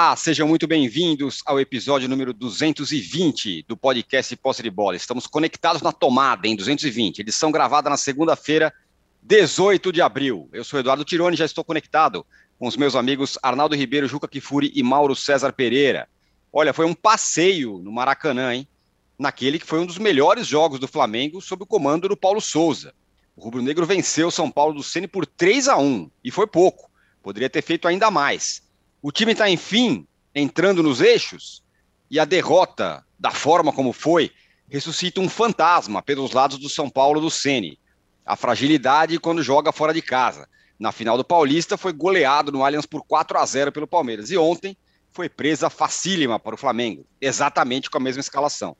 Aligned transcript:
Olá, 0.00 0.14
sejam 0.14 0.46
muito 0.46 0.64
bem-vindos 0.68 1.42
ao 1.44 1.58
episódio 1.58 2.08
número 2.08 2.32
220 2.32 3.64
do 3.66 3.76
podcast 3.76 4.36
Posse 4.36 4.62
de 4.62 4.70
Bola. 4.70 4.94
Estamos 4.94 5.26
conectados 5.26 5.82
na 5.82 5.90
tomada 5.90 6.46
em 6.46 6.54
220, 6.54 7.18
edição 7.18 7.50
gravada 7.50 7.90
na 7.90 7.96
segunda-feira, 7.96 8.72
18 9.20 9.92
de 9.92 10.00
abril. 10.00 10.48
Eu 10.52 10.62
sou 10.62 10.78
Eduardo 10.78 11.04
Tironi, 11.04 11.36
já 11.36 11.44
estou 11.44 11.64
conectado 11.64 12.24
com 12.60 12.68
os 12.68 12.76
meus 12.76 12.94
amigos 12.94 13.36
Arnaldo 13.42 13.74
Ribeiro, 13.74 14.06
Juca 14.06 14.28
Kifuri 14.28 14.70
e 14.72 14.84
Mauro 14.84 15.16
César 15.16 15.52
Pereira. 15.52 16.08
Olha, 16.52 16.72
foi 16.72 16.86
um 16.86 16.94
passeio 16.94 17.78
no 17.78 17.90
Maracanã, 17.90 18.54
hein? 18.54 18.68
Naquele 19.18 19.58
que 19.58 19.66
foi 19.66 19.80
um 19.80 19.86
dos 19.86 19.98
melhores 19.98 20.46
jogos 20.46 20.78
do 20.78 20.86
Flamengo 20.86 21.40
sob 21.40 21.64
o 21.64 21.66
comando 21.66 22.08
do 22.08 22.16
Paulo 22.16 22.40
Souza. 22.40 22.94
O 23.34 23.42
Rubro 23.42 23.62
Negro 23.62 23.84
venceu 23.84 24.30
São 24.30 24.48
Paulo 24.48 24.74
do 24.74 24.82
Ceni 24.84 25.08
por 25.08 25.26
3 25.26 25.66
a 25.66 25.76
1 25.76 26.08
e 26.22 26.30
foi 26.30 26.46
pouco. 26.46 26.88
Poderia 27.20 27.50
ter 27.50 27.62
feito 27.62 27.88
ainda 27.88 28.12
mais. 28.12 28.67
O 29.00 29.12
time 29.12 29.32
está, 29.32 29.48
enfim, 29.48 30.06
entrando 30.34 30.82
nos 30.82 31.00
eixos 31.00 31.62
e 32.10 32.18
a 32.18 32.24
derrota, 32.24 33.04
da 33.18 33.30
forma 33.30 33.72
como 33.72 33.92
foi, 33.92 34.32
ressuscita 34.68 35.20
um 35.20 35.28
fantasma 35.28 36.02
pelos 36.02 36.32
lados 36.32 36.58
do 36.58 36.68
São 36.68 36.90
Paulo 36.90 37.20
do 37.20 37.30
Sene. 37.30 37.78
A 38.26 38.36
fragilidade 38.36 39.18
quando 39.18 39.42
joga 39.42 39.72
fora 39.72 39.94
de 39.94 40.02
casa. 40.02 40.48
Na 40.78 40.92
final 40.92 41.16
do 41.16 41.24
Paulista 41.24 41.76
foi 41.76 41.92
goleado 41.92 42.52
no 42.52 42.64
Allianz 42.64 42.86
por 42.86 43.02
4 43.04 43.38
a 43.38 43.46
0 43.46 43.72
pelo 43.72 43.86
Palmeiras 43.86 44.30
e 44.30 44.36
ontem 44.36 44.76
foi 45.10 45.28
presa 45.28 45.70
facílima 45.70 46.38
para 46.38 46.54
o 46.54 46.58
Flamengo, 46.58 47.04
exatamente 47.20 47.90
com 47.90 47.98
a 47.98 48.00
mesma 48.00 48.20
escalação. 48.20 48.76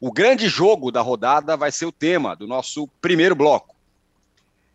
O 0.00 0.12
grande 0.12 0.48
jogo 0.48 0.90
da 0.90 1.00
rodada 1.00 1.56
vai 1.56 1.72
ser 1.72 1.86
o 1.86 1.92
tema 1.92 2.34
do 2.34 2.46
nosso 2.46 2.88
primeiro 3.00 3.34
bloco. 3.34 3.74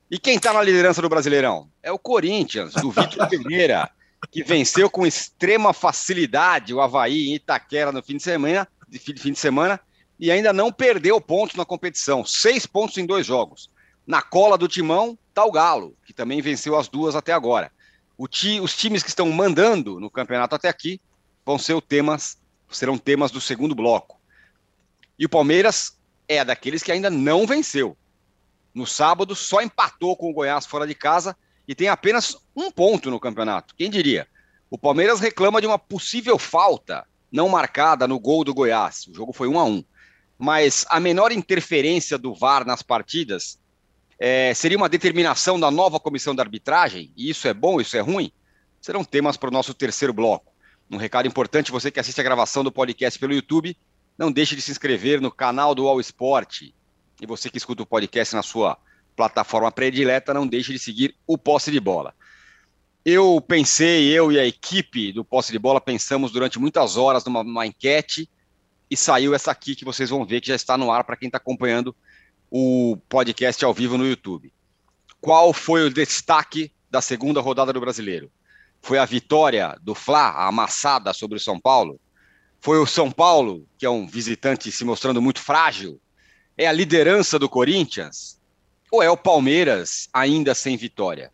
E 0.09 0.19
quem 0.19 0.35
está 0.35 0.53
na 0.53 0.61
liderança 0.61 1.01
do 1.01 1.09
Brasileirão? 1.09 1.69
É 1.81 1.91
o 1.91 1.99
Corinthians, 1.99 2.73
do 2.73 2.91
Vitor 2.91 3.27
Pereira 3.29 3.89
que 4.31 4.43
venceu 4.43 4.89
com 4.89 5.05
extrema 5.05 5.73
facilidade 5.73 6.73
o 6.73 6.81
Havaí 6.81 7.29
em 7.29 7.35
Itaquera 7.35 7.91
no 7.91 8.03
fim 8.03 8.17
de 8.17 8.23
semana, 8.23 8.67
de 8.87 8.99
fim 8.99 9.31
de 9.31 9.39
semana 9.39 9.79
e 10.19 10.31
ainda 10.31 10.53
não 10.53 10.71
perdeu 10.71 11.19
pontos 11.19 11.55
na 11.55 11.65
competição. 11.65 12.25
Seis 12.25 12.65
pontos 12.65 12.97
em 12.97 13.05
dois 13.05 13.25
jogos. 13.25 13.69
Na 14.07 14.21
cola 14.21 14.57
do 14.57 14.67
timão 14.67 15.17
está 15.29 15.43
o 15.43 15.51
Galo, 15.51 15.95
que 16.05 16.13
também 16.13 16.41
venceu 16.41 16.77
as 16.77 16.87
duas 16.87 17.15
até 17.15 17.33
agora. 17.33 17.71
Ti, 18.29 18.61
os 18.61 18.75
times 18.75 19.03
que 19.03 19.09
estão 19.09 19.29
mandando 19.31 19.99
no 19.99 20.09
campeonato 20.09 20.55
até 20.55 20.69
aqui 20.69 21.01
vão 21.45 21.57
ser 21.57 21.79
temas, 21.81 22.37
serão 22.69 22.97
temas 22.97 23.31
do 23.31 23.41
segundo 23.41 23.75
bloco. 23.75 24.19
E 25.19 25.25
o 25.25 25.29
Palmeiras 25.29 25.97
é 26.27 26.43
daqueles 26.43 26.81
que 26.81 26.91
ainda 26.91 27.09
não 27.09 27.45
venceu. 27.45 27.97
No 28.73 28.85
sábado 28.85 29.35
só 29.35 29.61
empatou 29.61 30.15
com 30.15 30.29
o 30.29 30.33
Goiás 30.33 30.65
fora 30.65 30.87
de 30.87 30.95
casa 30.95 31.35
e 31.67 31.73
tem 31.73 31.87
apenas 31.87 32.37
um 32.55 32.71
ponto 32.71 33.09
no 33.09 33.19
campeonato. 33.19 33.75
Quem 33.75 33.89
diria? 33.89 34.27
O 34.69 34.77
Palmeiras 34.77 35.19
reclama 35.19 35.61
de 35.61 35.67
uma 35.67 35.79
possível 35.79 36.37
falta 36.37 37.05
não 37.31 37.49
marcada 37.49 38.07
no 38.07 38.19
gol 38.19 38.43
do 38.43 38.53
Goiás. 38.53 39.07
O 39.07 39.13
jogo 39.13 39.33
foi 39.33 39.47
1 39.47 39.59
a 39.59 39.63
1 39.65 39.83
Mas 40.37 40.85
a 40.89 40.99
menor 40.99 41.31
interferência 41.31 42.17
do 42.17 42.33
VAR 42.33 42.65
nas 42.65 42.81
partidas 42.81 43.59
é, 44.17 44.53
seria 44.53 44.77
uma 44.77 44.89
determinação 44.89 45.59
da 45.59 45.69
nova 45.69 45.99
comissão 45.99 46.33
de 46.33 46.41
arbitragem? 46.41 47.11
E 47.15 47.29
isso 47.29 47.47
é 47.47 47.53
bom, 47.53 47.81
isso 47.81 47.97
é 47.97 47.99
ruim? 47.99 48.31
Serão 48.79 49.03
temas 49.03 49.35
para 49.35 49.49
o 49.49 49.53
nosso 49.53 49.73
terceiro 49.73 50.13
bloco. 50.13 50.53
Um 50.89 50.97
recado 50.97 51.27
importante: 51.27 51.71
você 51.71 51.91
que 51.91 51.99
assiste 51.99 52.21
a 52.21 52.23
gravação 52.23 52.63
do 52.63 52.71
podcast 52.71 53.19
pelo 53.19 53.33
YouTube, 53.33 53.77
não 54.17 54.31
deixe 54.31 54.55
de 54.55 54.61
se 54.61 54.71
inscrever 54.71 55.19
no 55.19 55.31
canal 55.31 55.75
do 55.75 55.87
All 55.87 55.99
Sport. 55.99 56.61
E 57.21 57.25
você 57.25 57.49
que 57.49 57.57
escuta 57.57 57.83
o 57.83 57.85
podcast 57.85 58.35
na 58.35 58.43
sua 58.43 58.77
plataforma 59.15 59.71
predileta, 59.71 60.33
não 60.33 60.47
deixe 60.47 60.71
de 60.71 60.79
seguir 60.79 61.15
o 61.25 61.37
Posse 61.37 61.71
de 61.71 61.79
Bola. 61.79 62.13
Eu 63.03 63.39
pensei, 63.39 64.07
eu 64.07 64.31
e 64.31 64.39
a 64.39 64.45
equipe 64.45 65.11
do 65.11 65.23
Posse 65.23 65.51
de 65.51 65.59
Bola 65.59 65.79
pensamos 65.79 66.31
durante 66.31 66.59
muitas 66.59 66.97
horas 66.97 67.23
numa, 67.23 67.43
numa 67.43 67.65
enquete 67.65 68.29
e 68.89 68.97
saiu 68.97 69.33
essa 69.33 69.51
aqui 69.51 69.75
que 69.75 69.85
vocês 69.85 70.09
vão 70.09 70.25
ver 70.25 70.41
que 70.41 70.47
já 70.47 70.55
está 70.55 70.77
no 70.77 70.91
ar 70.91 71.03
para 71.03 71.15
quem 71.15 71.27
está 71.27 71.37
acompanhando 71.37 71.95
o 72.49 72.97
podcast 73.09 73.63
ao 73.63 73.73
vivo 73.73 73.97
no 73.97 74.07
YouTube. 74.07 74.51
Qual 75.21 75.53
foi 75.53 75.85
o 75.85 75.89
destaque 75.89 76.71
da 76.89 77.01
segunda 77.01 77.41
rodada 77.41 77.73
do 77.73 77.79
Brasileiro? 77.79 78.31
Foi 78.81 78.97
a 78.97 79.05
vitória 79.05 79.77
do 79.81 79.95
Fla, 79.95 80.29
a 80.29 80.47
amassada 80.47 81.13
sobre 81.13 81.37
o 81.37 81.39
São 81.39 81.59
Paulo? 81.59 81.99
Foi 82.61 82.79
o 82.79 82.85
São 82.85 83.11
Paulo, 83.11 83.67
que 83.77 83.85
é 83.85 83.89
um 83.89 84.07
visitante 84.07 84.71
se 84.71 84.85
mostrando 84.85 85.21
muito 85.21 85.39
frágil? 85.41 85.99
É 86.57 86.67
a 86.67 86.71
liderança 86.71 87.37
do 87.37 87.49
Corinthians? 87.49 88.34
Ou 88.95 89.03
é 89.03 89.09
o 89.09 89.17
Palmeiras 89.17 90.07
ainda 90.13 90.55
sem 90.55 90.77
vitória? 90.77 91.29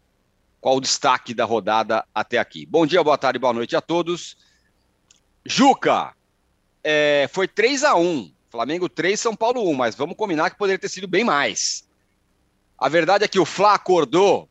Qual 0.59 0.77
o 0.77 0.81
destaque 0.81 1.31
da 1.31 1.45
rodada 1.45 2.03
até 2.11 2.39
aqui? 2.39 2.65
Bom 2.65 2.87
dia, 2.87 3.03
boa 3.03 3.19
tarde, 3.19 3.37
boa 3.37 3.53
noite 3.53 3.75
a 3.75 3.81
todos. 3.81 4.35
Juca, 5.45 6.11
é, 6.83 7.29
foi 7.31 7.47
3 7.47 7.83
a 7.83 7.95
1 7.95 8.33
Flamengo 8.49 8.89
3, 8.89 9.19
São 9.19 9.35
Paulo 9.35 9.69
1, 9.69 9.75
mas 9.75 9.93
vamos 9.93 10.17
combinar 10.17 10.49
que 10.49 10.57
poderia 10.57 10.79
ter 10.79 10.89
sido 10.89 11.07
bem 11.07 11.23
mais. 11.23 11.87
A 12.79 12.89
verdade 12.89 13.25
é 13.25 13.27
que 13.27 13.39
o 13.39 13.45
Fla 13.45 13.75
acordou 13.75 14.49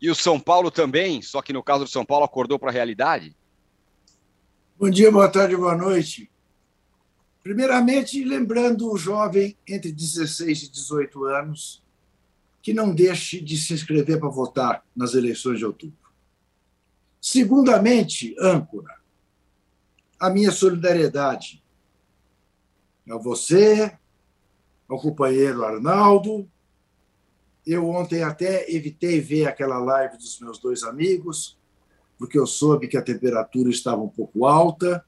e 0.00 0.08
o 0.08 0.14
São 0.14 0.38
Paulo 0.38 0.70
também, 0.70 1.20
só 1.20 1.42
que 1.42 1.52
no 1.52 1.64
caso 1.64 1.82
do 1.82 1.90
São 1.90 2.04
Paulo 2.04 2.24
acordou 2.24 2.60
para 2.60 2.70
a 2.70 2.72
realidade. 2.72 3.34
Bom 4.78 4.88
dia, 4.88 5.10
boa 5.10 5.28
tarde, 5.28 5.56
boa 5.56 5.76
noite. 5.76 6.30
Primeiramente, 7.42 8.22
lembrando 8.22 8.88
o 8.88 8.96
jovem 8.96 9.56
entre 9.66 9.90
16 9.90 10.62
e 10.62 10.70
18 10.70 11.24
anos 11.24 11.81
que 12.62 12.72
não 12.72 12.94
deixe 12.94 13.40
de 13.40 13.56
se 13.56 13.74
inscrever 13.74 14.20
para 14.20 14.28
votar 14.28 14.84
nas 14.94 15.14
eleições 15.14 15.58
de 15.58 15.66
outubro. 15.66 15.96
Segundamente, 17.20 18.34
âncora, 18.38 18.96
a 20.18 20.30
minha 20.30 20.52
solidariedade 20.52 21.62
a 23.10 23.18
você, 23.18 23.92
ao 24.88 25.00
companheiro 25.00 25.64
Arnaldo. 25.64 26.48
Eu 27.66 27.88
ontem 27.88 28.22
até 28.22 28.70
evitei 28.70 29.20
ver 29.20 29.46
aquela 29.46 29.78
live 29.78 30.16
dos 30.16 30.38
meus 30.40 30.58
dois 30.58 30.82
amigos, 30.82 31.58
porque 32.18 32.38
eu 32.38 32.46
soube 32.46 32.88
que 32.88 32.96
a 32.96 33.02
temperatura 33.02 33.70
estava 33.70 34.00
um 34.02 34.08
pouco 34.08 34.46
alta 34.46 35.04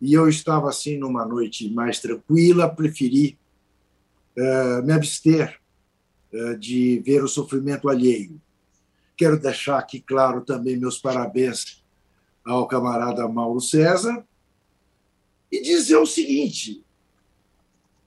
e 0.00 0.12
eu 0.12 0.28
estava 0.28 0.68
assim 0.68 0.98
numa 0.98 1.24
noite 1.24 1.70
mais 1.70 2.00
tranquila, 2.00 2.68
preferi 2.68 3.38
uh, 4.36 4.82
me 4.84 4.92
abster 4.92 5.58
de 6.58 7.00
ver 7.00 7.22
o 7.24 7.28
sofrimento 7.28 7.88
alheio. 7.88 8.40
Quero 9.16 9.38
deixar 9.38 9.78
aqui 9.78 10.00
claro 10.00 10.42
também 10.42 10.76
meus 10.76 10.98
parabéns 10.98 11.82
ao 12.44 12.66
camarada 12.66 13.26
Mauro 13.28 13.60
César 13.60 14.24
e 15.50 15.60
dizer 15.60 15.96
o 15.96 16.06
seguinte: 16.06 16.84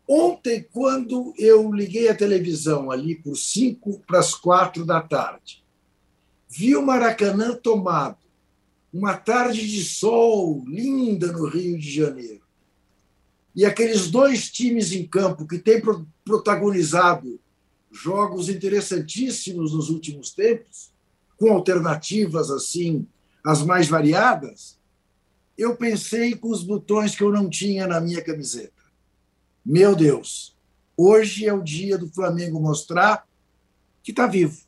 ontem, 0.08 0.66
quando 0.72 1.34
eu 1.38 1.72
liguei 1.72 2.10
a 2.10 2.16
televisão 2.16 2.92
ali 2.92 3.16
por 3.16 3.36
cinco 3.36 4.00
para 4.08 4.20
as 4.20 4.34
quatro 4.34 4.86
da 4.86 5.02
tarde, 5.02 5.64
vi 6.48 6.76
o 6.76 6.82
Maracanã 6.82 7.56
tomado, 7.56 8.18
uma 8.94 9.16
tarde 9.16 9.68
de 9.68 9.84
sol 9.84 10.64
linda 10.68 11.32
no 11.32 11.48
Rio 11.48 11.78
de 11.78 11.92
Janeiro. 11.92 12.42
E 13.54 13.66
aqueles 13.66 14.10
dois 14.10 14.50
times 14.50 14.94
em 14.94 15.06
campo 15.06 15.46
que 15.46 15.60
têm 15.60 15.82
protagonizado 16.24 17.40
jogos 17.92 18.48
interessantíssimos 18.48 19.74
nos 19.74 19.90
últimos 19.90 20.32
tempos, 20.32 20.92
com 21.38 21.52
alternativas 21.52 22.50
assim, 22.50 23.08
as 23.44 23.64
mais 23.64 23.88
variadas, 23.88 24.80
eu 25.58 25.76
pensei 25.76 26.36
com 26.36 26.50
os 26.50 26.64
botões 26.64 27.16
que 27.16 27.24
eu 27.24 27.32
não 27.32 27.50
tinha 27.50 27.86
na 27.86 28.00
minha 28.00 28.24
camiseta. 28.24 28.82
Meu 29.66 29.96
Deus, 29.96 30.56
hoje 30.96 31.46
é 31.46 31.54
o 31.54 31.62
dia 31.62 31.98
do 31.98 32.08
Flamengo 32.08 32.60
mostrar 32.60 33.28
que 34.02 34.12
está 34.12 34.26
vivo. 34.26 34.62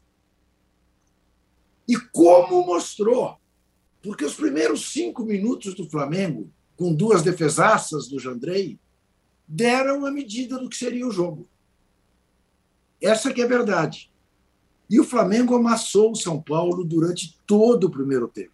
E 1.88 1.98
como 1.98 2.66
mostrou? 2.66 3.38
Porque 4.02 4.26
os 4.26 4.36
primeiros 4.36 4.92
cinco 4.92 5.24
minutos 5.24 5.74
do 5.74 5.90
Flamengo, 5.90 6.50
com 6.76 6.94
duas 6.94 7.24
defesaças 7.24 8.08
do 8.08 8.20
Jandrei, 8.20 8.80
deram 9.48 10.06
a 10.06 10.12
medida 10.12 10.58
do 10.58 10.70
que 10.70 10.78
seria 10.78 11.08
o 11.08 11.12
jogo. 11.12 11.48
Essa 13.04 13.34
que 13.34 13.42
é 13.42 13.44
a 13.44 13.48
verdade. 13.48 14.10
E 14.90 14.98
o 14.98 15.04
Flamengo 15.04 15.56
amassou 15.56 16.12
o 16.12 16.16
São 16.16 16.42
Paulo 16.42 16.86
durante 16.86 17.38
todo 17.46 17.86
o 17.86 17.92
primeiro 17.92 18.30
tempo. 18.30 18.54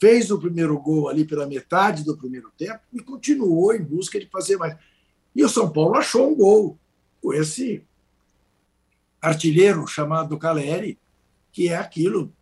Fez 0.00 0.30
o 0.30 0.38
primeiro 0.38 0.76
gol 0.80 1.08
ali 1.08 1.24
pela 1.24 1.46
metade 1.46 2.02
do 2.02 2.16
primeiro 2.16 2.50
tempo 2.58 2.80
e 2.92 3.00
continuou 3.00 3.72
em 3.72 3.82
busca 3.82 4.18
de 4.18 4.26
fazer 4.26 4.56
mais. 4.56 4.76
E 5.36 5.44
o 5.44 5.48
São 5.48 5.70
Paulo 5.70 5.94
achou 5.94 6.32
um 6.32 6.34
gol 6.34 6.78
com 7.22 7.32
esse 7.32 7.84
artilheiro 9.20 9.86
chamado 9.86 10.38
Caleri, 10.38 10.98
que 11.52 11.68
é 11.68 11.76
aquilo, 11.76 12.32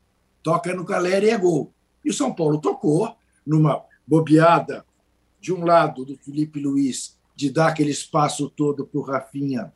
toca 0.42 0.74
no 0.74 0.84
Caleri 0.84 1.26
e 1.26 1.30
é 1.30 1.36
gol. 1.36 1.74
E 2.04 2.10
o 2.10 2.14
São 2.14 2.32
Paulo 2.32 2.58
tocou 2.58 3.14
numa 3.44 3.84
bobeada 4.06 4.86
de 5.40 5.52
um 5.52 5.64
lado 5.64 6.04
do 6.04 6.16
Felipe 6.16 6.60
Luiz 6.60 7.18
de 7.36 7.50
dar 7.50 7.68
aquele 7.68 7.90
espaço 7.90 8.48
todo 8.48 8.86
para 8.86 8.98
o 8.98 9.02
Rafinha 9.02 9.72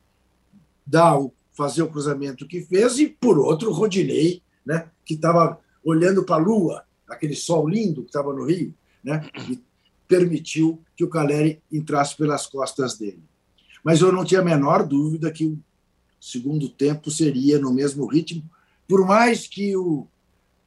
dar 0.85 1.17
o 1.17 1.33
fazer 1.53 1.83
o 1.83 1.89
cruzamento 1.89 2.47
que 2.47 2.61
fez, 2.61 2.99
e 2.99 3.07
por 3.07 3.37
outro, 3.39 3.69
o 3.69 3.73
Rodinei, 3.73 4.41
né, 4.65 4.89
que 5.05 5.13
estava 5.13 5.59
olhando 5.83 6.23
para 6.23 6.35
a 6.35 6.39
lua, 6.39 6.83
aquele 7.07 7.35
sol 7.35 7.67
lindo 7.67 8.01
que 8.01 8.09
estava 8.09 8.33
no 8.33 8.45
Rio, 8.45 8.73
né? 9.03 9.29
e 9.49 9.61
permitiu 10.07 10.81
que 10.95 11.03
o 11.03 11.09
Caleri 11.09 11.61
entrasse 11.71 12.15
pelas 12.15 12.47
costas 12.47 12.97
dele. 12.97 13.23
Mas 13.83 14.01
eu 14.01 14.11
não 14.11 14.23
tinha 14.23 14.41
a 14.41 14.45
menor 14.45 14.87
dúvida 14.87 15.31
que 15.31 15.45
o 15.45 15.59
segundo 16.19 16.69
tempo 16.69 17.11
seria 17.11 17.59
no 17.59 17.73
mesmo 17.73 18.05
ritmo, 18.05 18.43
por 18.87 19.05
mais 19.05 19.47
que 19.47 19.75
o 19.75 20.07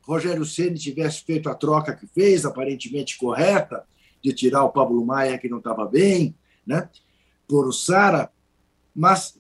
Rogério 0.03 0.45
Ceni 0.45 0.79
tivesse 0.79 1.25
feito 1.25 1.49
a 1.49 1.55
troca 1.55 1.95
que 1.95 2.07
fez, 2.07 2.45
aparentemente 2.45 3.17
correta, 3.17 3.85
de 4.23 4.33
tirar 4.33 4.65
o 4.65 4.73
Pablo 4.73 5.05
Maia, 5.05 5.39
que 5.39 5.49
não 5.49 5.59
estava 5.59 5.87
bem, 5.87 6.35
né? 6.67 6.89
por 7.49 7.67
o 7.67 7.73
Sara, 7.73 8.31
mas 8.95 9.39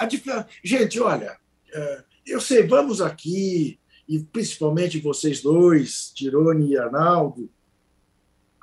a 0.00 0.06
diferença. 0.06 0.48
Gente, 0.64 0.98
olha, 0.98 1.36
é, 1.72 2.04
eu 2.26 2.40
sei, 2.40 2.66
vamos 2.66 3.02
aqui, 3.02 3.78
e 4.08 4.18
principalmente 4.18 4.98
vocês 4.98 5.42
dois, 5.42 6.10
Tirone 6.14 6.70
e 6.70 6.78
Arnaldo, 6.78 7.50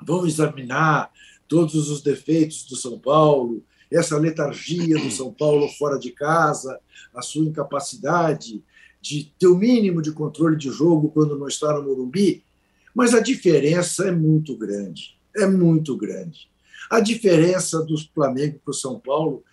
vão 0.04 0.26
examinar 0.26 1.12
todos 1.46 1.88
os 1.88 2.02
defeitos 2.02 2.64
do 2.64 2.74
São 2.74 2.98
Paulo, 2.98 3.64
essa 3.90 4.18
letargia 4.18 4.98
do 4.98 5.10
São 5.12 5.32
Paulo 5.32 5.68
fora 5.68 5.96
de 5.96 6.10
casa, 6.10 6.80
a 7.14 7.22
sua 7.22 7.44
incapacidade 7.44 8.62
de 9.00 9.32
ter 9.38 9.46
o 9.46 9.56
mínimo 9.56 10.02
de 10.02 10.10
controle 10.12 10.56
de 10.56 10.70
jogo 10.70 11.08
quando 11.10 11.38
não 11.38 11.46
está 11.46 11.72
no 11.72 11.84
Morumbi, 11.84 12.44
mas 12.92 13.14
a 13.14 13.20
diferença 13.20 14.08
é 14.08 14.10
muito 14.10 14.56
grande, 14.56 15.16
é 15.36 15.46
muito 15.46 15.96
grande. 15.96 16.50
A 16.90 16.98
diferença 16.98 17.80
do 17.84 17.96
Flamengo 18.12 18.58
para 18.64 18.72
o 18.72 18.74
São 18.74 18.98
Paulo 18.98 19.44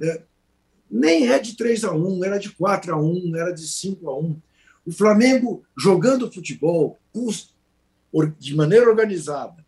é, 0.00 0.22
nem 0.92 1.30
é 1.30 1.38
de 1.38 1.56
3 1.56 1.84
a 1.84 1.92
1, 1.92 2.22
era 2.22 2.38
de 2.38 2.50
4 2.50 2.94
a 2.94 3.00
1, 3.00 3.34
era 3.34 3.50
de 3.50 3.66
5 3.66 4.10
a 4.10 4.18
1. 4.18 4.36
O 4.84 4.92
Flamengo 4.92 5.64
jogando 5.76 6.30
futebol 6.30 6.98
de 8.38 8.54
maneira 8.54 8.90
organizada, 8.90 9.64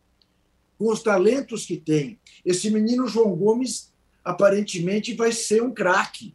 com 0.79 0.93
os 0.93 1.03
talentos 1.03 1.65
que 1.65 1.79
tem. 1.79 2.19
Esse 2.45 2.71
menino 2.71 3.09
João 3.09 3.35
Gomes 3.35 3.91
aparentemente 4.23 5.15
vai 5.15 5.33
ser 5.33 5.63
um 5.63 5.73
craque. 5.73 6.35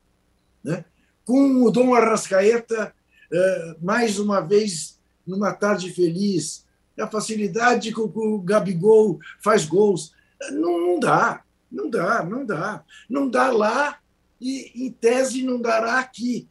Né? 0.63 0.83
Com 1.23 1.63
o 1.63 1.69
Dom 1.69 1.93
Arrascaeta, 1.93 2.91
eh, 3.31 3.75
mais 3.79 4.17
uma 4.17 4.39
vez, 4.39 4.97
numa 5.27 5.53
tarde 5.53 5.91
feliz, 5.91 6.65
a 6.99 7.05
facilidade 7.05 7.91
com 7.91 8.09
que 8.09 8.17
o 8.17 8.39
Gabigol 8.39 9.19
faz 9.39 9.65
gols. 9.65 10.13
Não, 10.51 10.79
não 10.79 10.99
dá, 10.99 11.43
não 11.71 11.89
dá, 11.89 12.23
não 12.23 12.43
dá. 12.43 12.83
Não 13.07 13.29
dá 13.29 13.51
lá 13.51 13.98
e, 14.39 14.85
em 14.85 14.91
tese, 14.91 15.43
não 15.43 15.61
dará 15.61 15.99
aqui. 15.99 16.47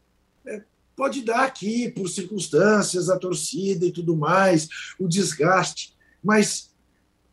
É, 0.46 0.62
pode 0.96 1.23
dar 1.23 1.44
aqui, 1.44 1.90
por 1.90 2.08
circunstâncias, 2.08 3.08
a 3.08 3.19
torcida 3.19 3.87
e 3.87 3.93
tudo 3.93 4.17
mais, 4.17 4.69
o 4.99 5.08
desgaste, 5.08 5.96
mas 6.23 6.75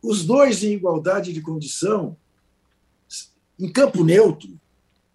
os 0.02 0.24
dois 0.24 0.64
em 0.64 0.74
igualdade 0.74 1.34
de 1.34 1.42
condição, 1.42 2.16
em 3.60 3.72
campo 3.72 4.04
neutro, 4.04 4.60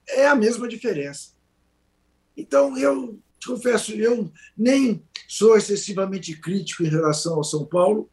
é 0.09 0.27
a 0.27 0.35
mesma 0.35 0.67
diferença. 0.67 1.31
Então, 2.37 2.77
eu 2.77 3.19
te 3.39 3.47
confesso, 3.47 3.93
eu 3.93 4.33
nem 4.57 5.03
sou 5.29 5.57
excessivamente 5.57 6.37
crítico 6.37 6.83
em 6.83 6.89
relação 6.89 7.35
ao 7.35 7.45
São 7.45 7.65
Paulo, 7.65 8.11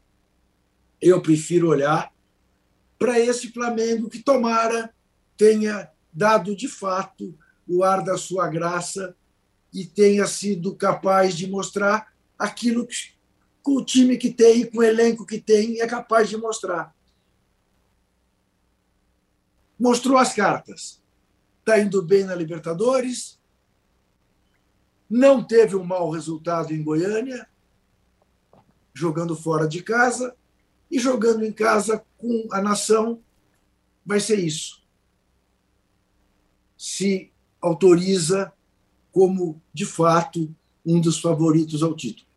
eu 1.02 1.22
prefiro 1.22 1.70
olhar 1.70 2.14
para 2.98 3.20
esse 3.20 3.52
Flamengo 3.52 4.10
que 4.10 4.24
tomara 4.24 4.94
tenha 5.36 5.90
dado 6.18 6.56
de 6.56 6.68
fato 6.68 7.38
o 7.68 7.84
ar 7.84 8.04
da 8.04 8.18
sua 8.18 8.48
graça 8.48 9.16
e 9.72 9.86
tenha 9.86 10.26
sido 10.26 10.76
capaz 10.76 11.38
de 11.38 11.48
mostrar 11.48 12.12
aquilo 12.40 12.88
que 12.88 13.16
com 13.62 13.74
o 13.74 13.86
time 13.86 14.18
que 14.18 14.34
tem, 14.34 14.66
com 14.66 14.80
o 14.80 14.84
elenco 14.84 15.26
que 15.26 15.40
tem, 15.40 15.80
é 15.80 15.86
capaz 15.86 16.28
de 16.28 16.38
mostrar. 16.38 16.96
Mostrou 19.78 20.18
as 20.18 20.34
cartas. 20.34 21.04
Está 21.60 21.78
indo 21.78 22.02
bem 22.02 22.24
na 22.24 22.34
Libertadores, 22.34 23.38
não 25.10 25.44
teve 25.44 25.76
um 25.76 25.84
mau 25.84 26.10
resultado 26.10 26.74
em 26.74 26.82
Goiânia, 26.82 27.48
jogando 28.94 29.36
fora 29.36 29.68
de 29.68 29.84
casa, 29.84 30.36
e 30.90 30.98
jogando 30.98 31.46
em 31.46 31.52
casa 31.52 32.04
com 32.18 32.48
a 32.52 32.62
nação, 32.62 33.22
vai 34.06 34.20
ser 34.20 34.40
isso. 34.40 34.87
Se 36.78 37.32
autoriza 37.62 38.54
como, 39.12 39.62
de 39.74 39.86
fato, 39.86 40.54
um 40.86 41.02
dos 41.02 41.20
favoritos 41.20 41.82
ao 41.84 41.96
título. 41.96 42.28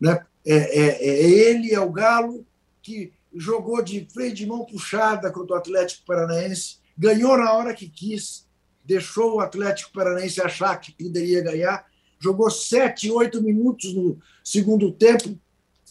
Né? 0.00 0.24
É, 0.44 0.54
é, 0.54 1.08
é 1.08 1.30
ele, 1.30 1.72
é 1.72 1.80
o 1.80 1.90
Galo, 1.90 2.44
que 2.82 3.12
jogou 3.34 3.82
de 3.82 4.06
freio 4.12 4.34
de 4.34 4.46
mão 4.46 4.64
puxada 4.64 5.30
contra 5.30 5.56
o 5.56 5.58
Atlético 5.58 6.04
Paranaense, 6.06 6.78
ganhou 6.96 7.36
na 7.36 7.52
hora 7.52 7.74
que 7.74 7.88
quis, 7.88 8.46
deixou 8.84 9.36
o 9.36 9.40
Atlético 9.40 9.92
Paranaense 9.92 10.40
achar 10.40 10.76
que 10.76 10.92
poderia 10.92 11.42
ganhar, 11.42 11.86
jogou 12.20 12.50
sete, 12.50 13.10
oito 13.10 13.42
minutos 13.42 13.94
no 13.94 14.18
segundo 14.42 14.92
tempo, 14.92 15.38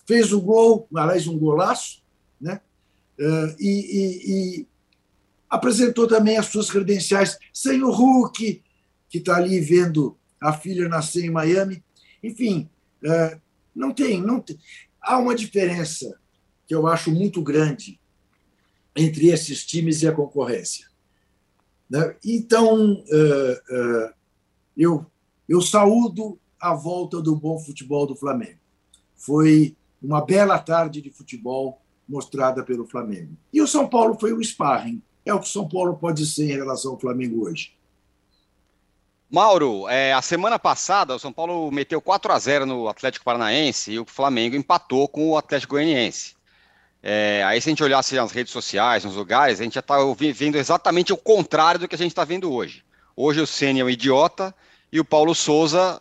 fez 0.06 0.31
o 0.31 0.42
gol, 0.42 0.88
aliás, 0.95 1.27
um 1.27 1.38
golaço, 1.38 2.01
né? 2.39 2.62
E, 3.60 3.69
e, 3.69 4.31
e 4.60 4.68
apresentou 5.53 6.07
também 6.07 6.35
as 6.35 6.47
suas 6.47 6.71
credenciais, 6.71 7.38
sem 7.53 7.83
o 7.83 7.91
Hulk, 7.91 8.63
que 9.07 9.17
está 9.19 9.35
ali 9.35 9.59
vendo 9.59 10.17
a 10.41 10.51
filha 10.51 10.89
nascer 10.89 11.23
em 11.23 11.29
Miami. 11.29 11.83
Enfim, 12.23 12.67
eh, 13.03 13.39
não 13.75 13.94
tem, 13.94 14.19
não 14.19 14.39
tem. 14.39 14.57
Há 15.00 15.19
uma 15.19 15.35
diferença 15.35 16.19
que 16.65 16.73
eu 16.73 16.88
acho 16.88 17.11
muito 17.11 17.39
grande 17.44 18.00
entre 18.95 19.27
esses 19.27 19.63
times 19.63 20.01
e 20.01 20.07
a 20.07 20.11
concorrência. 20.11 20.88
Né? 21.88 22.15
Então, 22.25 23.03
eh, 23.11 24.13
eu, 24.75 25.05
eu 25.47 25.61
saúdo 25.61 26.39
a 26.59 26.73
volta 26.73 27.21
do 27.21 27.35
bom 27.35 27.59
futebol 27.59 28.07
do 28.07 28.15
Flamengo. 28.15 28.59
Foi 29.15 29.77
uma 30.01 30.25
bela 30.25 30.57
tarde 30.57 31.00
de 31.00 31.11
futebol 31.11 31.79
mostrada 32.09 32.63
pelo 32.63 32.88
Flamengo. 32.88 33.38
E 33.53 33.61
o 33.61 33.67
São 33.67 33.88
Paulo 33.88 34.17
foi 34.19 34.33
o 34.33 34.44
sparring. 34.44 35.00
É 35.25 35.33
o 35.33 35.39
que 35.39 35.47
São 35.47 35.67
Paulo 35.67 35.95
pode 35.95 36.25
ser 36.25 36.45
em 36.45 36.55
relação 36.55 36.91
ao 36.91 37.00
Flamengo 37.00 37.45
hoje. 37.45 37.74
Mauro, 39.29 39.88
é, 39.89 40.13
a 40.13 40.21
semana 40.21 40.59
passada 40.59 41.15
o 41.15 41.19
São 41.19 41.33
Paulo 41.33 41.71
meteu 41.71 42.00
4 42.00 42.31
a 42.31 42.38
0 42.39 42.65
no 42.65 42.88
Atlético 42.88 43.25
Paranaense 43.25 43.93
e 43.93 44.00
o 44.00 44.05
Flamengo 44.05 44.55
empatou 44.55 45.07
com 45.07 45.31
o 45.31 45.38
Atlético 45.38 45.74
Goianiense. 45.74 46.36
É, 47.01 47.43
aí, 47.45 47.59
se 47.59 47.67
a 47.67 47.71
gente 47.71 47.83
olhasse 47.83 48.15
nas 48.15 48.31
redes 48.31 48.53
sociais, 48.53 49.03
nos 49.03 49.15
lugares, 49.15 49.59
a 49.59 49.63
gente 49.63 49.74
já 49.74 49.79
está 49.79 49.98
vendo 50.33 50.55
exatamente 50.55 51.12
o 51.12 51.17
contrário 51.17 51.79
do 51.79 51.88
que 51.88 51.95
a 51.95 51.98
gente 51.98 52.12
está 52.12 52.24
vendo 52.24 52.51
hoje. 52.51 52.83
Hoje 53.15 53.41
o 53.41 53.48
Ceni 53.48 53.79
é 53.79 53.83
um 53.83 53.89
idiota 53.89 54.55
e 54.91 55.00
o 55.00 55.05
Paulo 55.05 55.33
Souza 55.33 56.00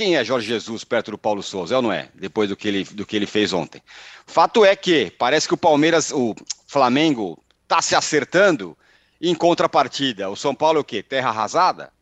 quem 0.00 0.16
é 0.16 0.24
Jorge 0.24 0.46
Jesus 0.46 0.82
perto 0.82 1.10
do 1.10 1.18
Paulo 1.18 1.42
Souza? 1.42 1.74
É 1.74 1.76
ou 1.76 1.82
não 1.82 1.92
é? 1.92 2.08
Depois 2.14 2.48
do 2.48 2.56
que 2.56 2.66
ele, 2.66 2.84
do 2.84 3.04
que 3.04 3.14
ele 3.14 3.26
fez 3.26 3.52
ontem. 3.52 3.82
Fato 4.26 4.64
é 4.64 4.74
que 4.74 5.10
parece 5.18 5.46
que 5.46 5.52
o 5.52 5.58
Palmeiras, 5.58 6.10
o 6.10 6.34
Flamengo, 6.66 7.38
está 7.70 7.80
se 7.80 7.94
acertando. 7.94 8.76
em 9.20 9.34
contrapartida, 9.34 10.28
o 10.28 10.36
São 10.36 10.54
Paulo 10.54 10.78
é 10.78 10.80
o 10.80 10.84
quê? 10.84 11.02
Terra 11.02 11.28
arrasada? 11.28 11.92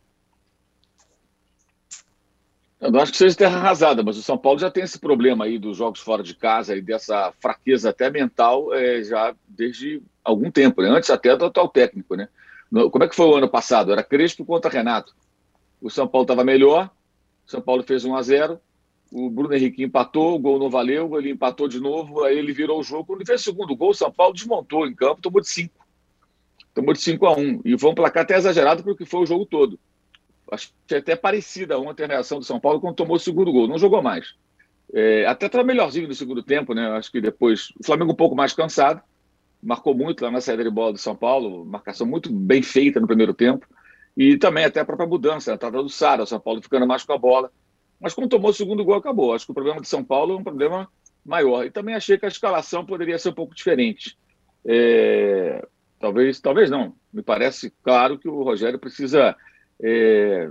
Eu 2.81 2.93
não 2.93 3.01
acho 3.01 3.11
que 3.11 3.19
seja 3.19 3.37
terra 3.37 3.59
arrasada, 3.59 4.05
mas 4.05 4.17
o 4.17 4.23
São 4.23 4.39
Paulo 4.39 4.61
já 4.61 4.71
tem 4.71 4.85
esse 4.85 5.01
problema 5.01 5.45
aí 5.45 5.59
dos 5.59 5.77
jogos 5.77 5.99
fora 6.01 6.23
de 6.23 6.33
casa 6.33 6.77
e 6.77 6.81
dessa 6.81 7.33
fraqueza 7.41 7.91
até 7.91 8.09
mental 8.09 8.73
é, 8.73 9.03
já 9.03 9.35
desde 9.49 10.01
algum 10.23 10.49
tempo, 10.49 10.81
né? 10.81 10.89
antes 10.91 11.11
até 11.11 11.37
do 11.37 11.47
atual 11.47 11.69
técnico. 11.69 12.15
Né? 12.15 12.29
Como 12.71 13.03
é 13.03 13.09
que 13.09 13.17
foi 13.17 13.27
o 13.27 13.35
ano 13.35 13.49
passado? 13.49 13.91
Era 13.91 14.05
Crespo 14.05 14.45
contra 14.45 14.71
Renato. 14.71 15.13
O 15.83 15.91
São 15.91 16.07
Paulo 16.07 16.23
estava 16.23 16.45
melhor, 16.45 16.89
são 17.45 17.61
Paulo 17.61 17.83
fez 17.83 18.05
1 18.05 18.15
a 18.15 18.23
0 18.23 18.61
o 19.11 19.31
Bruno 19.31 19.55
Henrique 19.55 19.83
empatou, 19.83 20.35
o 20.35 20.39
gol 20.39 20.59
não 20.59 20.69
valeu, 20.69 21.19
ele 21.19 21.31
empatou 21.31 21.67
de 21.67 21.81
novo, 21.81 22.25
aí 22.25 22.37
ele 22.37 22.53
virou 22.53 22.81
o 22.81 22.83
jogo. 22.83 23.07
Quando 23.07 23.27
fez 23.27 23.41
o 23.41 23.45
segundo 23.45 23.75
gol, 23.75 23.91
o 23.91 23.95
São 23.95 24.13
Paulo 24.13 24.35
desmontou 24.35 24.87
em 24.87 24.95
campo, 24.95 25.23
tomou 25.23 25.41
de 25.41 25.49
5. 25.49 25.87
Tomou 26.75 26.93
de 26.93 27.01
5 27.01 27.27
a 27.27 27.37
1. 27.37 27.63
E 27.65 27.79
foi 27.79 27.91
um 27.91 27.95
placar 27.95 28.23
até 28.23 28.37
exagerado 28.37 28.83
porque 28.83 29.05
foi 29.05 29.21
o 29.21 29.27
jogo 29.27 29.47
todo. 29.47 29.79
Acho 30.51 30.73
que 30.87 30.95
é 30.95 30.99
até 30.99 31.17
parecida 31.17 31.79
ontem 31.79 32.05
a 32.05 32.07
reação 32.07 32.39
do 32.39 32.45
São 32.45 32.61
Paulo 32.61 32.81
quando 32.81 32.97
tomou 32.97 33.17
o 33.17 33.21
segundo 33.21 33.53
gol. 33.53 33.67
Não 33.67 33.79
jogou 33.79 34.03
mais. 34.03 34.35
É, 34.93 35.27
até 35.27 35.47
estava 35.47 35.65
melhorzinho 35.65 36.09
no 36.09 36.15
segundo 36.15 36.43
tempo, 36.43 36.75
né? 36.75 36.89
Acho 36.91 37.11
que 37.11 37.21
depois 37.21 37.71
o 37.79 37.85
Flamengo 37.85 38.13
um 38.13 38.17
pouco 38.17 38.35
mais 38.35 38.53
cansado, 38.53 39.03
marcou 39.63 39.95
muito 39.95 40.25
lá 40.25 40.31
na 40.31 40.41
saída 40.41 40.65
de 40.65 40.71
bola 40.71 40.93
do 40.93 40.99
São 40.99 41.15
Paulo, 41.15 41.65
marcação 41.65 42.07
muito 42.07 42.33
bem 42.33 42.63
feita 42.63 43.01
no 43.01 43.07
primeiro 43.07 43.35
tempo. 43.35 43.67
E 44.17 44.37
também 44.37 44.65
até 44.65 44.81
a 44.81 44.85
própria 44.85 45.09
mudança, 45.09 45.53
a 45.53 45.55
entrada 45.55 45.83
do 45.83 45.89
Sara, 45.89 46.23
o 46.23 46.27
São 46.27 46.41
Paulo 46.41 46.63
ficando 46.63 46.87
mais 46.87 47.05
com 47.05 47.13
a 47.13 47.19
bola. 47.19 47.53
Mas 48.01 48.15
quando 48.15 48.31
tomou 48.31 48.51
o 48.51 48.55
segundo 48.55 48.85
gol, 48.85 48.97
acabou. 48.97 49.35
Acho 49.35 49.45
que 49.45 49.51
o 49.51 49.55
problema 49.55 49.81
de 49.81 49.89
São 49.89 50.05
Paulo 50.05 50.35
é 50.35 50.37
um 50.37 50.45
problema 50.45 50.89
maior. 51.25 51.65
E 51.65 51.71
também 51.71 51.95
achei 51.95 52.17
que 52.19 52.25
a 52.25 52.29
escalação 52.29 52.85
poderia 52.85 53.19
ser 53.19 53.31
um 53.31 53.35
pouco 53.35 53.55
diferente. 53.55 54.17
É... 54.65 55.67
Talvez, 55.99 56.41
talvez 56.41 56.71
não. 56.71 56.95
Me 57.13 57.23
parece 57.23 57.73
claro 57.83 58.19
que 58.19 58.29
o 58.29 58.43
Rogério 58.43 58.79
precisa, 58.79 59.37
é... 59.83 60.51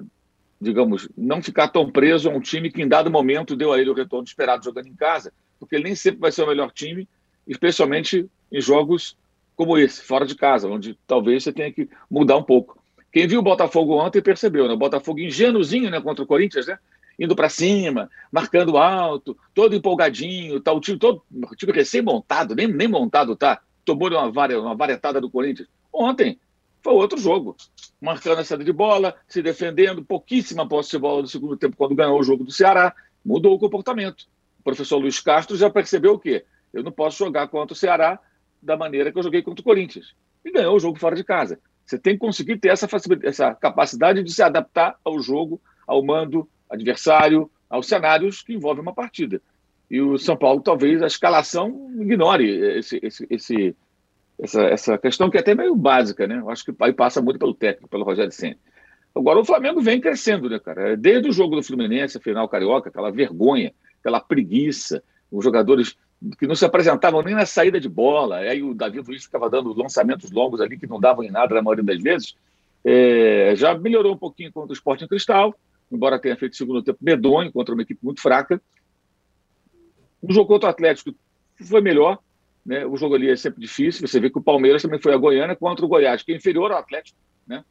digamos, 0.59 1.07
não 1.17 1.41
ficar 1.41 1.69
tão 1.69 1.89
preso 1.89 2.29
a 2.29 2.33
um 2.33 2.41
time 2.41 2.71
que 2.71 2.81
em 2.81 2.87
dado 2.87 3.09
momento 3.09 3.55
deu 3.55 3.71
a 3.71 3.79
ele 3.79 3.89
o 3.89 3.95
retorno 3.95 4.25
esperado 4.25 4.65
jogando 4.65 4.87
em 4.87 4.95
casa, 4.95 5.31
porque 5.59 5.75
ele 5.75 5.85
nem 5.85 5.95
sempre 5.95 6.19
vai 6.19 6.31
ser 6.31 6.43
o 6.43 6.47
melhor 6.47 6.71
time 6.71 7.07
especialmente 7.47 8.29
em 8.51 8.61
jogos 8.61 9.17
como 9.55 9.77
esse, 9.77 10.03
fora 10.03 10.25
de 10.25 10.35
casa, 10.35 10.67
onde 10.67 10.97
talvez 11.07 11.43
você 11.43 11.51
tenha 11.51 11.71
que 11.71 11.89
mudar 12.11 12.37
um 12.37 12.43
pouco. 12.43 12.77
Quem 13.11 13.27
viu 13.27 13.39
o 13.39 13.43
Botafogo 13.43 13.95
ontem 13.99 14.21
percebeu, 14.21 14.67
né? 14.67 14.73
O 14.73 14.77
Botafogo 14.77 15.19
ingênuozinho 15.19 15.89
né, 15.89 15.99
contra 15.99 16.23
o 16.23 16.27
Corinthians, 16.27 16.67
né? 16.67 16.77
Indo 17.19 17.35
para 17.35 17.49
cima, 17.49 18.09
marcando 18.31 18.77
alto, 18.77 19.37
todo 19.53 19.75
empolgadinho, 19.75 20.59
tá, 20.59 20.71
o 20.71 20.79
time 20.79 20.99
todo, 20.99 21.23
o 21.31 21.55
time 21.55 21.71
recém-montado, 21.71 22.53
nem, 22.53 22.67
nem 22.67 22.87
montado 22.87 23.35
tá, 23.35 23.61
tomou 23.83 24.09
uma, 24.09 24.31
varia, 24.31 24.61
uma 24.61 24.75
varetada 24.75 25.19
do 25.19 25.29
Corinthians. 25.29 25.67
Ontem 25.91 26.39
foi 26.83 26.93
outro 26.93 27.17
jogo, 27.17 27.55
marcando 27.99 28.39
a 28.39 28.43
saída 28.43 28.63
de 28.63 28.71
bola, 28.71 29.15
se 29.27 29.41
defendendo, 29.41 30.05
pouquíssima 30.05 30.67
posse 30.67 30.91
de 30.91 30.99
bola 30.99 31.21
no 31.21 31.27
segundo 31.27 31.57
tempo, 31.57 31.75
quando 31.75 31.95
ganhou 31.95 32.19
o 32.19 32.23
jogo 32.23 32.43
do 32.43 32.51
Ceará, 32.51 32.93
mudou 33.25 33.55
o 33.55 33.59
comportamento. 33.59 34.25
O 34.59 34.63
professor 34.63 34.97
Luiz 34.97 35.19
Castro 35.19 35.57
já 35.57 35.69
percebeu 35.69 36.13
o 36.13 36.19
quê? 36.19 36.45
Eu 36.73 36.83
não 36.83 36.91
posso 36.91 37.17
jogar 37.17 37.47
contra 37.47 37.73
o 37.73 37.75
Ceará 37.75 38.19
da 38.61 38.77
maneira 38.77 39.11
que 39.11 39.17
eu 39.17 39.23
joguei 39.23 39.41
contra 39.41 39.61
o 39.61 39.63
Corinthians. 39.63 40.13
E 40.45 40.51
ganhou 40.51 40.75
o 40.75 40.79
jogo 40.79 40.99
fora 40.99 41.15
de 41.15 41.23
casa. 41.23 41.59
Você 41.85 41.97
tem 41.97 42.13
que 42.13 42.19
conseguir 42.19 42.57
ter 42.57 42.69
essa, 42.69 42.87
essa 43.23 43.55
capacidade 43.55 44.21
de 44.21 44.33
se 44.33 44.43
adaptar 44.43 44.97
ao 45.03 45.19
jogo, 45.19 45.61
ao 45.87 46.03
mando 46.03 46.47
adversário, 46.69 47.49
aos 47.69 47.87
cenários 47.87 48.41
que 48.41 48.53
envolvem 48.53 48.81
uma 48.81 48.93
partida. 48.93 49.41
E 49.89 50.01
o 50.01 50.17
São 50.17 50.35
Paulo, 50.35 50.61
talvez, 50.61 51.01
a 51.01 51.07
escalação 51.07 51.89
ignore 51.99 52.45
esse, 52.77 52.99
esse, 53.01 53.27
esse, 53.29 53.75
essa, 54.39 54.61
essa 54.63 54.97
questão 54.97 55.29
que 55.29 55.37
é 55.37 55.39
até 55.39 55.55
meio 55.55 55.75
básica, 55.75 56.27
né? 56.27 56.39
Eu 56.39 56.49
acho 56.49 56.65
que 56.65 56.73
aí 56.81 56.93
passa 56.93 57.21
muito 57.21 57.39
pelo 57.39 57.53
técnico, 57.53 57.89
pelo 57.89 58.03
Rogério 58.03 58.31
Senna. 58.31 58.57
Agora, 59.15 59.39
o 59.39 59.45
Flamengo 59.45 59.81
vem 59.81 59.99
crescendo, 59.99 60.49
né, 60.49 60.59
cara? 60.59 60.95
Desde 60.95 61.29
o 61.29 61.33
jogo 61.33 61.55
do 61.55 61.63
Fluminense, 61.63 62.17
a 62.17 62.21
final 62.21 62.47
carioca, 62.47 62.89
aquela 62.89 63.09
vergonha, 63.09 63.73
aquela 63.99 64.19
preguiça, 64.19 65.01
os 65.31 65.43
jogadores 65.43 65.97
que 66.37 66.47
não 66.47 66.55
se 66.55 66.65
apresentavam 66.65 67.21
nem 67.21 67.33
na 67.33 67.45
saída 67.45 67.79
de 67.79 67.89
bola. 67.89 68.37
Aí 68.37 68.61
o 68.61 68.73
Davi 68.73 68.99
Luiz 68.99 69.23
ficava 69.23 69.49
dando 69.49 69.73
lançamentos 69.73 70.31
longos 70.31 70.61
ali 70.61 70.77
que 70.77 70.87
não 70.87 70.99
davam 70.99 71.23
em 71.23 71.31
nada 71.31 71.55
na 71.55 71.61
maioria 71.61 71.83
das 71.83 72.01
vezes. 72.01 72.35
É, 72.83 73.53
já 73.55 73.77
melhorou 73.77 74.13
um 74.13 74.17
pouquinho 74.17 74.51
contra 74.51 74.71
o 74.71 74.73
Sporting 74.73 75.07
Cristal, 75.07 75.53
embora 75.91 76.19
tenha 76.19 76.35
feito 76.35 76.55
segundo 76.55 76.83
tempo 76.83 76.99
medonho 77.01 77.51
contra 77.51 77.73
uma 77.73 77.81
equipe 77.81 77.99
muito 78.03 78.21
fraca. 78.21 78.61
O 80.21 80.33
jogo 80.33 80.47
contra 80.47 80.67
o 80.67 80.71
Atlético 80.71 81.13
foi 81.55 81.81
melhor, 81.81 82.19
né? 82.65 82.85
O 82.85 82.97
jogo 82.97 83.15
ali 83.15 83.29
é 83.29 83.35
sempre 83.35 83.61
difícil. 83.61 84.07
Você 84.07 84.19
vê 84.19 84.29
que 84.29 84.37
o 84.37 84.43
Palmeiras 84.43 84.81
também 84.81 84.99
foi 84.99 85.13
a 85.13 85.17
Goiânia 85.17 85.55
contra 85.55 85.85
o 85.85 85.87
Goiás, 85.87 86.21
que 86.23 86.31
é 86.31 86.35
inferior 86.35 86.71
ao 86.71 86.79
Atlético, 86.79 87.17
né? 87.47 87.63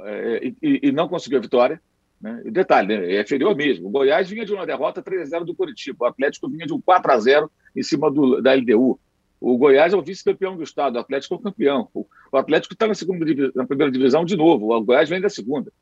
É, 0.00 0.46
e, 0.62 0.80
e, 0.84 0.92
não 0.92 1.08
conseguiu 1.08 1.38
a 1.38 1.42
vitória. 1.42 1.80
Né? 2.20 2.40
E 2.44 2.50
detalhe, 2.50 2.96
né? 2.96 3.14
é 3.14 3.20
inferior 3.20 3.54
mesmo. 3.54 3.88
O 3.88 3.90
Goiás 3.90 4.30
vinha 4.30 4.46
de 4.46 4.52
uma 4.52 4.64
derrota 4.64 5.02
3 5.02 5.22
a 5.22 5.24
0 5.24 5.44
do 5.44 5.54
Curitiba. 5.54 6.04
O 6.04 6.08
Atlético 6.08 6.48
vinha 6.48 6.66
de 6.66 6.72
um 6.72 6.80
4 6.80 7.12
a 7.12 7.18
0 7.18 7.50
em 7.76 7.82
cima 7.82 8.10
do, 8.10 8.40
da 8.40 8.54
LDU. 8.54 8.98
O 9.40 9.58
Goiás 9.58 9.92
é 9.92 9.96
o 9.96 10.02
vice-campeão 10.02 10.56
do 10.56 10.62
estado, 10.62 10.94
o 10.94 11.00
Atlético 11.00 11.34
é 11.34 11.36
o 11.36 11.40
campeão. 11.40 11.88
O, 11.92 12.06
o 12.30 12.36
Atlético 12.36 12.74
está 12.74 12.86
na, 12.86 12.94
segunda, 12.94 13.26
na 13.56 13.66
primeira 13.66 13.90
divisão 13.90 14.24
de 14.24 14.36
novo, 14.36 14.72
o 14.72 14.84
Goiás 14.84 15.08
vem 15.08 15.20
da 15.20 15.28
segunda. 15.28 15.72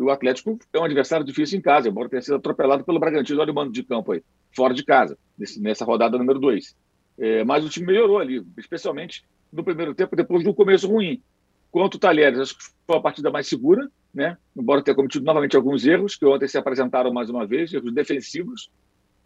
O 0.00 0.10
Atlético 0.10 0.58
é 0.72 0.78
um 0.78 0.84
adversário 0.84 1.26
difícil 1.26 1.58
em 1.58 1.60
casa, 1.60 1.88
embora 1.88 2.08
tenha 2.08 2.22
sido 2.22 2.36
atropelado 2.36 2.82
pelo 2.84 2.98
Bragantino. 2.98 3.38
Olha 3.38 3.52
o 3.52 3.54
mando 3.54 3.70
de 3.70 3.82
campo 3.82 4.12
aí, 4.12 4.22
fora 4.56 4.72
de 4.72 4.82
casa, 4.82 5.18
nesse, 5.38 5.60
nessa 5.60 5.84
rodada 5.84 6.16
número 6.16 6.38
2. 6.38 6.74
É, 7.18 7.44
mas 7.44 7.64
o 7.64 7.68
time 7.68 7.88
melhorou 7.88 8.18
ali, 8.18 8.42
especialmente 8.56 9.24
no 9.52 9.62
primeiro 9.62 9.94
tempo, 9.94 10.16
depois 10.16 10.42
do 10.42 10.54
começo 10.54 10.88
ruim. 10.88 11.22
Quanto 11.70 11.96
o 11.96 11.98
Talheres, 11.98 12.38
acho 12.38 12.56
que 12.56 12.64
foi 12.86 12.96
a 12.96 13.00
partida 13.00 13.30
mais 13.30 13.46
segura, 13.46 13.90
né? 14.12 14.38
embora 14.56 14.82
tenha 14.82 14.94
cometido 14.94 15.24
novamente 15.24 15.54
alguns 15.54 15.86
erros, 15.86 16.16
que 16.16 16.24
ontem 16.24 16.48
se 16.48 16.56
apresentaram 16.56 17.12
mais 17.12 17.28
uma 17.28 17.46
vez, 17.46 17.72
erros 17.72 17.92
defensivos, 17.92 18.70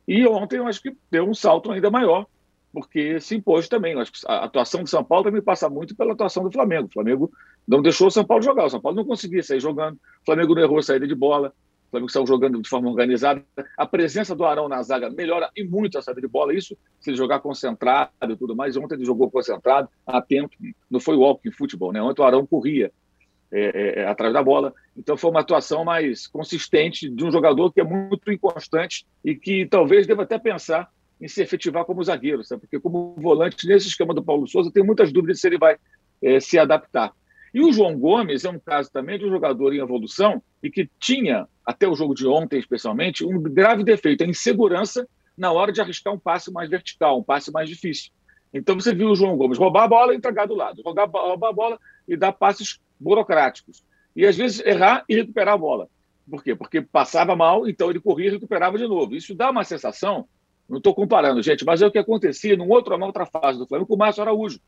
e 0.09 0.27
ontem 0.27 0.59
eu 0.59 0.67
acho 0.67 0.83
que 0.83 0.95
deu 1.11 1.25
um 1.25 1.35
salto 1.35 1.71
ainda 1.71 1.91
maior, 1.91 2.27
porque 2.75 3.21
se 3.21 3.37
impôs 3.37 3.69
também. 3.69 3.99
Acho 3.99 4.11
que 4.11 4.19
a 4.27 4.45
atuação 4.45 4.83
do 4.83 4.89
São 4.89 5.05
Paulo 5.05 5.27
também 5.27 5.41
passa 5.41 5.71
muito 5.71 5.95
pela 5.95 6.13
atuação 6.13 6.43
do 6.43 6.51
Flamengo. 6.51 6.89
O 6.89 6.93
Flamengo 6.93 7.31
não 7.67 7.81
deixou 7.81 8.09
o 8.09 8.11
São 8.11 8.25
Paulo 8.25 8.43
jogar. 8.43 8.65
O 8.65 8.71
São 8.71 8.81
Paulo 8.81 8.97
não 8.97 9.05
conseguia 9.05 9.43
sair 9.45 9.61
jogando. 9.61 9.95
O 9.95 10.25
Flamengo 10.27 10.57
não 10.57 10.63
errou 10.63 10.79
a 10.79 10.83
saída 10.83 11.07
de 11.07 11.15
bola. 11.15 11.55
O 11.87 11.91
Flamengo 11.93 12.11
saiu 12.11 12.27
jogando 12.27 12.61
de 12.61 12.69
forma 12.69 12.91
organizada. 12.91 13.45
A 13.79 13.87
presença 13.87 14.35
do 14.35 14.45
Arão 14.45 14.69
na 14.69 14.83
zaga 14.83 15.09
melhora 15.09 15.49
e 15.57 15.63
muito 15.63 15.97
a 15.97 16.03
saída 16.03 16.21
de 16.21 16.27
bola. 16.27 16.53
Isso 16.53 16.77
se 16.99 17.11
ele 17.11 17.17
jogar 17.17 17.39
concentrado 17.39 18.11
e 18.29 18.37
tudo 18.37 18.57
mais. 18.57 18.77
Ontem 18.77 18.97
ele 18.97 19.05
jogou 19.05 19.31
concentrado, 19.31 19.89
atento. 20.05 20.57
Não 20.91 20.99
foi 20.99 21.15
walking 21.15 21.53
futebol, 21.53 21.93
né? 21.93 22.03
Ontem 22.03 22.21
o 22.23 22.25
Arão 22.25 22.45
corria 22.45 22.91
é, 23.53 23.61
é, 23.61 24.01
é, 24.01 24.07
atrás 24.09 24.35
da 24.35 24.43
bola. 24.43 24.75
Então 24.97 25.17
foi 25.17 25.31
uma 25.31 25.41
atuação 25.41 25.85
mais 25.85 26.27
consistente 26.27 27.09
de 27.09 27.25
um 27.25 27.31
jogador 27.31 27.73
que 27.73 27.81
é 27.81 27.85
muito 27.85 28.33
inconstante 28.33 29.07
e 29.25 29.37
que 29.37 29.65
talvez 29.65 30.09
deva 30.09 30.25
até 30.25 30.41
pensar 30.41 30.91
em 31.25 31.29
se 31.29 31.41
efetivar 31.41 31.87
como 31.87 32.05
zagueiro, 32.05 32.45
sabe? 32.45 32.61
porque 32.61 32.79
como 32.79 33.15
volante 33.17 33.67
nesse 33.67 33.89
esquema 33.89 34.13
do 34.13 34.23
Paulo 34.23 34.47
Souza 34.47 34.71
tem 34.71 34.85
muitas 34.85 35.11
dúvidas 35.11 35.41
se 35.41 35.47
ele 35.47 35.57
vai 35.57 35.79
é, 36.23 36.39
se 36.39 36.59
adaptar. 36.59 37.15
E 37.55 37.63
o 37.63 37.73
João 37.73 37.99
Gomes 37.99 38.45
é 38.45 38.51
um 38.51 38.59
caso 38.59 38.93
também 38.93 39.19
de 39.19 39.25
um 39.25 39.31
jogador 39.31 39.73
em 39.73 39.79
evolução 39.79 40.43
e 40.63 40.71
que 40.71 40.87
tinha, 41.01 41.49
até 41.65 41.89
o 41.89 41.95
jogo 41.95 42.15
de 42.15 42.27
ontem 42.27 42.59
especialmente, 42.59 43.25
um 43.25 43.41
grave 43.41 43.83
defeito, 43.83 44.23
a 44.23 44.27
insegurança 44.27 45.09
na 45.37 45.51
hora 45.51 45.73
de 45.73 45.81
arriscar 45.81 46.13
um 46.13 46.19
passe 46.19 46.53
mais 46.53 46.69
vertical, 46.69 47.21
um 47.21 47.23
passe 47.23 47.51
mais 47.51 47.71
difícil. 47.71 48.13
Então 48.53 48.79
você 48.79 48.95
viu 48.95 49.09
o 49.09 49.17
João 49.17 49.37
Gomes 49.37 49.57
roubar 49.57 49.85
a 49.85 49.89
bola 49.89 50.13
e 50.13 50.19
entregar 50.19 50.47
do 50.47 50.55
lado, 50.55 50.83
roubar, 50.83 51.09
roubar 51.11 51.49
a 51.49 51.53
bola 51.53 51.79
e 52.07 52.19
dar 52.19 52.33
passes 52.33 52.79
burocráticos. 53.01 53.83
E 54.15 54.27
às 54.27 54.37
vezes 54.37 54.61
errar 54.61 55.05
e 55.09 55.15
recuperar 55.15 55.55
a 55.55 55.59
bola. 55.59 55.89
Por 56.29 56.45
quê? 56.45 56.55
Porque 56.55 56.83
passava 56.83 57.35
mal, 57.35 57.67
então 57.67 57.89
ele 57.89 58.01
corria 58.01 58.29
e 58.29 58.33
recuperava 58.33 58.77
de 58.77 58.87
novo. 58.87 59.15
Isso 59.15 59.35
dá 59.35 59.51
uma 59.51 59.65
sensação, 59.65 60.29
não 60.69 60.79
estou 60.79 60.95
comparando, 60.95 61.43
gente, 61.43 61.65
mas 61.65 61.83
é 61.83 61.87
o 61.87 61.91
que 61.91 61.99
acontecia 61.99 62.57
num 62.57 62.69
outro, 62.69 62.95
numa 62.95 63.07
outra 63.07 63.27
fase 63.27 63.59
do 63.59 63.67
Flamengo 63.67 63.89
com 63.89 63.95
o 63.95 63.99
Márcio 63.99 64.23
Araújo. 64.23 64.61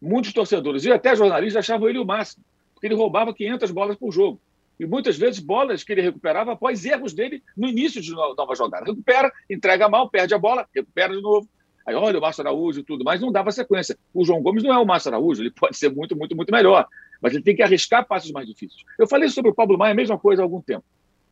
Muitos 0.00 0.32
torcedores 0.32 0.84
e 0.84 0.92
até 0.92 1.14
jornalistas 1.16 1.60
achavam 1.60 1.88
ele 1.88 1.98
o 1.98 2.04
máximo, 2.04 2.44
porque 2.74 2.86
ele 2.86 2.94
roubava 2.94 3.32
500 3.32 3.70
bolas 3.70 3.96
por 3.96 4.12
jogo. 4.12 4.40
E 4.78 4.84
muitas 4.84 5.16
vezes 5.16 5.40
bolas 5.40 5.82
que 5.82 5.92
ele 5.92 6.02
recuperava 6.02 6.52
após 6.52 6.84
erros 6.84 7.14
dele 7.14 7.42
no 7.56 7.66
início 7.66 8.02
de 8.02 8.12
nova 8.12 8.54
jogada. 8.54 8.84
Recupera, 8.84 9.32
entrega 9.48 9.88
mal, 9.88 10.10
perde 10.10 10.34
a 10.34 10.38
bola, 10.38 10.68
recupera 10.74 11.14
de 11.14 11.22
novo. 11.22 11.48
Aí 11.86 11.94
olha 11.94 12.18
o 12.18 12.20
Márcio 12.20 12.42
Araújo 12.42 12.80
e 12.80 12.82
tudo, 12.82 13.04
mas 13.04 13.20
não 13.20 13.32
dava 13.32 13.50
sequência. 13.52 13.96
O 14.12 14.24
João 14.24 14.42
Gomes 14.42 14.62
não 14.62 14.74
é 14.74 14.78
o 14.78 14.84
Márcio 14.84 15.08
Araújo, 15.08 15.40
ele 15.40 15.50
pode 15.50 15.76
ser 15.78 15.90
muito, 15.90 16.14
muito, 16.14 16.36
muito 16.36 16.52
melhor 16.52 16.86
mas 17.20 17.32
ele 17.34 17.42
tem 17.42 17.56
que 17.56 17.62
arriscar 17.62 18.06
passos 18.06 18.30
mais 18.30 18.46
difíceis. 18.46 18.82
Eu 18.98 19.08
falei 19.08 19.28
sobre 19.28 19.50
o 19.50 19.54
Pablo 19.54 19.78
Maia 19.78 19.92
a 19.92 19.96
mesma 19.96 20.18
coisa 20.18 20.42
há 20.42 20.44
algum 20.44 20.60
tempo. 20.60 20.84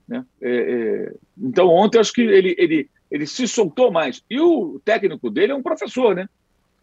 Né? 0.07 0.25
É, 0.41 0.51
é, 0.51 1.15
então, 1.39 1.69
ontem, 1.69 1.99
acho 1.99 2.13
que 2.13 2.23
ele, 2.23 2.55
ele, 2.59 2.91
ele 3.15 3.29
se 3.29 3.47
soltou 3.47 3.93
mais. 3.93 4.25
E 4.29 4.41
o 4.41 4.81
técnico 4.85 5.31
dele 5.31 5.53
é 5.53 5.55
um 5.55 5.63
professor, 5.63 6.17
né? 6.17 6.29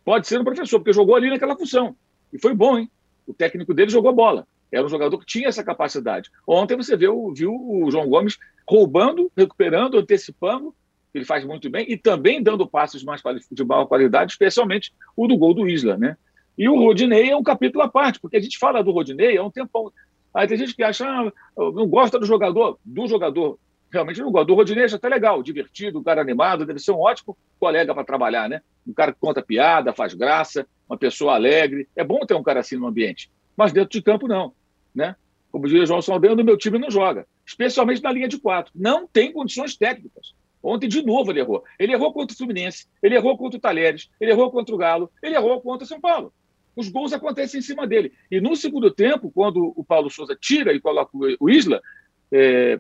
Pode 0.06 0.26
ser 0.28 0.40
um 0.40 0.46
professor, 0.46 0.80
porque 0.80 0.94
jogou 0.94 1.14
ali 1.14 1.30
naquela 1.30 1.58
função. 1.58 1.94
E 2.32 2.40
foi 2.40 2.54
bom, 2.54 2.78
hein? 2.78 2.90
O 3.28 3.34
técnico 3.34 3.74
dele 3.74 3.92
jogou 3.92 4.14
bola. 4.14 4.48
Era 4.72 4.86
um 4.86 4.90
jogador 4.90 5.18
que 5.18 5.26
tinha 5.26 5.50
essa 5.50 5.62
capacidade. 5.62 6.32
Ontem 6.48 6.78
você 6.78 6.96
viu, 6.96 7.34
viu 7.36 7.54
o 7.54 7.92
João 7.92 8.08
Gomes 8.08 8.38
roubando, 8.66 9.30
recuperando, 9.36 9.98
antecipando, 9.98 10.74
ele 11.14 11.26
faz 11.26 11.44
muito 11.44 11.70
bem, 11.70 11.86
e 11.90 11.98
também 11.98 12.42
dando 12.42 12.66
passos 12.66 13.04
mais 13.04 13.22
de 13.52 13.66
maior 13.66 13.86
qualidade, 13.86 14.32
especialmente 14.32 14.94
o 15.18 15.28
do 15.28 15.38
gol 15.38 15.54
do 15.54 15.68
Isla, 15.68 15.98
né? 15.98 16.16
E 16.58 16.70
o 16.70 16.78
Rodinei 16.78 17.30
é 17.30 17.36
um 17.36 17.44
capítulo 17.44 17.84
à 17.84 17.90
parte, 17.90 18.22
porque 18.22 18.38
a 18.38 18.42
gente 18.42 18.58
fala 18.58 18.82
do 18.82 18.92
Rodinei 18.92 19.36
há 19.36 19.44
um 19.44 19.52
tempão. 19.52 19.92
Aí 20.34 20.48
tem 20.48 20.58
gente 20.58 20.74
que 20.74 20.82
acha, 20.82 21.06
ah, 21.06 21.30
não 21.58 21.86
gosta 21.88 22.18
do 22.18 22.26
jogador, 22.26 22.80
do 22.86 23.06
jogador. 23.06 23.60
Realmente 23.92 24.22
não 24.22 24.32
gosta. 24.32 24.46
Do 24.46 24.56
Rodinei 24.56 24.86
até 24.86 25.10
legal, 25.10 25.44
divertido, 25.44 26.00
um 26.00 26.04
cara 26.04 26.22
animado, 26.22 26.66
deve 26.66 26.80
ser 26.80 26.92
um 26.92 27.00
ótimo 27.00 27.38
colega 27.60 27.94
para 27.94 28.04
trabalhar, 28.04 28.48
né? 28.48 28.62
Um 28.88 28.94
cara 28.94 29.12
que 29.12 29.20
conta 29.20 29.42
piada, 29.42 29.94
faz 29.94 30.14
graça, 30.14 30.66
uma 30.90 30.98
pessoa 30.98 31.36
alegre. 31.36 31.88
É 31.96 32.04
bom 32.04 32.20
ter 32.26 32.34
um 32.34 32.44
cara 32.44 32.62
assim 32.62 32.78
no 32.78 32.88
ambiente. 32.88 33.30
Mas 33.56 33.74
dentro 33.74 33.92
de 33.92 34.02
campo, 34.02 34.28
não. 34.28 34.54
Né? 34.96 35.16
Como 35.52 35.66
o 35.66 35.86
João 35.86 36.02
Saldanha, 36.02 36.36
no 36.36 36.44
meu 36.44 36.58
time 36.58 36.80
não 36.80 36.90
joga. 36.90 37.28
Especialmente 37.46 38.02
na 38.02 38.12
linha 38.12 38.28
de 38.28 38.40
quatro. 38.40 38.72
Não 38.74 39.06
tem 39.06 39.34
condições 39.34 39.76
técnicas. 39.76 40.34
Ontem, 40.64 40.88
de 40.88 41.04
novo, 41.04 41.32
ele 41.32 41.40
errou. 41.40 41.64
Ele 41.78 41.92
errou 41.92 42.14
contra 42.14 42.34
o 42.34 42.38
Fluminense, 42.38 42.86
ele 43.02 43.16
errou 43.16 43.38
contra 43.38 43.58
o 43.58 43.62
Talheres, 43.62 44.10
ele 44.22 44.32
errou 44.32 44.52
contra 44.52 44.74
o 44.74 44.78
Galo, 44.78 45.12
ele 45.22 45.36
errou 45.36 45.60
contra 45.60 45.84
o 45.84 45.88
São 45.88 46.00
Paulo 46.00 46.32
os 46.76 46.90
gols 46.90 47.14
acontecem 47.14 47.60
em 47.60 47.64
cima 47.64 47.86
dele. 47.86 48.14
E 48.30 48.40
no 48.40 48.56
segundo 48.56 48.90
tempo, 48.92 49.32
quando 49.32 49.74
o 49.76 49.84
Paulo 49.84 50.10
Souza 50.10 50.38
tira 50.40 50.74
e 50.74 50.80
coloca 50.80 51.12
o 51.40 51.50
Isla, 51.50 51.82
é 52.32 52.80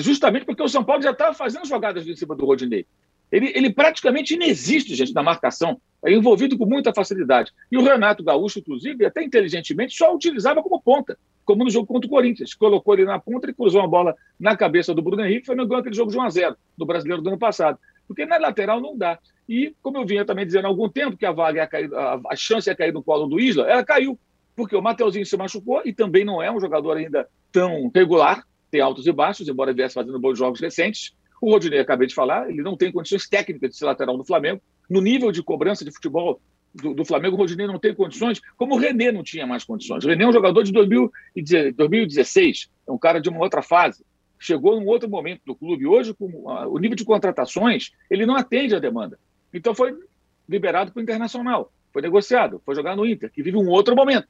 justamente 0.00 0.44
porque 0.44 0.62
o 0.62 0.68
São 0.68 0.84
Paulo 0.84 1.02
já 1.02 1.10
estava 1.10 1.34
fazendo 1.34 1.66
jogadas 1.66 2.06
em 2.06 2.16
cima 2.16 2.34
do 2.34 2.46
Rodinei. 2.46 2.86
Ele, 3.32 3.50
ele 3.54 3.72
praticamente 3.72 4.34
inexiste, 4.34 4.94
gente, 4.94 5.14
na 5.14 5.22
marcação. 5.22 5.80
É 6.04 6.12
envolvido 6.12 6.58
com 6.58 6.66
muita 6.66 6.92
facilidade. 6.92 7.50
E 7.70 7.78
o 7.78 7.82
Renato 7.82 8.22
Gaúcho, 8.22 8.58
inclusive, 8.58 9.06
até 9.06 9.22
inteligentemente, 9.22 9.96
só 9.96 10.14
utilizava 10.14 10.62
como 10.62 10.82
ponta, 10.82 11.16
como 11.44 11.64
no 11.64 11.70
jogo 11.70 11.86
contra 11.86 12.06
o 12.06 12.10
Corinthians. 12.10 12.52
Colocou 12.52 12.92
ele 12.92 13.06
na 13.06 13.18
ponta 13.18 13.48
e 13.48 13.54
cruzou 13.54 13.80
uma 13.80 13.88
bola 13.88 14.14
na 14.38 14.54
cabeça 14.54 14.92
do 14.92 15.00
Bruno 15.00 15.24
Henrique, 15.24 15.46
foi 15.46 15.54
no 15.54 15.74
aquele 15.74 15.94
jogo 15.94 16.10
de 16.10 16.18
1 16.18 16.22
a 16.22 16.30
0 16.30 16.56
do 16.76 16.84
brasileiro 16.84 17.22
do 17.22 17.28
ano 17.28 17.38
passado. 17.38 17.78
Porque 18.06 18.26
na 18.26 18.36
lateral 18.36 18.80
não 18.80 18.98
dá. 18.98 19.18
E, 19.48 19.74
como 19.80 19.96
eu 19.96 20.04
vinha 20.04 20.24
também 20.24 20.44
dizendo 20.44 20.66
há 20.66 20.68
algum 20.68 20.88
tempo 20.88 21.16
que 21.16 21.24
a 21.24 21.32
vaga 21.32 21.60
ia 21.60 21.66
cair, 21.66 21.94
a, 21.94 22.20
a 22.28 22.36
chance 22.36 22.68
ia 22.68 22.76
cair 22.76 22.92
no 22.92 23.02
colo 23.02 23.26
do 23.26 23.40
Isla, 23.40 23.66
ela 23.66 23.84
caiu. 23.84 24.18
Porque 24.54 24.76
o 24.76 24.82
Mateuzinho 24.82 25.24
se 25.24 25.36
machucou 25.38 25.80
e 25.84 25.94
também 25.94 26.24
não 26.24 26.42
é 26.42 26.50
um 26.50 26.60
jogador 26.60 26.98
ainda 26.98 27.26
tão 27.50 27.90
regular, 27.94 28.44
tem 28.72 28.80
altos 28.80 29.06
e 29.06 29.12
baixos, 29.12 29.46
embora 29.46 29.72
viesse 29.74 29.94
fazendo 29.94 30.18
bons 30.18 30.38
jogos 30.38 30.58
recentes. 30.58 31.14
O 31.40 31.50
Rodinei, 31.50 31.80
acabei 31.80 32.08
de 32.08 32.14
falar, 32.14 32.48
ele 32.48 32.62
não 32.62 32.74
tem 32.74 32.90
condições 32.90 33.28
técnicas 33.28 33.70
de 33.70 33.76
ser 33.76 33.84
lateral 33.84 34.16
do 34.16 34.24
Flamengo. 34.24 34.62
No 34.88 35.02
nível 35.02 35.30
de 35.30 35.42
cobrança 35.42 35.84
de 35.84 35.92
futebol 35.92 36.40
do, 36.74 36.94
do, 36.94 37.04
Flamengo, 37.04 37.36
o 37.36 37.38
Rodinei 37.38 37.66
não 37.66 37.78
tem 37.78 37.94
condições, 37.94 38.40
como 38.56 38.74
o 38.74 38.78
René 38.78 39.12
não 39.12 39.22
tinha 39.22 39.46
mais 39.46 39.62
condições. 39.62 40.04
O 40.04 40.08
René 40.08 40.24
é 40.24 40.26
um 40.26 40.32
jogador 40.32 40.62
de 40.62 40.72
2016, 40.72 42.70
é 42.88 42.92
um 42.92 42.96
cara 42.96 43.20
de 43.20 43.28
uma 43.28 43.40
outra 43.40 43.60
fase. 43.60 44.02
Chegou 44.38 44.80
num 44.80 44.86
outro 44.86 45.08
momento 45.08 45.42
do 45.44 45.54
clube. 45.54 45.86
Hoje, 45.86 46.14
com 46.14 46.26
o 46.46 46.78
nível 46.78 46.96
de 46.96 47.04
contratações, 47.04 47.92
ele 48.10 48.24
não 48.24 48.34
atende 48.34 48.74
à 48.74 48.78
demanda. 48.78 49.18
Então 49.52 49.74
foi 49.74 49.94
liberado 50.48 50.92
para 50.92 51.00
o 51.00 51.02
Internacional, 51.02 51.70
foi 51.92 52.00
negociado, 52.00 52.60
foi 52.64 52.74
jogar 52.74 52.96
no 52.96 53.04
Inter, 53.04 53.30
que 53.30 53.42
vive 53.42 53.58
um 53.58 53.68
outro 53.68 53.94
momento. 53.94 54.28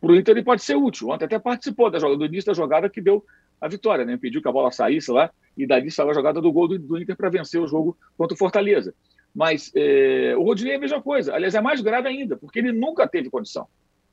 Para 0.00 0.12
o 0.12 0.16
Inter 0.16 0.34
ele 0.34 0.44
pode 0.44 0.62
ser 0.62 0.74
útil. 0.74 1.10
Ontem 1.10 1.24
até 1.24 1.38
participou 1.38 1.90
da 1.90 1.98
jogada, 1.98 2.18
do 2.18 2.26
início 2.26 2.46
da 2.46 2.54
jogada 2.54 2.88
que 2.88 3.00
deu 3.00 3.24
a 3.60 3.68
vitória, 3.68 4.04
né? 4.04 4.16
Pediu 4.16 4.42
que 4.42 4.48
a 4.48 4.52
bola 4.52 4.70
saísse 4.70 5.10
lá 5.10 5.30
e 5.56 5.66
dali 5.66 5.90
saiu 5.90 6.10
a 6.10 6.14
jogada 6.14 6.40
do 6.40 6.52
gol 6.52 6.68
do, 6.68 6.78
do 6.78 6.98
Inter 6.98 7.16
para 7.16 7.30
vencer 7.30 7.60
o 7.60 7.66
jogo 7.66 7.96
contra 8.16 8.34
o 8.34 8.38
Fortaleza. 8.38 8.94
Mas 9.34 9.72
é, 9.74 10.34
o 10.36 10.42
Rodinei 10.42 10.74
é 10.74 10.76
a 10.76 10.80
mesma 10.80 11.02
coisa. 11.02 11.34
Aliás, 11.34 11.54
é 11.54 11.60
mais 11.60 11.80
grave 11.80 12.08
ainda, 12.08 12.36
porque 12.36 12.58
ele 12.58 12.72
nunca 12.72 13.06
teve 13.08 13.30
condição. 13.30 13.66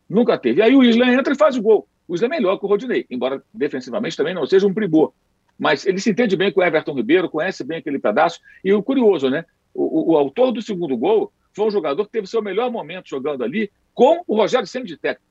Nunca 0.10 0.38
teve. 0.38 0.60
E 0.60 0.64
aí 0.64 0.76
o 0.76 0.84
Isla 0.84 1.14
entra 1.14 1.34
e 1.34 1.38
faz 1.38 1.56
o 1.56 1.62
gol. 1.62 1.88
O 2.08 2.16
Isla 2.16 2.28
é 2.28 2.30
melhor 2.30 2.58
que 2.58 2.66
o 2.66 2.68
Rodinei, 2.68 3.06
embora 3.10 3.42
defensivamente 3.54 4.18
também 4.18 4.34
não 4.34 4.46
seja 4.46 4.68
um 4.68 4.74
primor. 4.74 5.14
Mas 5.58 5.86
ele 5.86 6.00
se 6.00 6.10
entende 6.10 6.36
bem 6.36 6.52
com 6.52 6.60
o 6.60 6.64
Everton 6.64 6.94
Ribeiro, 6.94 7.30
conhece 7.30 7.64
bem 7.64 7.78
aquele 7.78 8.00
pedaço. 8.00 8.40
E 8.64 8.74
o 8.74 8.82
curioso, 8.82 9.30
né? 9.30 9.46
O, 9.74 10.12
o, 10.12 10.14
o 10.14 10.18
autor 10.18 10.52
do 10.52 10.62
segundo 10.62 10.98
gol 10.98 11.32
foi 11.54 11.68
um 11.68 11.72
jogador 11.72 12.04
que 12.06 12.12
teve 12.12 12.28
seu 12.28 12.42
melhor 12.42 12.72
momento 12.72 13.08
jogando 13.08 13.44
ali 13.44 13.72
com 13.94 14.24
o 14.28 14.36
Rogério 14.36 14.68
Senna 14.68 14.86
de 14.86 14.98
técnico. 14.98 15.31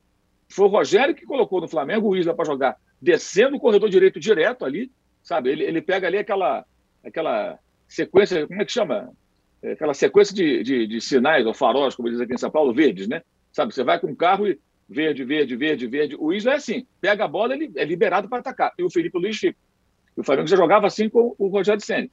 Foi 0.51 0.65
o 0.65 0.69
Rogério 0.69 1.15
que 1.15 1.25
colocou 1.25 1.61
no 1.61 1.67
Flamengo 1.67 2.09
o 2.09 2.15
Isla 2.15 2.33
para 2.33 2.45
jogar 2.45 2.77
descendo 3.01 3.57
o 3.57 3.59
corredor 3.59 3.89
direito 3.89 4.19
direto 4.19 4.63
ali, 4.63 4.91
sabe? 5.23 5.49
Ele, 5.49 5.63
ele 5.63 5.81
pega 5.81 6.07
ali 6.07 6.17
aquela, 6.17 6.65
aquela 7.03 7.57
sequência, 7.87 8.45
como 8.47 8.61
é 8.61 8.65
que 8.65 8.71
chama? 8.71 9.11
É, 9.63 9.73
aquela 9.73 9.93
sequência 9.93 10.35
de, 10.35 10.63
de, 10.63 10.87
de, 10.87 11.01
sinais 11.01 11.45
ou 11.45 11.53
faróis, 11.53 11.95
como 11.95 12.09
diz 12.09 12.19
aqui 12.19 12.33
em 12.33 12.37
São 12.37 12.51
Paulo, 12.51 12.73
verdes, 12.73 13.07
né? 13.07 13.21
Sabe, 13.51 13.73
você 13.73 13.83
vai 13.83 13.99
com 13.99 14.07
o 14.07 14.15
carro 14.15 14.47
e 14.47 14.59
verde, 14.87 15.23
verde, 15.23 15.55
verde, 15.55 15.87
verde. 15.87 16.15
O 16.19 16.33
Isla 16.33 16.53
é 16.53 16.55
assim, 16.55 16.85
pega 16.99 17.25
a 17.25 17.27
bola, 17.27 17.53
ele 17.53 17.71
é 17.75 17.85
liberado 17.85 18.27
para 18.27 18.39
atacar. 18.39 18.71
E 18.77 18.83
o 18.83 18.89
Felipe 18.89 19.17
Luiz 19.17 19.37
fica. 19.37 19.57
O 20.15 20.23
Flamengo 20.23 20.47
já 20.47 20.57
jogava 20.57 20.87
assim 20.87 21.09
com 21.09 21.35
o 21.37 21.47
Rogério 21.47 21.81
Senna. 21.81 22.09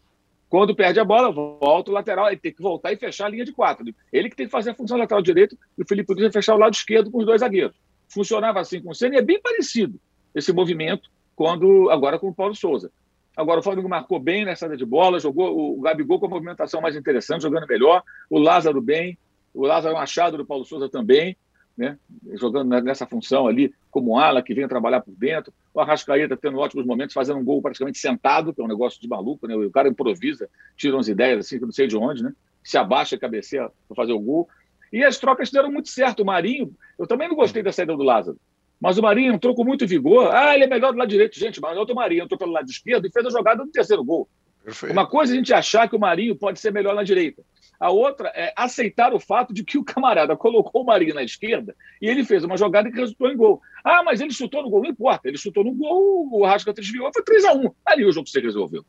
Quando 0.49 0.75
perde 0.75 0.99
a 0.99 1.05
bola, 1.05 1.31
volta 1.31 1.91
o 1.91 1.95
lateral, 1.95 2.29
ele 2.29 2.39
tem 2.39 2.53
que 2.53 2.63
voltar 2.63 2.93
e 2.93 2.97
fechar 2.97 3.27
a 3.27 3.29
linha 3.29 3.45
de 3.45 3.53
quatro. 3.53 3.85
Ele 4.11 4.31
que 4.31 4.37
tem 4.37 4.47
que 4.47 4.53
fazer 4.53 4.71
a 4.71 4.75
função 4.75 4.97
lateral 4.97 5.21
direito 5.21 5.59
e 5.77 5.83
o 5.83 5.87
Felipe 5.87 6.11
Luiz 6.13 6.23
vai 6.23 6.33
fechar 6.33 6.55
o 6.55 6.59
lado 6.59 6.73
esquerdo 6.73 7.11
com 7.11 7.19
os 7.19 7.27
dois 7.27 7.41
zagueiros. 7.41 7.77
Funcionava 8.09 8.61
assim 8.61 8.81
com 8.81 8.91
o 8.91 8.95
Senna 8.95 9.17
e 9.17 9.19
é 9.19 9.23
bem 9.23 9.41
parecido 9.41 9.99
esse 10.35 10.53
movimento 10.53 11.11
quando 11.37 11.91
agora 11.91 12.19
com 12.19 12.29
o 12.29 12.35
Paulo 12.35 12.55
Souza. 12.55 12.91
Agora, 13.37 13.61
o 13.61 13.63
Flamengo 13.63 13.89
marcou 13.89 14.19
bem 14.19 14.45
nessa 14.45 14.61
saída 14.61 14.77
de 14.77 14.85
bola, 14.85 15.21
jogou 15.21 15.79
o 15.79 15.81
Gabigol 15.81 16.19
com 16.19 16.27
a 16.27 16.29
movimentação 16.29 16.81
mais 16.81 16.97
interessante, 16.97 17.43
jogando 17.43 17.69
melhor, 17.69 18.03
o 18.29 18.37
Lázaro 18.37 18.81
bem, 18.81 19.17
o 19.55 19.65
Lázaro 19.65 19.95
Machado 19.95 20.37
do 20.37 20.45
Paulo 20.45 20.65
Souza 20.65 20.89
também, 20.89 21.37
né? 21.77 21.97
jogando 22.35 22.69
nessa 22.83 23.07
função 23.07 23.47
ali 23.47 23.73
como 23.93 24.19
ala, 24.19 24.43
que 24.43 24.53
vem 24.53 24.67
trabalhar 24.67 25.01
por 25.01 25.15
dentro. 25.15 25.53
O 25.73 25.81
Arrascaeta 25.81 26.37
tendo 26.37 26.59
ótimos 26.59 26.85
momentos, 26.85 27.15
fazendo 27.15 27.39
um 27.39 27.45
gol 27.45 27.63
praticamente 27.63 27.99
sentado, 27.99 28.53
que 28.53 28.61
é 28.61 28.65
um 28.65 28.69
negócio 28.69 29.01
de 29.01 29.07
maluco, 29.07 29.47
né? 29.47 29.55
o 29.55 29.71
cara 29.71 29.89
improvisa, 29.89 30.51
tira 30.77 30.97
umas 30.97 31.07
ideias 31.07 31.47
assim, 31.47 31.61
que 31.61 31.65
não 31.65 31.73
sei 31.73 31.87
de 31.87 31.97
onde, 31.97 32.25
né? 32.25 32.33
se 32.65 32.77
abaixa 32.77 33.15
a 33.15 33.19
cabeceira 33.19 33.71
para 33.87 33.95
fazer 33.95 34.13
o 34.13 34.19
gol. 34.19 34.49
E 34.93 35.05
as 35.05 35.19
trocas 35.19 35.51
deram 35.51 35.71
muito 35.71 35.89
certo. 35.89 36.23
O 36.23 36.27
Marinho, 36.27 36.75
eu 36.99 37.07
também 37.07 37.29
não 37.29 37.37
gostei 37.37 37.63
da 37.63 37.73
saída 37.73 37.97
do 37.97 38.03
Lázaro. 38.03 38.39
Mas 38.81 38.97
o 38.97 39.03
Marinho 39.03 39.33
entrou 39.33 39.55
com 39.55 39.65
muito 39.65 39.87
vigor. 39.87 40.33
Ah, 40.33 40.55
ele 40.55 40.65
é 40.65 40.67
melhor 40.67 40.93
do 40.93 40.99
lado 40.99 41.09
direito. 41.09 41.39
Gente, 41.39 41.61
mas 41.61 41.77
o 41.77 41.95
Marinho 41.95 42.25
entrou 42.25 42.39
pelo 42.39 42.53
lado 42.53 42.71
esquerdo 42.71 43.07
e 43.07 43.11
fez 43.11 43.27
a 43.27 43.31
jogada 43.31 43.65
do 43.65 43.71
terceiro 43.71 44.05
gol. 44.05 44.29
Perfeito. 44.65 44.93
Uma 44.93 45.07
coisa 45.07 45.33
é 45.33 45.35
a 45.35 45.37
gente 45.39 45.53
achar 45.53 45.89
que 45.89 45.97
o 45.97 45.99
Marinho 45.99 46.37
pode 46.37 46.61
ser 46.61 46.73
melhor 46.73 46.95
na 46.95 47.03
direita. 47.03 47.43
A 47.81 47.91
outra 47.91 48.33
é 48.35 48.53
aceitar 48.57 49.15
o 49.15 49.21
fato 49.21 49.55
de 49.55 49.63
que 49.65 49.79
o 49.79 49.85
camarada 49.85 50.37
colocou 50.37 50.83
o 50.83 50.85
Marinho 50.85 51.15
na 51.15 51.23
esquerda 51.23 51.77
e 52.03 52.09
ele 52.09 52.25
fez 52.25 52.43
uma 52.45 52.57
jogada 52.57 52.91
que 52.91 52.99
resultou 52.99 53.31
em 53.31 53.37
gol. 53.37 53.61
Ah, 53.85 54.03
mas 54.03 54.21
ele 54.21 54.33
chutou 54.33 54.63
no 54.63 54.71
gol. 54.71 54.83
Não 54.83 54.91
importa. 54.91 55.29
Ele 55.29 55.39
chutou 55.39 55.65
no 55.65 55.73
gol, 55.73 56.29
o 56.33 56.45
Rasca 56.45 56.73
desviou, 56.73 57.11
foi 57.13 57.23
3 57.23 57.45
a 57.45 57.53
1 57.55 57.71
Ali 57.87 58.05
o 58.05 58.13
jogo 58.13 58.29
se 58.29 58.41
resolveu. 58.41 58.85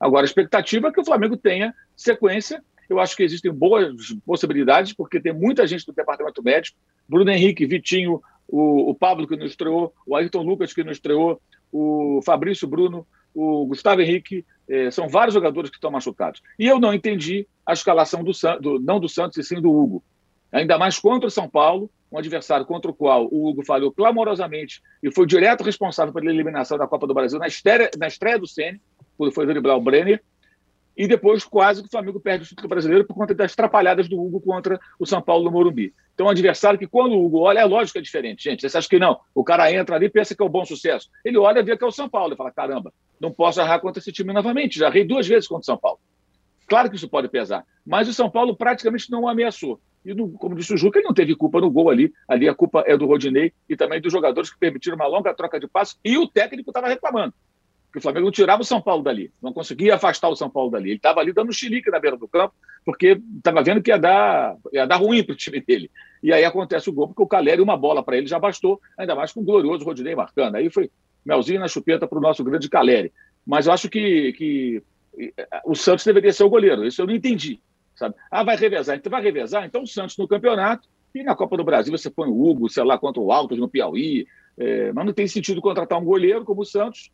Agora, 0.00 0.24
a 0.24 0.26
expectativa 0.26 0.88
é 0.88 0.92
que 0.92 1.00
o 1.00 1.04
Flamengo 1.04 1.36
tenha 1.36 1.74
sequência. 1.94 2.64
Eu 2.90 2.98
acho 2.98 3.16
que 3.16 3.22
existem 3.22 3.52
boas 3.52 3.94
possibilidades, 4.26 4.92
porque 4.92 5.20
tem 5.20 5.32
muita 5.32 5.64
gente 5.64 5.86
do 5.86 5.92
departamento 5.92 6.42
médico. 6.42 6.76
Bruno 7.08 7.30
Henrique, 7.30 7.64
Vitinho, 7.64 8.20
o, 8.48 8.90
o 8.90 8.94
Pablo 8.94 9.28
que 9.28 9.36
nos 9.36 9.52
estreou, 9.52 9.94
o 10.04 10.16
Ayrton 10.16 10.42
Lucas 10.42 10.72
que 10.72 10.82
nos 10.82 10.96
estreou, 10.96 11.40
o 11.72 12.20
Fabrício 12.24 12.66
Bruno, 12.66 13.06
o 13.32 13.64
Gustavo 13.66 14.02
Henrique, 14.02 14.44
eh, 14.68 14.90
são 14.90 15.08
vários 15.08 15.34
jogadores 15.34 15.70
que 15.70 15.76
estão 15.76 15.90
machucados. 15.90 16.42
E 16.58 16.66
eu 16.66 16.80
não 16.80 16.92
entendi 16.92 17.46
a 17.64 17.72
escalação 17.72 18.24
do, 18.24 18.32
do, 18.60 18.80
não 18.80 18.98
do 18.98 19.08
Santos 19.08 19.38
e 19.38 19.44
sim 19.44 19.60
do 19.60 19.70
Hugo. 19.70 20.02
Ainda 20.50 20.76
mais 20.76 20.98
contra 20.98 21.28
o 21.28 21.30
São 21.30 21.48
Paulo, 21.48 21.88
um 22.10 22.18
adversário 22.18 22.66
contra 22.66 22.90
o 22.90 22.94
qual 22.94 23.28
o 23.30 23.48
Hugo 23.48 23.64
falhou 23.64 23.92
clamorosamente 23.92 24.82
e 25.00 25.12
foi 25.12 25.26
direto 25.26 25.62
responsável 25.62 26.12
pela 26.12 26.28
eliminação 26.28 26.76
da 26.76 26.88
Copa 26.88 27.06
do 27.06 27.14
Brasil 27.14 27.38
na 27.38 27.46
estreia, 27.46 27.88
na 27.96 28.08
estreia 28.08 28.36
do 28.36 28.48
Ceni, 28.48 28.80
quando 29.16 29.32
foi 29.32 29.46
driblar 29.46 29.76
o 29.76 29.80
Brenner, 29.80 30.20
e 30.96 31.06
depois 31.06 31.44
quase 31.44 31.80
que 31.80 31.88
o 31.88 31.90
Flamengo 31.90 32.20
perde 32.20 32.44
o 32.44 32.46
título 32.46 32.68
brasileiro 32.68 33.04
por 33.06 33.14
conta 33.14 33.34
das 33.34 33.52
atrapalhadas 33.52 34.08
do 34.08 34.20
Hugo 34.20 34.40
contra 34.40 34.78
o 34.98 35.06
São 35.06 35.22
Paulo 35.22 35.44
no 35.44 35.50
Morumbi. 35.50 35.94
Então, 36.14 36.26
um 36.26 36.30
adversário 36.30 36.78
que, 36.78 36.86
quando 36.86 37.12
o 37.12 37.24
Hugo 37.24 37.38
olha, 37.40 37.60
é 37.60 37.64
lógico 37.64 37.94
que 37.94 37.98
é 38.00 38.02
diferente, 38.02 38.44
gente. 38.44 38.68
Você 38.68 38.76
acha 38.76 38.88
que 38.88 38.98
não? 38.98 39.18
O 39.34 39.42
cara 39.42 39.72
entra 39.72 39.96
ali 39.96 40.06
e 40.06 40.10
pensa 40.10 40.34
que 40.34 40.42
é 40.42 40.44
um 40.44 40.50
bom 40.50 40.64
sucesso. 40.64 41.08
Ele 41.24 41.38
olha 41.38 41.60
e 41.60 41.62
vê 41.62 41.76
que 41.76 41.84
é 41.84 41.86
o 41.86 41.92
São 41.92 42.08
Paulo 42.08 42.34
e 42.34 42.36
fala: 42.36 42.50
caramba, 42.50 42.92
não 43.18 43.32
posso 43.32 43.60
errar 43.60 43.78
contra 43.80 44.00
esse 44.00 44.12
time 44.12 44.32
novamente. 44.32 44.78
Já 44.78 44.88
errei 44.88 45.04
duas 45.04 45.26
vezes 45.26 45.48
contra 45.48 45.62
o 45.62 45.64
São 45.64 45.78
Paulo. 45.78 45.98
Claro 46.66 46.90
que 46.90 46.96
isso 46.96 47.08
pode 47.08 47.28
pesar, 47.28 47.64
mas 47.84 48.08
o 48.08 48.12
São 48.12 48.30
Paulo 48.30 48.54
praticamente 48.54 49.10
não 49.10 49.22
o 49.22 49.28
ameaçou. 49.28 49.80
E, 50.04 50.14
no, 50.14 50.30
como 50.32 50.54
disse 50.54 50.72
o 50.72 50.76
Juca, 50.76 50.98
ele 50.98 51.06
não 51.06 51.14
teve 51.14 51.34
culpa 51.34 51.60
no 51.60 51.70
gol 51.70 51.90
ali. 51.90 52.12
Ali 52.28 52.48
a 52.48 52.54
culpa 52.54 52.84
é 52.86 52.96
do 52.96 53.06
Rodinei 53.06 53.52
e 53.68 53.76
também 53.76 54.00
dos 54.00 54.12
jogadores 54.12 54.50
que 54.50 54.58
permitiram 54.58 54.96
uma 54.96 55.06
longa 55.06 55.34
troca 55.34 55.58
de 55.58 55.66
passos 55.66 55.98
e 56.04 56.16
o 56.16 56.28
técnico 56.28 56.70
estava 56.70 56.88
reclamando 56.88 57.34
que 57.92 57.98
o 57.98 58.00
Flamengo 58.00 58.26
não 58.26 58.32
tirava 58.32 58.62
o 58.62 58.64
São 58.64 58.80
Paulo 58.80 59.02
dali, 59.02 59.32
não 59.42 59.52
conseguia 59.52 59.96
afastar 59.96 60.28
o 60.28 60.36
São 60.36 60.48
Paulo 60.48 60.70
dali. 60.70 60.90
Ele 60.90 60.96
estava 60.96 61.20
ali 61.20 61.32
dando 61.32 61.52
chilique 61.52 61.90
na 61.90 61.98
beira 61.98 62.16
do 62.16 62.28
campo, 62.28 62.54
porque 62.84 63.20
estava 63.36 63.62
vendo 63.62 63.82
que 63.82 63.90
ia 63.90 63.98
dar, 63.98 64.56
ia 64.72 64.86
dar 64.86 64.96
ruim 64.96 65.24
para 65.24 65.32
o 65.32 65.36
time 65.36 65.60
dele. 65.60 65.90
E 66.22 66.32
aí 66.32 66.44
acontece 66.44 66.88
o 66.88 66.92
gol, 66.92 67.08
porque 67.08 67.22
o 67.22 67.26
Caleri, 67.26 67.60
uma 67.60 67.76
bola 67.76 68.02
para 68.02 68.16
ele 68.16 68.26
já 68.26 68.38
bastou, 68.38 68.80
ainda 68.96 69.14
mais 69.14 69.32
com 69.32 69.40
o 69.40 69.44
glorioso 69.44 69.84
Rodinei 69.84 70.14
marcando. 70.14 70.54
Aí 70.54 70.70
foi 70.70 70.90
melzinho 71.24 71.60
na 71.60 71.68
chupeta 71.68 72.06
para 72.06 72.18
o 72.18 72.20
nosso 72.20 72.44
grande 72.44 72.68
Caleri. 72.68 73.12
Mas 73.44 73.66
eu 73.66 73.72
acho 73.72 73.88
que, 73.88 74.32
que 74.34 74.82
o 75.64 75.74
Santos 75.74 76.04
deveria 76.04 76.32
ser 76.32 76.44
o 76.44 76.50
goleiro, 76.50 76.86
isso 76.86 77.02
eu 77.02 77.06
não 77.06 77.14
entendi. 77.14 77.60
Sabe? 77.96 78.14
Ah, 78.30 78.44
vai 78.44 78.56
revezar, 78.56 78.96
então 78.96 79.10
vai 79.10 79.22
revezar, 79.22 79.64
então 79.66 79.82
o 79.82 79.86
Santos 79.86 80.16
no 80.16 80.28
campeonato 80.28 80.88
e 81.14 81.22
na 81.22 81.34
Copa 81.34 81.56
do 81.56 81.64
Brasil 81.64 81.96
você 81.96 82.08
põe 82.08 82.28
o 82.28 82.48
Hugo, 82.48 82.68
sei 82.68 82.84
lá, 82.84 82.96
contra 82.96 83.20
o 83.20 83.32
Altos 83.32 83.58
no 83.58 83.68
Piauí. 83.68 84.26
É, 84.56 84.92
mas 84.92 85.06
não 85.06 85.12
tem 85.12 85.26
sentido 85.26 85.60
contratar 85.60 85.98
um 85.98 86.04
goleiro 86.04 86.44
como 86.44 86.62
o 86.62 86.66
Santos 86.66 87.10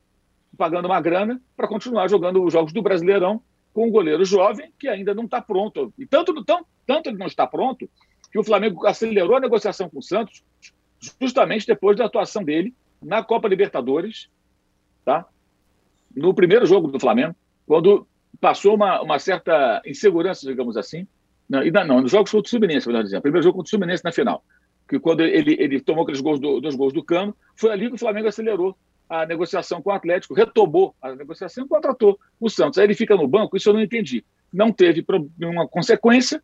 pagando 0.57 0.87
uma 0.87 1.01
grana 1.01 1.41
para 1.57 1.69
continuar 1.69 2.09
jogando 2.09 2.43
os 2.43 2.53
jogos 2.53 2.73
do 2.73 2.83
Brasileirão 2.83 3.43
com 3.73 3.87
um 3.87 3.91
goleiro 3.91 4.25
jovem 4.25 4.73
que 4.79 4.89
ainda 4.89 5.15
não 5.15 5.25
está 5.25 5.41
pronto. 5.41 5.93
E 5.99 6.07
tanto, 6.07 6.33
tanto, 6.45 6.67
tanto 6.87 7.09
ele 7.09 7.19
não 7.19 7.27
está 7.27 7.47
pronto 7.47 7.89
que 8.31 8.39
o 8.39 8.45
Flamengo 8.45 8.87
acelerou 8.87 9.37
a 9.37 9.41
negociação 9.41 9.89
com 9.89 9.99
o 9.99 10.03
Santos 10.03 10.43
justamente 11.21 11.67
depois 11.67 11.97
da 11.97 12.07
atuação 12.07 12.43
dele 12.43 12.75
na 13.03 13.23
Copa 13.23 13.49
Libertadores, 13.49 14.29
tá? 15.05 15.27
no 16.17 16.33
primeiro 16.33 16.65
jogo 16.65 16.89
do 16.89 16.99
Flamengo, 16.99 17.35
quando 17.67 18.07
passou 18.41 18.75
uma, 18.75 19.03
uma 19.03 19.19
certa 19.19 19.83
insegurança, 19.85 20.47
digamos 20.47 20.77
assim. 20.77 21.07
Não, 21.49 21.63
e 21.63 21.71
não, 21.71 22.01
nos 22.01 22.11
jogos 22.11 22.31
contra 22.31 22.49
o 22.49 22.51
Fluminense, 22.51 22.89
melhor 22.89 23.05
dizendo. 23.05 23.23
Primeiro 23.23 23.45
jogo 23.45 23.59
contra 23.59 23.69
o 23.69 23.71
Fluminense 23.71 24.05
na 24.05 24.11
final. 24.11 24.43
Que 24.89 24.99
quando 24.99 25.21
ele, 25.21 25.57
ele 25.61 25.81
tomou 25.81 26.03
aqueles 26.03 26.21
gols 26.21 26.41
do, 26.41 26.61
dois 26.61 26.75
gols 26.75 26.93
do 26.93 27.05
Cano, 27.05 27.37
foi 27.55 27.71
ali 27.71 27.89
que 27.89 27.95
o 27.95 27.99
Flamengo 27.99 28.29
acelerou 28.29 28.77
a 29.09 29.25
negociação 29.25 29.81
com 29.81 29.91
o 29.91 29.93
Atlético, 29.93 30.35
retomou 30.35 30.95
a 31.01 31.15
negociação 31.15 31.65
e 31.65 31.69
contratou 31.69 32.19
o 32.41 32.49
Santos. 32.49 32.79
Aí 32.79 32.87
ele 32.87 32.95
fica 32.95 33.17
no 33.17 33.29
banco, 33.29 33.57
isso 33.57 33.69
eu 33.69 33.75
não 33.75 33.81
entendi. 33.81 34.25
Não 34.53 34.73
teve 34.73 35.05
nenhuma 35.39 35.67
consequência, 35.69 36.43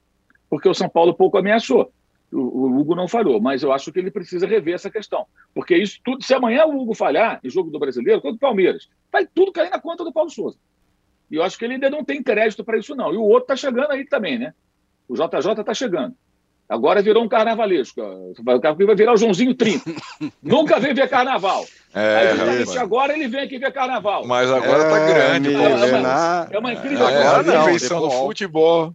porque 0.48 0.68
o 0.68 0.74
São 0.74 0.88
Paulo 0.88 1.14
pouco 1.14 1.38
ameaçou. 1.38 1.92
O, 2.32 2.38
o, 2.38 2.80
Hugo 2.80 2.94
não 2.94 3.06
falhou, 3.06 3.40
mas 3.40 3.62
eu 3.62 3.72
acho 3.72 3.92
que 3.92 3.98
ele 3.98 4.10
precisa 4.10 4.46
rever 4.46 4.74
essa 4.74 4.90
questão. 4.90 5.26
Porque 5.54 5.76
isso 5.76 5.98
tudo, 6.02 6.24
se 6.24 6.32
amanhã 6.32 6.64
o 6.64 6.80
Hugo 6.80 6.94
falhar 6.94 7.40
em 7.44 7.50
jogo 7.50 7.70
do 7.70 7.78
brasileiro, 7.78 8.22
contra 8.22 8.36
o 8.36 8.40
Palmeiras, 8.40 8.88
vai 9.10 9.26
tudo 9.26 9.52
cair 9.52 9.70
na 9.70 9.80
conta 9.80 10.02
do 10.02 10.12
Paulo 10.12 10.30
Souza. 10.30 10.58
E 11.30 11.36
eu 11.36 11.42
acho 11.42 11.58
que 11.58 11.64
ele 11.64 11.74
ainda 11.74 11.90
não 11.90 12.04
tem 12.04 12.22
crédito 12.22 12.64
para 12.64 12.78
isso, 12.78 12.94
não. 12.94 13.12
E 13.12 13.16
o 13.16 13.22
outro 13.22 13.52
está 13.52 13.56
chegando 13.56 13.90
aí 13.90 14.06
também, 14.06 14.38
né? 14.38 14.54
O 15.08 15.14
JJ 15.14 15.60
está 15.60 15.74
chegando. 15.74 16.14
Agora 16.68 17.02
virou 17.02 17.22
um 17.22 17.28
carnavalesco. 17.28 18.00
Vai 18.42 18.94
virar 18.96 19.12
o 19.12 19.16
Joãozinho 19.16 19.54
30. 19.54 19.84
Nunca 20.42 20.78
veio 20.80 20.94
ver 20.94 21.08
carnaval. 21.08 21.64
É, 21.94 22.32
Aí, 22.32 22.78
agora 22.78 23.12
ele 23.12 23.28
vem 23.28 23.42
aqui 23.42 23.58
ver 23.58 23.70
carnaval. 23.70 24.26
Mas 24.26 24.50
agora 24.50 24.84
tá 24.88 24.98
é, 24.98 25.14
grande. 25.14 25.54
É, 25.54 25.58
uma, 25.58 26.48
é 26.50 26.58
uma 26.58 26.72
incrível 26.72 27.06
é, 27.06 27.26
Agora 27.26 27.42
não, 27.42 27.68
invenção 27.68 28.00
do 28.00 28.10
futebol. 28.10 28.94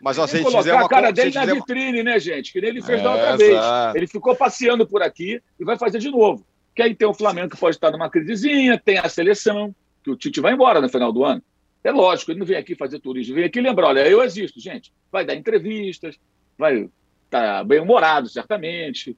Mas 0.00 0.18
ó, 0.18 0.26
se 0.26 0.38
colocar 0.40 0.58
fizer 0.58 0.74
uma 0.74 0.84
a 0.84 0.88
cara 0.88 1.10
dele 1.10 1.32
na 1.32 1.46
vitrine, 1.46 2.00
uma... 2.00 2.12
né, 2.12 2.20
gente? 2.20 2.52
Que 2.52 2.60
nem 2.60 2.70
ele 2.70 2.82
fez 2.82 3.00
é, 3.00 3.02
da 3.02 3.12
outra 3.12 3.36
vez. 3.36 3.58
Ele 3.94 4.06
ficou 4.06 4.36
passeando 4.36 4.86
por 4.86 5.02
aqui 5.02 5.42
e 5.58 5.64
vai 5.64 5.76
fazer 5.76 5.98
de 5.98 6.10
novo. 6.10 6.46
Que 6.74 6.82
aí 6.82 6.94
tem 6.94 7.08
o 7.08 7.14
Flamengo 7.14 7.48
que 7.48 7.56
pode 7.56 7.76
estar 7.76 7.90
numa 7.90 8.10
crisezinha, 8.10 8.80
tem 8.82 8.98
a 8.98 9.08
seleção, 9.08 9.74
que 10.02 10.10
o 10.10 10.16
Tite 10.16 10.40
vai 10.40 10.52
embora 10.52 10.80
no 10.80 10.88
final 10.88 11.12
do 11.12 11.24
ano. 11.24 11.42
É 11.82 11.90
lógico, 11.90 12.30
ele 12.30 12.38
não 12.38 12.46
vem 12.46 12.56
aqui 12.56 12.74
fazer 12.74 12.98
turismo, 12.98 13.34
vem 13.34 13.44
aqui 13.44 13.60
lembrar, 13.60 13.88
olha, 13.88 14.06
eu 14.08 14.22
existo, 14.22 14.60
gente. 14.60 14.92
Vai 15.10 15.24
dar 15.24 15.34
entrevistas, 15.34 16.16
vai 16.56 16.88
tá 17.30 17.64
bem-humorado, 17.64 18.28
certamente. 18.28 19.16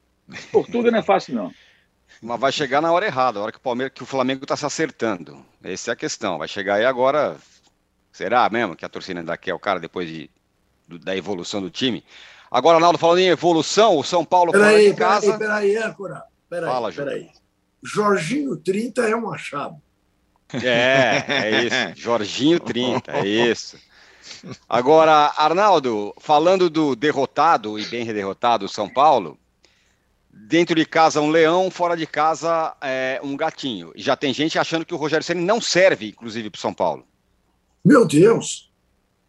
Portuga 0.51 0.91
não 0.91 0.99
é 0.99 1.03
fácil, 1.03 1.35
não. 1.35 1.53
Mas 2.23 2.41
vai 2.41 2.53
chegar 2.53 2.81
na 2.81 2.93
hora 2.93 3.07
errada, 3.07 3.39
a 3.39 3.43
hora 3.43 3.53
que 3.53 3.59
o, 3.59 3.61
Palmeiras, 3.61 3.93
que 3.95 4.03
o 4.03 4.07
Flamengo 4.07 4.45
está 4.45 4.57
se 4.57 4.65
acertando. 4.65 5.45
Essa 5.63 5.91
é 5.91 5.93
a 5.93 5.97
questão. 5.97 6.39
Vai 6.39 6.49
chegar 6.49 6.77
aí 6.77 6.85
agora. 6.85 7.37
Será 8.13 8.49
mesmo 8.49 8.75
que 8.75 8.85
a 8.85 8.89
torcida 8.89 9.21
ainda 9.21 9.37
quer 9.37 9.53
o 9.53 9.59
cara 9.59 9.79
depois 9.79 10.09
de, 10.09 10.31
do, 10.89 10.99
da 10.99 11.15
evolução 11.15 11.61
do 11.61 11.71
time? 11.71 12.03
Agora, 12.51 12.77
Arnaldo, 12.77 12.99
falando 12.99 13.19
em 13.19 13.29
evolução, 13.29 13.97
o 13.99 14.05
São 14.05 14.25
Paulo 14.25 14.53
peraí, 14.53 14.87
fora 14.87 14.97
casa. 14.97 15.39
Peraí, 15.39 15.73
peraí, 15.73 15.77
âncora. 15.77 16.23
Peraí, 16.49 16.71
Fala, 16.71 16.93
peraí. 16.93 17.31
Jorginho 17.83 18.57
30 18.57 19.03
é 19.03 19.17
um 19.17 19.31
achado. 19.33 19.77
É, 20.55 21.25
é 21.29 21.65
isso. 21.65 22.01
Jorginho 22.01 22.61
30, 22.61 23.13
é 23.13 23.27
isso. 23.27 23.77
Agora, 24.69 25.33
Arnaldo, 25.37 26.15
falando 26.19 26.71
do 26.71 26.95
derrotado 26.95 27.79
e 27.79 27.85
bem 27.87 28.05
derrotado 28.05 28.69
São 28.69 28.89
Paulo, 28.89 29.39
dentro 30.47 30.75
de 30.75 30.85
casa 30.85 31.21
um 31.21 31.31
leão, 31.31 31.71
fora 31.71 31.97
de 31.97 32.07
casa 32.07 32.77
é, 32.81 33.21
um 33.23 33.37
gatinho. 33.37 33.93
Já 33.97 34.17
tem 34.17 34.33
gente 34.33 34.59
achando 34.59 34.85
que 34.85 34.95
o 34.95 34.97
Rogério 34.97 35.25
Ceni 35.25 35.43
não 35.43 35.61
serve, 35.61 36.09
inclusive, 36.09 36.51
para 36.51 36.59
o 36.59 36.61
São 36.61 36.75
Paulo. 36.75 37.07
Meu 37.85 38.07
Deus! 38.07 38.71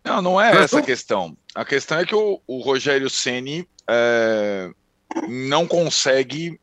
Não, 0.04 0.22
não 0.22 0.42
é 0.42 0.56
essa 0.64 0.80
a 0.80 0.82
questão. 0.82 1.38
A 1.54 1.66
questão 1.66 2.00
é 2.00 2.06
que 2.06 2.16
o, 2.16 2.42
o 2.48 2.62
Rogério 2.62 3.10
Ceni 3.10 3.68
é, 3.90 4.72
não 5.28 5.68
consegue 5.68 6.60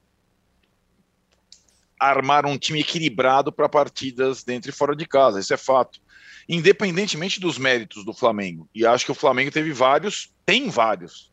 armar 1.99 2.47
um 2.47 2.59
time 2.59 2.81
equilibrado 2.81 3.53
para 3.53 3.69
partidas 3.69 4.45
dentro 4.45 4.71
e 4.71 4.75
fora 4.75 4.95
de 4.95 5.07
casa. 5.07 5.41
Isso 5.41 5.55
é 5.55 5.57
fato 5.57 6.01
independentemente 6.49 7.41
dos 7.41 7.59
méritos 7.59 8.05
do 8.05 8.13
Flamengo. 8.13 8.69
E 8.75 8.85
acho 8.87 9.05
que 9.05 9.13
o 9.13 9.15
Flamengo 9.15 9.51
teve 9.51 9.73
vários, 9.73 10.31
tem 10.45 10.69
vários. 10.69 11.33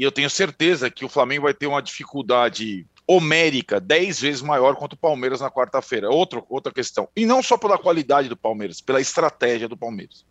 E 0.00 0.02
eu 0.02 0.10
tenho 0.10 0.30
certeza 0.30 0.90
que 0.90 1.04
o 1.04 1.10
Flamengo 1.10 1.42
vai 1.42 1.52
ter 1.52 1.66
uma 1.66 1.82
dificuldade 1.82 2.86
homérica 3.06 3.78
dez 3.78 4.18
vezes 4.18 4.40
maior 4.40 4.74
contra 4.74 4.96
o 4.96 4.98
Palmeiras 4.98 5.42
na 5.42 5.50
quarta-feira. 5.50 6.08
Outra, 6.08 6.42
outra 6.48 6.72
questão. 6.72 7.06
E 7.14 7.26
não 7.26 7.42
só 7.42 7.58
pela 7.58 7.76
qualidade 7.76 8.26
do 8.26 8.34
Palmeiras, 8.34 8.80
pela 8.80 8.98
estratégia 8.98 9.68
do 9.68 9.76
Palmeiras. 9.76 10.24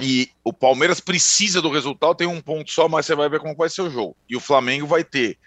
E 0.00 0.30
o 0.42 0.52
Palmeiras 0.52 0.98
precisa 0.98 1.62
do 1.62 1.70
resultado, 1.70 2.16
tem 2.16 2.26
um 2.26 2.40
ponto 2.40 2.72
só, 2.72 2.88
mas 2.88 3.06
você 3.06 3.14
vai 3.14 3.28
ver 3.28 3.38
como 3.38 3.54
vai 3.54 3.68
ser 3.68 3.82
o 3.82 3.90
jogo. 3.90 4.16
E 4.28 4.34
o 4.34 4.40
Flamengo 4.40 4.88
vai 4.88 5.04
ter 5.04 5.38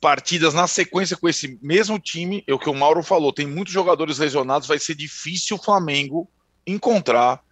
partidas 0.00 0.54
na 0.54 0.68
sequência 0.68 1.16
com 1.16 1.28
esse 1.28 1.58
mesmo 1.60 1.98
time, 1.98 2.44
é 2.46 2.54
o 2.54 2.58
que 2.60 2.70
o 2.70 2.74
Mauro 2.74 3.02
falou, 3.02 3.32
tem 3.32 3.48
muitos 3.48 3.74
jogadores 3.74 4.18
lesionados, 4.18 4.68
vai 4.68 4.78
ser 4.78 4.94
difícil 4.94 5.56
o 5.56 5.60
Flamengo 5.60 6.30
encontrar 6.64 7.42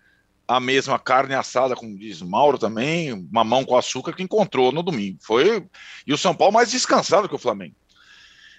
a 0.49 0.61
mesma 0.61 0.99
carne 0.99 1.35
assada, 1.35 1.75
como 1.75 1.99
diz 1.99 2.23
Mauro 2.23 2.59
também, 2.59 3.29
mamão 3.31 3.65
com 3.65 3.77
açúcar 3.77 4.13
que 4.13 4.23
encontrou 4.23 4.71
no 4.71 4.83
domingo. 4.83 5.19
Foi 5.21 5.67
e 6.07 6.13
o 6.13 6.19
São 6.19 6.35
Paulo 6.35 6.55
mais 6.55 6.71
descansado 6.71 7.29
que 7.29 7.35
o 7.35 7.39
Flamengo. 7.39 7.75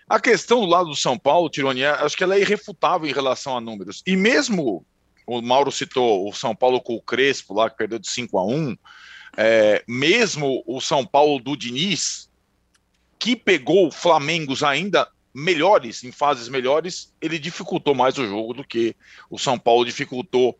A 0.10 0.19
questão 0.19 0.62
do 0.62 0.65
lado 0.65 0.89
do 0.89 0.95
São 0.95 1.17
Paulo, 1.17 1.50
Tironi, 1.50 1.82
é, 1.82 1.89
acho 1.89 2.15
que 2.15 2.23
ela 2.23 2.36
é 2.36 2.41
irrefutável 2.41 3.10
em 3.10 3.13
relação 3.13 3.58
a 3.58 3.62
números. 3.62 4.02
E 4.06 4.15
mesmo 4.15 4.86
o 5.26 5.41
Mauro 5.41 5.71
citou 5.71 6.28
o 6.28 6.34
São 6.34 6.56
Paulo 6.56 6.82
com 6.82 6.95
o 6.95 7.02
Crespo 7.02 7.54
lá 7.54 7.69
que 7.69 7.78
perdeu 7.78 8.00
de 8.00 8.10
5 8.10 8.38
a 8.38 8.45
1, 8.45 8.78
é, 9.36 9.84
mesmo 9.88 10.63
o 10.65 10.80
São 10.80 11.06
Paulo 11.06 11.39
do 11.39 11.58
Diniz, 11.58 12.30
que 13.19 13.36
pegou 13.36 13.91
Flamengos 13.91 14.63
ainda 14.63 15.10
melhores, 15.34 16.04
em 16.04 16.12
fases 16.12 16.50
melhores, 16.50 17.13
ele 17.21 17.38
dificultou 17.38 17.93
mais 17.93 18.17
o 18.17 18.26
jogo 18.26 18.54
do 18.54 18.63
que 18.63 18.95
o 19.30 19.38
São 19.38 19.60
Paulo 19.60 19.86
dificultou 19.86 20.58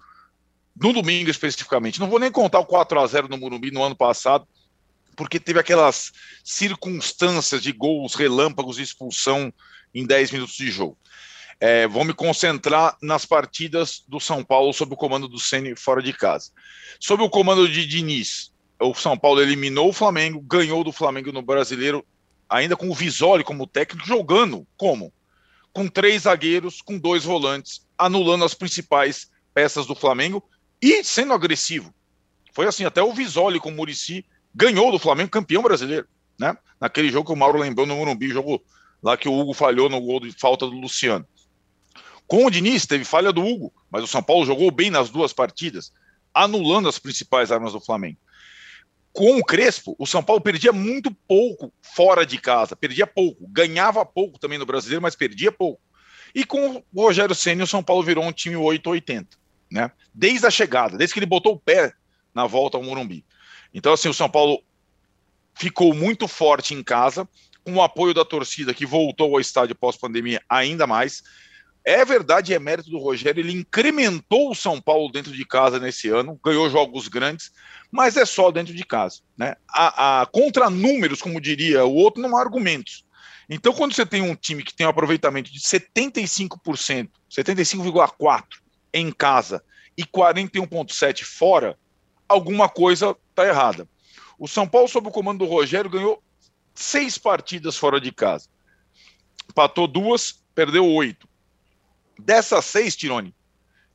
no 0.80 0.94
domingo 0.94 1.30
especificamente. 1.30 2.00
Não 2.00 2.10
vou 2.10 2.20
nem 2.20 2.32
contar 2.32 2.60
o 2.60 2.66
4 2.66 3.00
a 3.00 3.08
0 3.08 3.28
no 3.28 3.38
Morumbi 3.38 3.72
no 3.72 3.84
ano 3.84 3.96
passado, 3.96 4.48
porque 5.16 5.40
teve 5.40 5.60
aquelas 5.60 6.12
circunstâncias 6.44 7.62
de 7.62 7.72
gols 7.72 8.14
relâmpagos 8.14 8.78
de 8.78 8.84
expulsão 8.84 9.52
em 9.94 10.06
10 10.06 10.32
minutos 10.32 10.56
de 10.56 10.70
jogo. 10.70 10.98
É, 11.60 11.88
vou 11.88 12.06
me 12.06 12.14
concentrar 12.14 12.96
nas 13.02 13.26
partidas 13.26 14.04
do 14.08 14.20
São 14.20 14.44
Paulo 14.44 14.72
sob 14.72 14.94
o 14.94 14.98
comando 14.98 15.28
do 15.28 15.40
Ceni 15.40 15.76
fora 15.76 16.04
de 16.04 16.14
casa. 16.14 16.52
Sob 17.00 17.24
o 17.24 17.30
comando 17.30 17.68
de 17.68 17.86
Diniz, 17.88 18.54
o 18.80 18.94
São 18.94 19.18
Paulo 19.18 19.42
eliminou 19.42 19.90
o 19.90 19.94
Flamengo, 19.94 20.40
ganhou 20.40 20.84
do 20.84 20.92
Flamengo 20.92 21.32
no 21.32 21.42
Brasileiro 21.42 22.06
ainda 22.48 22.76
com 22.78 22.90
o 22.90 22.94
Visoli 22.94 23.44
como 23.44 23.66
técnico, 23.66 24.08
jogando 24.08 24.66
como? 24.78 25.12
Com 25.74 25.88
três 25.88 26.24
zagueiros, 26.24 26.82
com 26.82 26.98
dois 26.98 27.24
volantes, 27.24 27.86
anulando 27.98 28.46
as 28.46 28.54
principais 28.54 29.30
peças 29.54 29.88
do 29.88 29.96
Flamengo 29.96 30.44
e 30.82 31.04
sendo 31.04 31.34
agressivo. 31.34 31.94
Foi 32.54 32.66
assim, 32.66 32.86
até 32.86 33.02
o 33.02 33.14
Visoli 33.14 33.60
com 33.60 33.70
o 33.70 33.72
Murici 33.72 34.26
ganhou 34.54 34.92
do 34.92 35.00
Flamengo 35.00 35.30
campeão 35.30 35.62
brasileiro, 35.62 36.08
né? 36.40 36.58
Naquele 36.80 37.10
jogo 37.10 37.28
que 37.28 37.34
o 37.34 37.36
Mauro 37.36 37.60
lembrou 37.60 37.86
no 37.86 37.96
Morumbi, 37.96 38.30
jogo 38.30 38.64
lá 39.02 39.16
que 39.16 39.30
o 39.30 39.34
Hugo 39.34 39.54
falhou 39.54 39.90
no 39.90 40.02
gol 40.02 40.20
de 40.20 40.32
falta 40.32 40.66
do 40.66 40.74
Luciano. 40.74 41.26
Com 42.26 42.46
o 42.46 42.50
Diniz, 42.50 42.86
teve 42.86 43.06
falha 43.06 43.32
do 43.32 43.46
Hugo, 43.46 43.74
mas 43.90 44.04
o 44.04 44.08
São 44.08 44.22
Paulo 44.22 44.46
jogou 44.46 44.70
bem 44.72 44.90
nas 44.90 45.10
duas 45.10 45.32
partidas, 45.32 45.94
anulando 46.34 46.90
as 46.90 47.00
principais 47.00 47.52
armas 47.52 47.74
do 47.74 47.80
Flamengo 47.80 48.20
com 49.18 49.36
o 49.40 49.44
Crespo, 49.44 49.96
o 49.98 50.06
São 50.06 50.22
Paulo 50.22 50.40
perdia 50.40 50.72
muito 50.72 51.10
pouco 51.28 51.74
fora 51.82 52.24
de 52.24 52.38
casa, 52.38 52.76
perdia 52.76 53.08
pouco, 53.08 53.48
ganhava 53.48 54.06
pouco 54.06 54.38
também 54.38 54.60
no 54.60 54.66
brasileiro, 54.66 55.02
mas 55.02 55.16
perdia 55.16 55.52
pouco. 55.52 55.82
E 56.36 56.46
com 56.46 56.84
o 56.94 57.02
Rogério 57.02 57.34
Senna, 57.34 57.64
o 57.64 57.68
São 57.68 57.82
Paulo 57.82 58.04
virou 58.04 58.24
um 58.24 58.32
time 58.32 58.56
880, 58.56 59.36
né? 59.72 59.92
Desde 60.14 60.46
a 60.46 60.52
chegada, 60.52 60.98
desde 60.98 61.14
que 61.14 61.20
ele 61.20 61.26
botou 61.26 61.54
o 61.54 61.60
pé 61.60 61.94
na 62.34 62.46
volta 62.46 62.78
ao 62.78 62.84
Morumbi. 62.84 63.26
Então, 63.74 63.94
assim, 63.94 64.10
o 64.10 64.14
São 64.14 64.30
Paulo 64.30 64.62
ficou 65.54 65.94
muito 65.94 66.28
forte 66.28 66.74
em 66.74 66.84
casa, 66.84 67.28
com 67.64 67.74
o 67.76 67.82
apoio 67.82 68.14
da 68.14 68.24
torcida 68.24 68.74
que 68.74 68.86
voltou 68.86 69.34
ao 69.34 69.42
estádio 69.42 69.76
pós-pandemia 69.76 70.42
ainda 70.48 70.88
mais. 70.88 71.24
É 71.84 72.04
verdade, 72.04 72.54
é 72.54 72.60
mérito 72.60 72.90
do 72.90 73.00
Rogério, 73.00 73.42
ele 73.42 73.54
incrementou 73.54 74.52
o 74.52 74.56
São 74.56 74.80
Paulo 74.80 75.12
dentro 75.12 75.32
de 75.32 75.46
casa 75.46 75.80
nesse 75.80 76.10
ano, 76.10 76.40
ganhou 76.44 76.70
jogos 76.70 77.08
grandes, 77.08 77.52
mas 77.92 78.18
é 78.18 78.26
só 78.26 78.52
dentro 78.52 78.74
de 78.74 78.84
casa. 78.84 79.22
Né? 79.38 79.56
A, 79.70 80.22
a, 80.22 80.26
contra 80.26 80.70
números, 80.70 81.22
como 81.22 81.42
diria 81.42 81.86
o 81.86 81.94
outro, 81.94 82.22
não 82.22 82.36
há 82.38 82.42
argumentos. 82.42 83.06
Então, 83.50 83.74
quando 83.74 83.94
você 83.94 84.06
tem 84.06 84.22
um 84.22 84.36
time 84.36 84.64
que 84.64 84.76
tem 84.76 84.86
um 84.86 84.90
aproveitamento 84.90 85.52
de 85.52 85.60
75%, 85.60 87.10
75,4% 87.32 88.44
em 88.94 89.12
casa 89.12 89.64
e 89.98 90.06
41,7% 90.06 91.24
fora, 91.24 91.78
alguma 92.28 92.70
coisa 92.70 93.16
está 93.30 93.46
errada. 93.48 93.88
O 94.38 94.48
São 94.48 94.68
Paulo, 94.68 94.88
sob 94.88 95.08
o 95.08 95.12
comando 95.12 95.40
do 95.40 95.52
Rogério, 95.52 95.90
ganhou 95.90 96.22
seis 96.76 97.18
partidas 97.18 97.76
fora 97.76 98.00
de 98.00 98.12
casa. 98.12 98.48
Empatou 99.50 99.88
duas, 99.88 100.44
perdeu 100.54 100.86
oito. 100.86 101.28
Dessas 102.20 102.66
seis, 102.66 102.96
Tirone, 102.96 103.34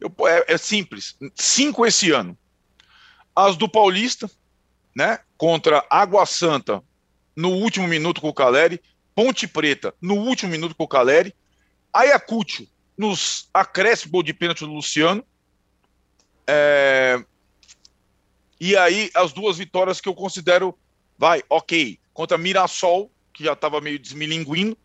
eu, 0.00 0.12
é, 0.26 0.54
é 0.54 0.58
simples. 0.58 1.16
Cinco 1.34 1.86
esse 1.86 2.10
ano. 2.10 2.36
As 3.34 3.56
do 3.56 3.68
Paulista, 3.68 4.30
né? 4.94 5.20
Contra 5.36 5.84
Água 5.88 6.26
Santa 6.26 6.82
no 7.34 7.50
último 7.50 7.86
minuto 7.86 8.20
com 8.20 8.28
o 8.28 8.34
Caleri, 8.34 8.82
Ponte 9.14 9.46
Preta 9.46 9.94
no 10.00 10.14
último 10.14 10.50
minuto 10.50 10.74
com 10.74 10.84
o 10.84 10.88
Caleri, 10.88 11.34
Ayacucho 11.92 12.66
nos 12.96 13.48
acréscimos 13.52 14.24
de 14.24 14.32
pênalti 14.32 14.60
do 14.60 14.72
Luciano. 14.72 15.24
É... 16.46 17.22
E 18.60 18.76
aí 18.76 19.10
as 19.14 19.32
duas 19.32 19.58
vitórias 19.58 20.00
que 20.00 20.08
eu 20.08 20.14
considero, 20.14 20.78
vai, 21.18 21.42
ok, 21.50 21.98
contra 22.12 22.38
Mirassol, 22.38 23.10
que 23.32 23.44
já 23.44 23.54
estava 23.54 23.80
meio 23.80 23.98
desmilinguindo, 23.98 24.76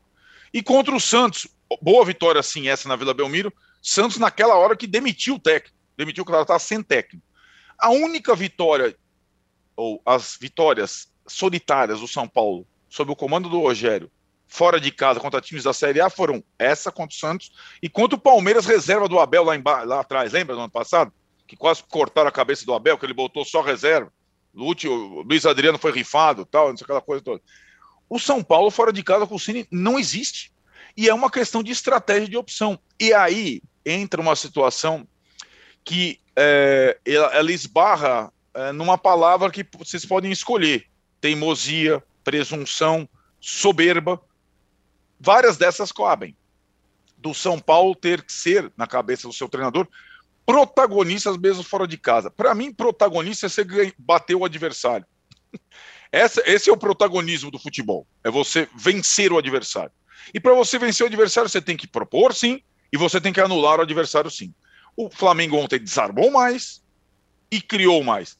e 0.53 0.63
contra 0.63 0.95
o 0.95 0.99
Santos, 0.99 1.47
boa 1.81 2.03
vitória 2.05 2.41
sim 2.41 2.67
essa 2.69 2.87
na 2.87 2.95
Vila 2.95 3.13
Belmiro, 3.13 3.53
Santos 3.81 4.17
naquela 4.17 4.55
hora 4.55 4.75
que 4.75 4.87
demitiu 4.87 5.35
o 5.35 5.39
técnico, 5.39 5.77
demitiu 5.95 6.23
o 6.23 6.25
cara 6.25 6.41
estava 6.41 6.59
sem 6.59 6.81
técnico. 6.81 7.25
A 7.77 7.89
única 7.89 8.35
vitória, 8.35 8.97
ou 9.75 10.01
as 10.05 10.37
vitórias 10.39 11.11
solitárias 11.27 11.99
do 11.99 12.07
São 12.07 12.27
Paulo, 12.27 12.65
sob 12.89 13.11
o 13.11 13.15
comando 13.15 13.49
do 13.49 13.61
Rogério, 13.61 14.09
fora 14.47 14.79
de 14.79 14.91
casa 14.91 15.19
contra 15.19 15.41
times 15.41 15.63
da 15.63 15.73
Série 15.73 16.01
A, 16.01 16.09
foram 16.09 16.43
essa 16.57 16.91
contra 16.91 17.15
o 17.15 17.19
Santos 17.19 17.51
e 17.81 17.89
contra 17.89 18.15
o 18.15 18.21
Palmeiras, 18.21 18.65
reserva 18.65 19.07
do 19.07 19.19
Abel 19.19 19.43
lá, 19.43 19.55
embaixo, 19.55 19.87
lá 19.87 19.99
atrás. 19.99 20.31
Lembra 20.31 20.55
do 20.55 20.61
ano 20.61 20.71
passado? 20.71 21.11
Que 21.45 21.55
quase 21.55 21.83
cortaram 21.83 22.29
a 22.29 22.31
cabeça 22.31 22.65
do 22.65 22.73
Abel, 22.73 22.97
que 22.97 23.05
ele 23.05 23.13
botou 23.13 23.43
só 23.45 23.61
reserva. 23.61 24.11
Lute, 24.53 24.87
o 24.87 25.21
Luiz 25.21 25.45
Adriano 25.45 25.77
foi 25.77 25.91
rifado, 25.91 26.45
tal, 26.45 26.69
não 26.69 26.77
sei 26.77 26.85
aquela 26.85 27.01
coisa 27.01 27.23
toda. 27.23 27.41
O 28.09 28.17
São 28.17 28.43
Paulo 28.43 28.71
fora 28.71 28.91
de 28.91 29.03
casa 29.03 29.27
com 29.27 29.35
o 29.35 29.39
Cine 29.39 29.67
não 29.69 29.99
existe. 29.99 30.51
E 30.95 31.07
é 31.07 31.13
uma 31.13 31.29
questão 31.29 31.61
de 31.61 31.71
estratégia 31.71 32.27
de 32.27 32.37
opção. 32.37 32.79
E 32.99 33.13
aí 33.13 33.61
entra 33.85 34.19
uma 34.19 34.35
situação 34.35 35.07
que 35.85 36.19
é, 36.35 36.97
ela, 37.05 37.27
ela, 37.35 37.51
esbarra 37.51 38.31
é, 38.53 38.71
numa 38.71 38.97
palavra 38.97 39.51
que 39.51 39.65
vocês 39.77 40.05
podem 40.05 40.31
escolher: 40.31 40.85
teimosia, 41.21 42.03
presunção, 42.23 43.07
soberba. 43.39 44.21
Várias 45.19 45.57
dessas 45.57 45.91
coabem. 45.91 46.35
Do 47.17 47.33
São 47.33 47.59
Paulo 47.59 47.95
ter 47.95 48.21
que 48.21 48.31
ser, 48.31 48.71
na 48.77 48.85
cabeça 48.85 49.27
do 49.27 49.33
seu 49.33 49.49
treinador, 49.49 49.87
protagonistas 50.45 51.37
mesmo 51.37 51.63
fora 51.63 51.87
de 51.87 51.97
casa. 51.97 52.31
Para 52.31 52.55
mim, 52.55 52.73
protagonista 52.73 53.47
é 53.47 53.49
você 53.49 53.93
bater 53.97 54.35
o 54.35 54.45
adversário. 54.45 55.05
Essa, 56.09 56.41
esse 56.45 56.69
é 56.69 56.73
o 56.73 56.77
protagonismo 56.77 57.51
do 57.51 57.59
futebol. 57.59 58.07
É 58.23 58.31
você 58.31 58.69
vencer 58.73 59.33
o 59.33 59.37
adversário. 59.37 59.91
E 60.33 60.39
para 60.39 60.53
você 60.53 60.79
vencer 60.79 61.03
o 61.03 61.07
adversário, 61.07 61.49
você 61.49 61.61
tem 61.61 61.75
que 61.75 61.85
propor 61.85 62.33
sim, 62.33 62.61
e 62.91 62.97
você 62.97 63.19
tem 63.19 63.33
que 63.33 63.41
anular 63.41 63.79
o 63.79 63.81
adversário 63.81 64.31
sim. 64.31 64.53
O 64.95 65.09
Flamengo 65.09 65.57
ontem 65.57 65.79
desarmou 65.79 66.31
mais 66.31 66.81
e 67.51 67.61
criou 67.61 68.03
mais. 68.03 68.37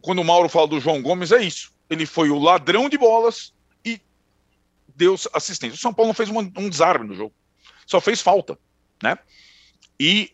Quando 0.00 0.20
o 0.20 0.24
Mauro 0.24 0.48
fala 0.48 0.66
do 0.66 0.80
João 0.80 1.00
Gomes, 1.00 1.32
é 1.32 1.42
isso. 1.42 1.72
Ele 1.88 2.04
foi 2.04 2.30
o 2.30 2.38
ladrão 2.38 2.88
de 2.88 2.98
bolas 2.98 3.52
deu 4.94 5.14
assistência. 5.32 5.76
O 5.76 5.80
São 5.80 5.92
Paulo 5.92 6.08
não 6.08 6.14
fez 6.14 6.28
um, 6.28 6.38
um 6.38 6.68
desarme 6.68 7.06
no 7.06 7.14
jogo. 7.14 7.34
Só 7.86 8.00
fez 8.00 8.20
falta, 8.20 8.58
né? 9.02 9.18
E 9.98 10.30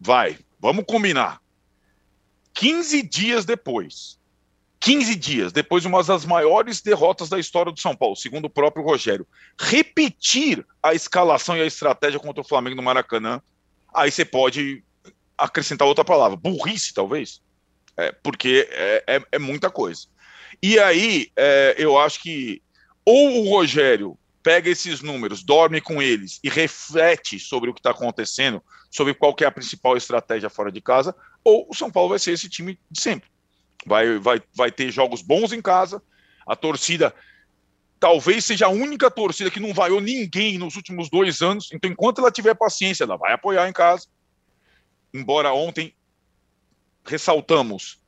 vai, 0.00 0.38
vamos 0.58 0.84
combinar. 0.86 1.40
15 2.54 3.02
dias 3.02 3.44
depois, 3.44 4.18
15 4.80 5.14
dias 5.14 5.52
depois 5.52 5.82
de 5.82 5.88
uma 5.88 6.02
das 6.02 6.24
maiores 6.24 6.80
derrotas 6.80 7.28
da 7.28 7.38
história 7.38 7.70
do 7.70 7.78
São 7.80 7.94
Paulo, 7.94 8.16
segundo 8.16 8.46
o 8.46 8.50
próprio 8.50 8.84
Rogério, 8.84 9.26
repetir 9.58 10.66
a 10.82 10.94
escalação 10.94 11.56
e 11.56 11.60
a 11.60 11.66
estratégia 11.66 12.18
contra 12.18 12.40
o 12.40 12.46
Flamengo 12.46 12.76
no 12.76 12.82
Maracanã, 12.82 13.42
aí 13.94 14.10
você 14.10 14.24
pode 14.24 14.82
acrescentar 15.36 15.86
outra 15.86 16.04
palavra, 16.04 16.36
burrice 16.36 16.94
talvez, 16.94 17.42
é, 17.96 18.10
porque 18.10 18.68
é, 18.70 19.04
é, 19.06 19.22
é, 19.32 19.38
muita 19.38 19.70
coisa. 19.70 20.06
E 20.62 20.78
aí 20.78 21.30
é, 21.36 21.74
eu 21.78 21.98
acho 21.98 22.22
que 22.22 22.62
ou 23.06 23.44
o 23.44 23.50
Rogério 23.50 24.18
pega 24.42 24.68
esses 24.68 25.00
números, 25.00 25.42
dorme 25.42 25.80
com 25.80 26.02
eles 26.02 26.40
e 26.42 26.48
reflete 26.48 27.38
sobre 27.38 27.70
o 27.70 27.74
que 27.74 27.80
está 27.80 27.90
acontecendo, 27.90 28.62
sobre 28.90 29.14
qual 29.14 29.34
é 29.40 29.44
a 29.44 29.50
principal 29.50 29.96
estratégia 29.96 30.50
fora 30.50 30.70
de 30.70 30.80
casa, 30.80 31.14
ou 31.42 31.66
o 31.70 31.74
São 31.74 31.90
Paulo 31.90 32.10
vai 32.10 32.18
ser 32.18 32.32
esse 32.32 32.48
time 32.48 32.78
de 32.90 33.00
sempre. 33.00 33.28
Vai, 33.86 34.18
vai, 34.18 34.42
vai 34.54 34.72
ter 34.72 34.90
jogos 34.90 35.22
bons 35.22 35.52
em 35.52 35.62
casa, 35.62 36.02
a 36.46 36.56
torcida 36.56 37.14
talvez 37.98 38.44
seja 38.44 38.66
a 38.66 38.70
única 38.70 39.10
torcida 39.10 39.50
que 39.50 39.60
não 39.60 39.72
vaiou 39.72 40.00
ninguém 40.00 40.58
nos 40.58 40.76
últimos 40.76 41.08
dois 41.08 41.42
anos, 41.42 41.70
então 41.72 41.90
enquanto 41.90 42.20
ela 42.20 42.30
tiver 42.30 42.54
paciência, 42.54 43.04
ela 43.04 43.16
vai 43.16 43.32
apoiar 43.32 43.68
em 43.68 43.72
casa. 43.72 44.06
Embora 45.14 45.52
ontem 45.52 45.94
ressaltamos 47.04 48.00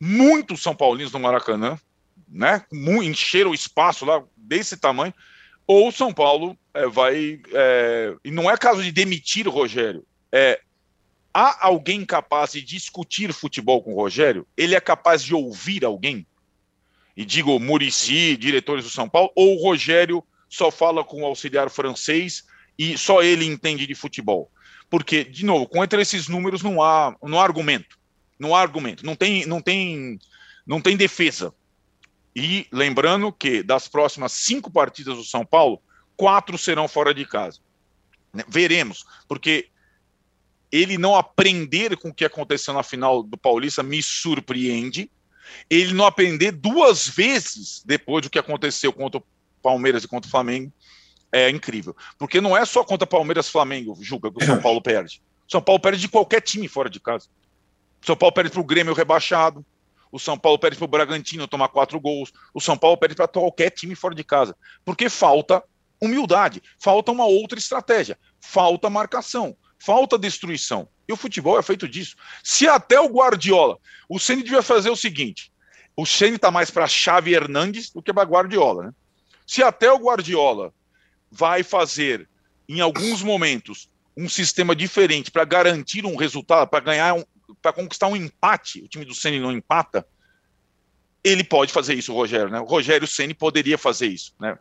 muitos 0.00 0.62
São 0.62 0.74
Paulinos 0.74 1.12
no 1.12 1.20
Maracanã, 1.20 1.78
né? 2.30 2.64
Encheram 3.02 3.50
o 3.50 3.54
espaço 3.54 4.04
lá 4.04 4.22
desse 4.36 4.76
tamanho 4.76 5.14
ou 5.72 5.92
São 5.92 6.12
Paulo 6.12 6.58
é, 6.74 6.84
vai. 6.88 7.40
É, 7.52 8.16
e 8.24 8.30
não 8.32 8.50
é 8.50 8.56
caso 8.56 8.82
de 8.82 8.90
demitir 8.90 9.46
o 9.46 9.52
Rogério. 9.52 10.04
É, 10.32 10.60
há 11.32 11.64
alguém 11.64 12.04
capaz 12.04 12.50
de 12.50 12.60
discutir 12.60 13.32
futebol 13.32 13.80
com 13.80 13.92
o 13.92 13.96
Rogério? 13.96 14.44
Ele 14.56 14.74
é 14.74 14.80
capaz 14.80 15.22
de 15.22 15.32
ouvir 15.32 15.84
alguém? 15.84 16.26
E 17.16 17.24
digo, 17.24 17.56
Murici, 17.60 18.36
diretores 18.36 18.82
do 18.82 18.90
São 18.90 19.08
Paulo, 19.08 19.30
ou 19.36 19.56
o 19.56 19.62
Rogério 19.62 20.24
só 20.48 20.72
fala 20.72 21.04
com 21.04 21.22
o 21.22 21.26
auxiliar 21.26 21.70
francês 21.70 22.44
e 22.76 22.98
só 22.98 23.22
ele 23.22 23.44
entende 23.44 23.86
de 23.86 23.94
futebol? 23.94 24.50
Porque, 24.88 25.22
de 25.22 25.44
novo, 25.44 25.68
com 25.68 25.84
entre 25.84 26.02
esses 26.02 26.26
números 26.26 26.62
não 26.62 26.82
há, 26.82 27.14
não 27.22 27.38
há 27.38 27.44
argumento. 27.44 27.96
Não 28.36 28.56
há 28.56 28.60
argumento. 28.60 29.06
Não 29.06 29.14
tem, 29.14 29.46
não 29.46 29.62
tem, 29.62 30.18
não 30.66 30.80
tem 30.80 30.96
defesa. 30.96 31.54
E 32.34 32.66
lembrando 32.70 33.32
que 33.32 33.62
das 33.62 33.88
próximas 33.88 34.32
cinco 34.32 34.70
partidas 34.70 35.16
do 35.16 35.24
São 35.24 35.44
Paulo, 35.44 35.80
quatro 36.16 36.56
serão 36.56 36.86
fora 36.86 37.12
de 37.12 37.24
casa. 37.24 37.58
Né, 38.32 38.44
veremos, 38.48 39.04
porque 39.26 39.68
ele 40.70 40.96
não 40.96 41.16
aprender 41.16 41.96
com 41.96 42.10
o 42.10 42.14
que 42.14 42.24
aconteceu 42.24 42.72
na 42.72 42.82
final 42.82 43.22
do 43.22 43.36
Paulista 43.36 43.82
me 43.82 44.02
surpreende. 44.02 45.10
Ele 45.68 45.92
não 45.92 46.06
aprender 46.06 46.52
duas 46.52 47.08
vezes 47.08 47.82
depois 47.84 48.22
do 48.22 48.30
que 48.30 48.38
aconteceu 48.38 48.92
contra 48.92 49.18
o 49.18 49.24
Palmeiras 49.60 50.04
e 50.04 50.08
contra 50.08 50.28
o 50.28 50.30
Flamengo 50.30 50.72
é 51.32 51.50
incrível. 51.50 51.96
Porque 52.18 52.40
não 52.40 52.56
é 52.56 52.64
só 52.64 52.84
contra 52.84 53.06
Palmeiras 53.06 53.46
e 53.46 53.50
Flamengo, 53.50 53.96
julga, 54.00 54.30
que 54.30 54.42
o 54.42 54.46
São 54.46 54.60
Paulo 54.60 54.80
perde. 54.80 55.22
São 55.48 55.60
Paulo 55.60 55.80
perde 55.80 56.00
de 56.00 56.08
qualquer 56.08 56.40
time 56.40 56.68
fora 56.68 56.88
de 56.88 57.00
casa. 57.00 57.28
São 58.02 58.16
Paulo 58.16 58.34
perde 58.34 58.50
para 58.50 58.60
o 58.60 58.64
Grêmio 58.64 58.94
rebaixado. 58.94 59.64
O 60.12 60.18
São 60.18 60.36
Paulo 60.36 60.58
perde 60.58 60.76
para 60.76 60.84
o 60.84 60.88
Bragantino 60.88 61.46
tomar 61.46 61.68
quatro 61.68 62.00
gols. 62.00 62.32
O 62.52 62.60
São 62.60 62.76
Paulo 62.76 62.96
perde 62.96 63.14
para 63.14 63.28
qualquer 63.28 63.70
time 63.70 63.94
fora 63.94 64.14
de 64.14 64.24
casa. 64.24 64.56
Porque 64.84 65.08
falta 65.08 65.62
humildade, 66.00 66.62
falta 66.78 67.12
uma 67.12 67.26
outra 67.26 67.58
estratégia, 67.58 68.18
falta 68.40 68.88
marcação, 68.90 69.56
falta 69.78 70.18
destruição. 70.18 70.88
E 71.06 71.12
o 71.12 71.16
futebol 71.16 71.58
é 71.58 71.62
feito 71.62 71.88
disso. 71.88 72.16
Se 72.42 72.68
até 72.68 72.98
o 72.98 73.08
Guardiola, 73.08 73.78
o 74.08 74.18
Ceni 74.18 74.42
devia 74.42 74.62
fazer 74.62 74.90
o 74.90 74.96
seguinte: 74.96 75.52
o 75.96 76.06
Ceni 76.06 76.36
está 76.36 76.50
mais 76.50 76.70
para 76.70 76.86
Xavi 76.86 77.34
Hernandes 77.34 77.90
do 77.90 78.02
que 78.02 78.12
para 78.12 78.28
Guardiola. 78.28 78.84
Né? 78.84 78.92
Se 79.46 79.62
até 79.62 79.90
o 79.92 79.98
Guardiola 79.98 80.72
vai 81.30 81.62
fazer, 81.62 82.28
em 82.68 82.80
alguns 82.80 83.22
momentos, 83.22 83.88
um 84.16 84.28
sistema 84.28 84.74
diferente 84.74 85.30
para 85.30 85.44
garantir 85.44 86.04
um 86.04 86.16
resultado, 86.16 86.68
para 86.68 86.80
ganhar 86.80 87.14
um, 87.14 87.24
para 87.60 87.72
conquistar 87.72 88.06
um 88.08 88.16
empate, 88.16 88.82
o 88.82 88.88
time 88.88 89.04
do 89.04 89.14
Ceni 89.14 89.40
não 89.40 89.52
empata, 89.52 90.06
ele 91.22 91.44
pode 91.44 91.72
fazer 91.72 91.94
isso, 91.94 92.12
o 92.12 92.16
Rogério. 92.16 92.50
Né? 92.50 92.60
O 92.60 92.64
Rogério 92.64 93.06
Ceni 93.06 93.34
poderia 93.34 93.76
fazer 93.76 94.06
isso. 94.06 94.32
Né? 94.40 94.56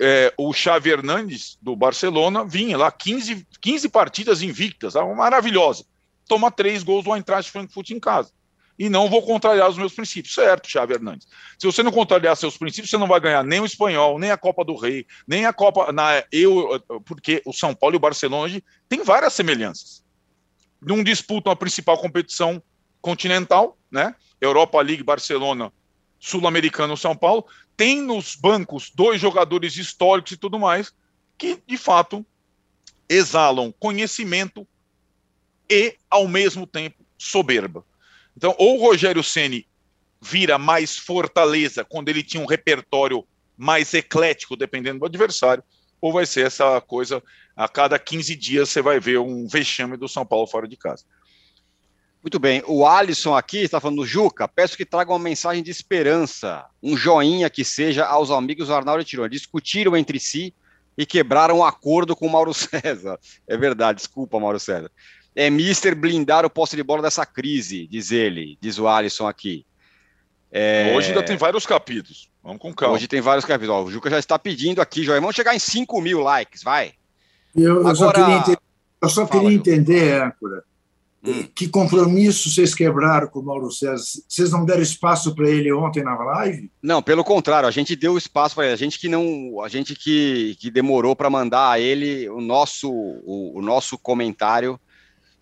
É, 0.00 0.32
o 0.36 0.52
Xavi 0.52 0.90
Hernandes, 0.90 1.58
do 1.60 1.74
Barcelona, 1.74 2.44
vinha 2.44 2.78
lá 2.78 2.90
15, 2.90 3.46
15 3.60 3.88
partidas 3.88 4.42
invictas, 4.42 4.94
maravilhosa. 4.94 5.84
Toma 6.28 6.50
três 6.50 6.82
gols 6.82 7.04
do 7.04 7.14
Eintracht 7.14 7.50
Frankfurt 7.50 7.90
em 7.90 8.00
casa. 8.00 8.30
E 8.76 8.88
não 8.88 9.08
vou 9.08 9.22
contrariar 9.22 9.68
os 9.68 9.76
meus 9.76 9.92
princípios. 9.92 10.34
Certo, 10.34 10.68
Xavi 10.68 10.94
Hernandes. 10.94 11.28
Se 11.58 11.66
você 11.66 11.82
não 11.82 11.92
contrariar 11.92 12.36
seus 12.36 12.56
princípios, 12.56 12.90
você 12.90 12.98
não 12.98 13.06
vai 13.06 13.20
ganhar 13.20 13.44
nem 13.44 13.60
o 13.60 13.66
Espanhol, 13.66 14.18
nem 14.18 14.30
a 14.30 14.36
Copa 14.36 14.64
do 14.64 14.76
Rei, 14.76 15.06
nem 15.26 15.46
a 15.46 15.52
Copa... 15.52 15.92
Na, 15.92 16.24
eu, 16.32 16.80
porque 17.04 17.42
o 17.44 17.52
São 17.52 17.74
Paulo 17.74 17.94
e 17.94 17.98
o 17.98 18.00
Barcelona 18.00 18.60
têm 18.88 19.02
várias 19.02 19.32
semelhanças 19.32 20.03
não 20.84 21.02
disputam 21.02 21.52
a 21.52 21.56
principal 21.56 21.98
competição 21.98 22.62
continental, 23.00 23.78
né? 23.90 24.14
Europa 24.40 24.80
League, 24.80 25.02
Barcelona, 25.02 25.72
Sul-Americano, 26.18 26.96
São 26.96 27.16
Paulo, 27.16 27.46
tem 27.76 28.00
nos 28.00 28.34
bancos 28.34 28.90
dois 28.94 29.20
jogadores 29.20 29.76
históricos 29.76 30.32
e 30.32 30.36
tudo 30.36 30.58
mais 30.58 30.92
que, 31.36 31.60
de 31.66 31.76
fato, 31.76 32.24
exalam 33.08 33.72
conhecimento 33.78 34.66
e, 35.68 35.96
ao 36.08 36.28
mesmo 36.28 36.66
tempo, 36.66 37.04
soberba. 37.18 37.84
Então, 38.36 38.54
ou 38.58 38.78
o 38.78 38.80
Rogério 38.80 39.22
Ceni 39.22 39.66
vira 40.20 40.58
mais 40.58 40.96
fortaleza 40.96 41.84
quando 41.84 42.08
ele 42.08 42.22
tinha 42.22 42.42
um 42.42 42.46
repertório 42.46 43.26
mais 43.56 43.92
eclético, 43.94 44.56
dependendo 44.56 45.00
do 45.00 45.06
adversário, 45.06 45.62
ou 46.04 46.12
vai 46.12 46.26
ser 46.26 46.44
essa 46.44 46.82
coisa, 46.82 47.22
a 47.56 47.66
cada 47.66 47.98
15 47.98 48.36
dias 48.36 48.68
você 48.68 48.82
vai 48.82 49.00
ver 49.00 49.18
um 49.18 49.48
vexame 49.48 49.96
do 49.96 50.06
São 50.06 50.26
Paulo 50.26 50.46
fora 50.46 50.68
de 50.68 50.76
casa. 50.76 51.02
Muito 52.22 52.38
bem, 52.38 52.62
o 52.66 52.86
Alisson 52.86 53.34
aqui 53.34 53.62
está 53.62 53.80
falando, 53.80 54.04
Juca, 54.04 54.46
peço 54.46 54.76
que 54.76 54.84
traga 54.84 55.10
uma 55.10 55.18
mensagem 55.18 55.62
de 55.62 55.70
esperança, 55.70 56.66
um 56.82 56.94
joinha 56.94 57.48
que 57.48 57.64
seja 57.64 58.04
aos 58.04 58.30
amigos 58.30 58.68
do 58.68 58.74
Arnaldo 58.74 59.00
e 59.00 59.04
Tironi. 59.06 59.30
Discutiram 59.30 59.96
entre 59.96 60.20
si 60.20 60.54
e 60.94 61.06
quebraram 61.06 61.60
um 61.60 61.64
acordo 61.64 62.14
com 62.14 62.26
o 62.26 62.30
Mauro 62.30 62.52
César. 62.52 63.18
É 63.48 63.56
verdade, 63.56 63.96
desculpa, 63.96 64.38
Mauro 64.38 64.60
César. 64.60 64.90
É 65.34 65.48
Mister 65.48 65.94
blindar 65.94 66.44
o 66.44 66.50
posse 66.50 66.76
de 66.76 66.82
bola 66.82 67.00
dessa 67.00 67.24
crise, 67.24 67.86
diz 67.86 68.10
ele, 68.10 68.58
diz 68.60 68.78
o 68.78 68.86
Alisson 68.86 69.26
aqui. 69.26 69.64
É... 70.52 70.94
Hoje 70.94 71.08
ainda 71.08 71.22
tem 71.22 71.38
vários 71.38 71.64
capítulos. 71.64 72.28
Vamos 72.44 72.60
com 72.60 72.74
calma. 72.74 72.94
Hoje 72.94 73.08
tem 73.08 73.22
vários 73.22 73.46
capítulos. 73.46 73.88
o 73.88 73.90
Juca 73.90 74.10
já 74.10 74.18
está 74.18 74.38
pedindo 74.38 74.82
aqui, 74.82 75.02
João. 75.02 75.18
Vamos 75.18 75.34
chegar 75.34 75.54
em 75.54 75.58
5 75.58 75.98
mil 76.02 76.20
likes, 76.20 76.62
vai. 76.62 76.92
Eu, 77.56 77.76
eu 77.76 77.88
Agora... 77.88 77.94
só 77.96 78.12
queria 78.12 78.36
entender, 78.36 78.58
eu 79.00 79.08
só 79.08 79.26
queria 79.26 79.52
entender 79.52 80.22
âncora, 80.22 80.64
hum. 81.24 81.44
que 81.54 81.68
compromisso 81.68 82.50
vocês 82.50 82.74
quebraram 82.74 83.28
com 83.28 83.38
o 83.38 83.42
Mauro 83.42 83.70
César? 83.70 84.20
Vocês 84.28 84.50
não 84.50 84.66
deram 84.66 84.82
espaço 84.82 85.34
para 85.34 85.48
ele 85.48 85.72
ontem 85.72 86.04
na 86.04 86.14
live? 86.16 86.70
Não, 86.82 87.02
pelo 87.02 87.24
contrário, 87.24 87.66
a 87.66 87.72
gente 87.72 87.96
deu 87.96 88.18
espaço 88.18 88.54
para 88.54 88.64
ele. 88.64 88.74
A 88.74 88.78
gente 88.78 88.98
que 88.98 89.08
não, 89.08 89.62
a 89.62 89.68
gente 89.68 89.94
que, 89.94 90.54
que 90.60 90.70
demorou 90.70 91.16
para 91.16 91.30
mandar 91.30 91.70
a 91.70 91.80
ele 91.80 92.28
o 92.28 92.42
nosso, 92.42 92.90
o, 92.92 93.58
o 93.58 93.62
nosso 93.62 93.96
comentário 93.96 94.78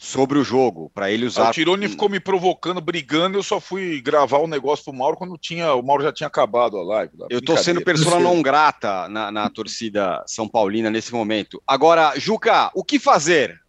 sobre 0.03 0.37
o 0.37 0.43
jogo, 0.43 0.91
para 0.93 1.13
ele 1.13 1.25
usar. 1.25 1.51
O 1.51 1.53
Tirone 1.53 1.89
ficou 1.89 2.09
me 2.09 2.19
provocando, 2.19 2.81
brigando, 2.81 3.39
eu 3.39 3.43
só 3.43 3.61
fui 3.61 4.01
gravar 4.01 4.39
o 4.39 4.45
um 4.45 4.49
negócio 4.49 4.85
pro 4.85 4.93
Mauro 4.93 5.17
quando 5.17 5.39
tinha, 5.39 5.75
o 5.75 5.83
Mauro 5.83 6.03
já 6.03 6.13
tinha 6.13 6.27
acabado 6.27 6.77
a 6.77 6.83
live. 6.83 7.13
Eu 7.31 7.41
tô 7.41 7.57
sendo 7.57 7.81
persona 7.85 8.19
não 8.19 8.43
grata 8.43 9.09
na, 9.09 9.31
na 9.31 9.49
torcida 9.49 10.21
São 10.27 10.49
Paulina 10.49 10.91
nesse 10.91 11.13
momento. 11.13 11.63
Agora, 11.65 12.19
Juca, 12.19 12.69
o 12.75 12.83
que 12.83 12.99
fazer? 12.99 13.61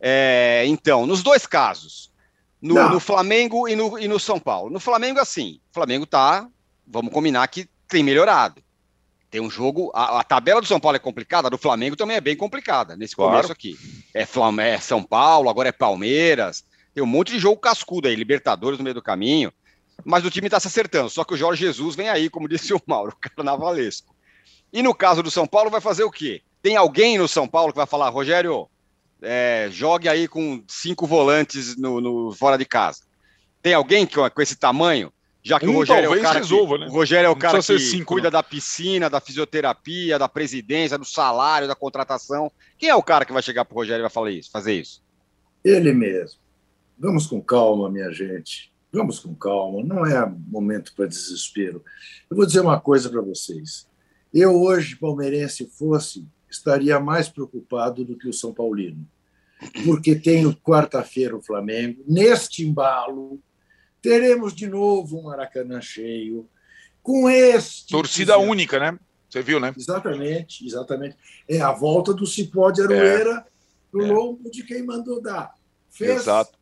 É, 0.00 0.64
então, 0.66 1.06
nos 1.06 1.22
dois 1.22 1.46
casos, 1.46 2.10
no, 2.60 2.74
no, 2.88 2.98
Flamengo 2.98 3.68
e 3.68 3.76
no, 3.76 3.96
e 3.96 4.08
no 4.08 4.18
São 4.18 4.40
Paulo. 4.40 4.70
No 4.70 4.80
Flamengo, 4.80 5.20
assim, 5.20 5.60
o 5.70 5.74
Flamengo 5.74 6.04
tá, 6.04 6.48
vamos 6.84 7.12
combinar 7.12 7.46
que 7.46 7.68
tem 7.86 8.02
melhorado. 8.02 8.60
Tem 9.30 9.40
um 9.40 9.50
jogo. 9.50 9.90
A, 9.94 10.20
a, 10.20 10.24
tabela 10.24 10.60
do 10.60 10.66
São 10.66 10.80
Paulo 10.80 10.96
é 10.96 11.00
complicada, 11.00 11.48
a 11.48 11.50
do 11.50 11.58
Flamengo 11.58 11.96
também 11.96 12.16
é 12.16 12.20
bem 12.20 12.36
complicada 12.36 12.96
nesse 12.96 13.16
claro. 13.16 13.32
começo 13.32 13.52
aqui. 13.52 13.78
É, 14.14 14.24
Flam 14.24 14.60
é 14.60 14.78
São 14.78 15.02
Paulo, 15.02 15.48
agora 15.48 15.68
é 15.68 15.72
Palmeiras. 15.72 16.64
Tem 16.94 17.02
um 17.02 17.06
monte 17.06 17.32
de 17.32 17.38
jogo 17.38 17.60
cascudo 17.60 18.08
aí, 18.08 18.14
Libertadores 18.14 18.78
no 18.78 18.84
meio 18.84 18.94
do 18.94 19.02
caminho. 19.02 19.52
mas 20.04 20.24
o 20.24 20.30
time 20.30 20.46
está 20.46 20.60
se 20.60 20.68
acertando. 20.68 21.10
Só 21.10 21.24
que 21.24 21.34
o 21.34 21.36
Jorge 21.36 21.64
Jesus 21.64 21.94
vem 21.96 22.08
aí, 22.08 22.30
como 22.30 22.48
disse 22.48 22.72
o 22.72 22.80
Mauro, 22.86 23.16
carnavalesco. 23.20 24.14
E 24.72 24.82
no 24.82 24.94
caso 24.94 25.22
do 25.22 25.30
São 25.30 25.46
Paulo, 25.46 25.70
vai 25.70 25.80
fazer 25.80 26.04
o 26.04 26.10
quê? 26.10 26.42
Tem 26.62 26.76
alguém 26.76 27.18
no 27.18 27.28
São 27.28 27.46
Paulo 27.46 27.72
que 27.72 27.78
vai 27.78 27.86
falar, 27.86 28.08
Rogério, 28.08 28.68
é, 29.22 29.68
jogue 29.70 30.08
aí 30.08 30.28
com 30.28 30.62
cinco 30.66 31.06
volantes 31.06 31.76
no, 31.76 32.00
no, 32.00 32.32
fora 32.32 32.56
de 32.56 32.64
casa. 32.64 33.00
Tem 33.62 33.74
alguém 33.74 34.06
que, 34.06 34.16
com 34.30 34.42
esse 34.42 34.56
tamanho? 34.56 35.12
Já 35.46 35.60
que 35.60 35.68
um, 35.68 35.70
o 35.70 35.74
Rogério 35.74 36.12
é 36.12 36.18
o 36.18 36.20
cara 36.20 36.38
resolva, 36.40 36.74
que, 36.74 36.80
né? 36.80 36.86
o 36.88 36.90
Rogério 36.90 37.26
é 37.28 37.30
o 37.30 37.36
cara 37.36 37.62
que 37.62 37.78
cinco, 37.78 38.14
cuida 38.14 38.26
né? 38.26 38.32
da 38.32 38.42
piscina, 38.42 39.08
da 39.08 39.20
fisioterapia, 39.20 40.18
da 40.18 40.28
presidência, 40.28 40.98
do 40.98 41.04
salário, 41.04 41.68
da 41.68 41.76
contratação. 41.76 42.50
Quem 42.76 42.88
é 42.88 42.94
o 42.96 43.02
cara 43.02 43.24
que 43.24 43.32
vai 43.32 43.40
chegar 43.40 43.64
para 43.64 43.72
o 43.72 43.76
Rogério 43.78 44.00
e 44.00 44.02
vai 44.02 44.10
falar 44.10 44.32
isso, 44.32 44.50
fazer 44.50 44.74
isso? 44.74 45.00
Ele 45.62 45.92
mesmo. 45.92 46.40
Vamos 46.98 47.28
com 47.28 47.40
calma, 47.40 47.88
minha 47.88 48.10
gente. 48.10 48.72
Vamos 48.92 49.20
com 49.20 49.36
calma. 49.36 49.84
Não 49.84 50.04
é 50.04 50.28
momento 50.48 50.92
para 50.96 51.06
desespero. 51.06 51.80
Eu 52.28 52.36
vou 52.36 52.44
dizer 52.44 52.58
uma 52.58 52.80
coisa 52.80 53.08
para 53.08 53.20
vocês. 53.20 53.86
Eu 54.34 54.60
hoje, 54.60 54.96
palmeirense 54.96 55.70
fosse, 55.78 56.26
estaria 56.50 56.98
mais 56.98 57.28
preocupado 57.28 58.04
do 58.04 58.16
que 58.16 58.28
o 58.28 58.32
São 58.32 58.52
Paulino, 58.52 59.06
porque 59.84 60.16
tenho 60.16 60.56
quarta-feira 60.56 61.36
o 61.36 61.40
Flamengo, 61.40 62.02
neste 62.04 62.66
embalo, 62.66 63.40
teremos 64.06 64.54
de 64.54 64.68
novo 64.68 65.18
um 65.18 65.24
Maracanã 65.24 65.80
cheio, 65.80 66.48
com 67.02 67.28
este. 67.28 67.88
Torcida 67.88 68.38
única, 68.38 68.78
né? 68.78 68.98
Você 69.28 69.42
viu, 69.42 69.58
né? 69.58 69.74
Exatamente, 69.76 70.64
exatamente. 70.64 71.16
É 71.48 71.60
a 71.60 71.72
volta 71.72 72.14
do 72.14 72.26
Cipó 72.26 72.70
de 72.70 72.82
Aroeira 72.82 73.44
é, 73.94 73.98
é. 73.98 74.06
lombo 74.06 74.48
de 74.50 74.62
quem 74.62 74.84
mandou 74.84 75.20
dar. 75.20 75.54
Fez, 75.90 76.22
Exato. 76.22 76.56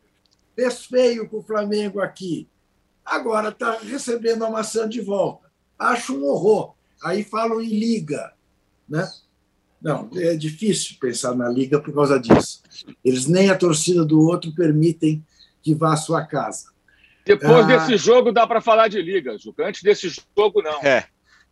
fez 0.55 0.85
feio 0.85 1.29
com 1.29 1.37
o 1.37 1.43
Flamengo 1.43 1.99
aqui. 2.01 2.47
Agora 3.05 3.49
está 3.49 3.77
recebendo 3.77 4.43
a 4.43 4.49
maçã 4.49 4.89
de 4.89 5.01
volta. 5.01 5.51
Acho 5.77 6.17
um 6.17 6.25
horror. 6.25 6.73
Aí 7.03 7.23
falam 7.23 7.61
em 7.61 7.69
liga. 7.69 8.33
Né? 8.89 9.07
Não, 9.79 10.09
é 10.15 10.35
difícil 10.35 10.97
pensar 10.99 11.35
na 11.35 11.47
liga 11.47 11.79
por 11.79 11.93
causa 11.93 12.19
disso. 12.19 12.63
Eles 13.03 13.27
nem 13.27 13.51
a 13.51 13.57
torcida 13.57 14.03
do 14.03 14.19
outro 14.19 14.53
permitem 14.55 15.23
que 15.61 15.75
vá 15.75 15.93
à 15.93 15.97
sua 15.97 16.25
casa. 16.25 16.74
Depois 17.25 17.65
ah. 17.65 17.77
desse 17.77 17.97
jogo 17.97 18.31
dá 18.31 18.45
para 18.45 18.61
falar 18.61 18.87
de 18.87 19.01
liga, 19.01 19.37
Juca. 19.37 19.67
Antes 19.67 19.81
desse 19.81 20.09
jogo, 20.09 20.61
não. 20.61 20.79
É. 20.83 21.05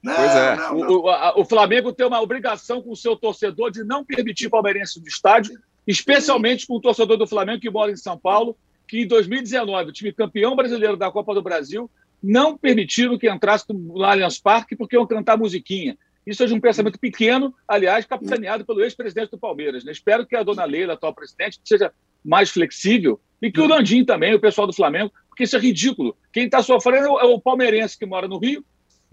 Não, 0.04 0.16
pois 0.16 0.36
é. 0.36 0.56
Não, 0.56 0.78
não. 0.78 0.90
O, 0.90 1.08
o, 1.08 1.42
o, 1.42 1.46
Flamengo 1.46 1.92
tem 1.92 2.06
uma 2.06 2.22
obrigação 2.22 2.82
com 2.82 2.92
o 2.92 2.96
seu 2.96 3.16
torcedor 3.16 3.72
de 3.72 3.84
não 3.84 4.06
permitir 4.06 4.50
palmeirense 4.50 5.00
no 5.00 5.08
estádio, 5.08 5.58
especialmente 5.88 6.68
com 6.68 6.76
o 6.76 6.82
torcedor 6.82 7.18
do 7.18 7.26
Flamengo 7.26 7.62
que 7.62 7.70
mora 7.70 7.92
em 7.92 7.96
São 7.96 8.18
Paulo, 8.18 8.56
que 8.88 9.02
em 9.02 9.08
2019, 9.08 9.90
o 9.90 9.94
time 9.94 10.14
campeão 10.14 10.56
brasileiro 10.56 10.96
da 10.96 11.10
Copa 11.10 11.34
do 11.34 11.42
Brasil, 11.42 11.90
não 12.22 12.58
permitiram 12.58 13.18
que 13.18 13.30
entrasse 13.30 13.66
no 13.70 14.04
Allianz 14.04 14.40
Parque 14.40 14.76
porque 14.76 14.96
iam 14.96 15.08
cantar 15.08 15.38
musiquinha. 15.38 15.98
Isso 16.26 16.44
é 16.44 16.46
de 16.46 16.54
um 16.54 16.60
pensamento 16.60 17.00
pequeno, 17.00 17.54
aliás, 17.68 18.06
capitaneado 18.06 18.66
pelo 18.66 18.82
ex-presidente 18.82 19.32
do 19.32 19.38
Palmeiras. 19.38 19.84
Né? 19.84 19.92
Espero 19.92 20.26
que 20.26 20.36
a 20.36 20.44
dona 20.44 20.64
Leila, 20.64 20.94
atual 20.94 21.14
presidente, 21.14 21.60
seja 21.64 21.92
mais 22.24 22.50
flexível 22.50 23.20
e 23.44 23.52
que 23.52 23.60
o 23.60 23.68
Landim 23.68 24.06
também, 24.06 24.34
o 24.34 24.40
pessoal 24.40 24.66
do 24.66 24.72
Flamengo, 24.72 25.12
porque 25.28 25.44
isso 25.44 25.58
é 25.58 25.60
ridículo. 25.60 26.16
Quem 26.32 26.46
está 26.46 26.64
sofrendo 26.64 27.20
é 27.20 27.26
o 27.26 27.42
palmeirense 27.42 28.00
que 28.00 28.06
mora 28.06 28.26
no 28.26 28.38
Rio, 28.38 28.64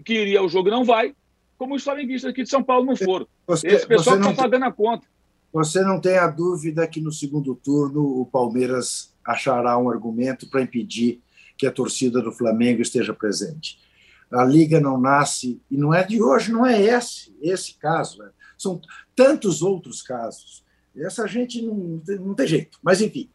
que 0.05 0.13
iria 0.13 0.39
ao 0.39 0.47
jogo 0.47 0.69
não 0.69 0.85
vai, 0.85 1.13
como 1.57 1.75
os 1.75 1.83
flamenguistas 1.83 2.31
aqui 2.31 2.43
de 2.43 2.49
São 2.49 2.63
Paulo 2.63 2.85
não 2.85 2.95
foram. 2.95 3.27
Você, 3.45 3.67
Esse 3.67 3.85
pessoal 3.85 4.17
está 4.17 4.33
pagando 4.33 4.63
a 4.63 4.71
conta. 4.71 5.05
Você 5.51 5.81
não 5.81 5.99
tem 5.99 6.17
a 6.17 6.27
dúvida 6.27 6.87
que 6.87 7.01
no 7.01 7.11
segundo 7.11 7.53
turno 7.55 8.21
o 8.21 8.25
Palmeiras 8.25 9.13
achará 9.27 9.77
um 9.77 9.89
argumento 9.89 10.49
para 10.49 10.61
impedir 10.61 11.21
que 11.57 11.67
a 11.67 11.71
torcida 11.71 12.21
do 12.21 12.31
Flamengo 12.31 12.81
esteja 12.81 13.13
presente. 13.13 13.79
A 14.31 14.45
liga 14.45 14.79
não 14.79 14.97
nasce, 14.97 15.61
e 15.69 15.75
não 15.75 15.93
é 15.93 16.05
de 16.05 16.23
hoje, 16.23 16.53
não 16.53 16.65
é 16.65 16.81
esse, 16.81 17.35
esse 17.41 17.73
caso. 17.73 18.19
Né? 18.19 18.29
São 18.57 18.79
tantos 19.13 19.61
outros 19.61 20.01
casos. 20.01 20.63
Essa 20.95 21.27
gente 21.27 21.61
não, 21.61 22.01
não 22.21 22.33
tem 22.33 22.47
jeito. 22.47 22.79
Mas, 22.81 23.01
enfim, 23.01 23.29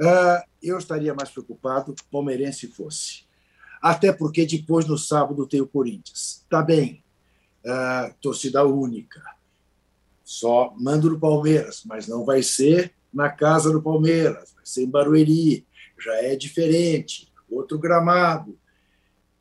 uh, 0.00 0.42
eu 0.62 0.78
estaria 0.78 1.14
mais 1.14 1.30
preocupado 1.30 1.94
palmeirense 2.10 2.66
fosse. 2.68 3.26
Até 3.80 4.12
porque 4.12 4.44
depois, 4.44 4.86
no 4.86 4.98
sábado, 4.98 5.46
tem 5.46 5.60
o 5.60 5.68
Corinthians. 5.68 6.44
Tá 6.50 6.62
bem, 6.62 7.02
uh, 7.64 8.14
torcida 8.20 8.64
única. 8.64 9.22
Só 10.24 10.74
mando 10.78 11.10
no 11.10 11.18
Palmeiras, 11.18 11.82
mas 11.86 12.06
não 12.06 12.24
vai 12.24 12.42
ser 12.42 12.92
na 13.12 13.30
casa 13.30 13.72
do 13.72 13.80
Palmeiras, 13.80 14.52
vai 14.54 14.66
ser 14.66 14.82
em 14.82 14.90
Barueri, 14.90 15.66
já 15.98 16.14
é 16.16 16.36
diferente, 16.36 17.32
outro 17.48 17.78
gramado, 17.78 18.58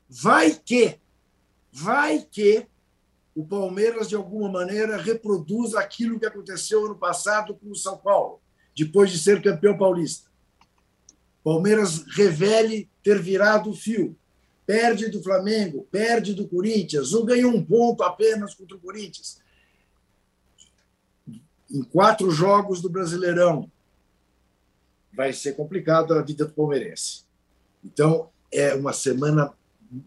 Vai 0.09 0.51
que, 0.51 0.97
vai 1.71 2.19
que 2.19 2.65
o 3.35 3.45
Palmeiras, 3.45 4.07
de 4.07 4.15
alguma 4.15 4.49
maneira, 4.49 4.97
reproduz 4.97 5.75
aquilo 5.75 6.19
que 6.19 6.25
aconteceu 6.25 6.85
ano 6.85 6.95
passado 6.95 7.53
com 7.53 7.69
o 7.69 7.75
São 7.75 7.97
Paulo, 7.97 8.39
depois 8.75 9.11
de 9.11 9.19
ser 9.19 9.41
campeão 9.41 9.77
paulista. 9.77 10.26
Palmeiras 11.47 12.03
revele 12.09 12.89
ter 13.01 13.21
virado 13.21 13.69
o 13.69 13.73
fio. 13.73 14.17
Perde 14.65 15.07
do 15.07 15.23
Flamengo, 15.23 15.87
perde 15.89 16.33
do 16.33 16.45
Corinthians, 16.45 17.13
ou 17.13 17.23
ganha 17.23 17.47
um 17.47 17.63
ponto 17.63 18.03
apenas 18.03 18.53
contra 18.53 18.75
o 18.75 18.79
Corinthians. 18.81 19.39
Em 21.71 21.81
quatro 21.83 22.29
jogos 22.31 22.81
do 22.81 22.89
Brasileirão. 22.89 23.71
Vai 25.13 25.31
ser 25.31 25.53
complicado 25.53 26.15
a 26.15 26.21
vida 26.21 26.43
do 26.43 26.51
palmeirense. 26.51 27.23
Então, 27.81 28.29
é 28.51 28.73
uma 28.75 28.91
semana 28.91 29.53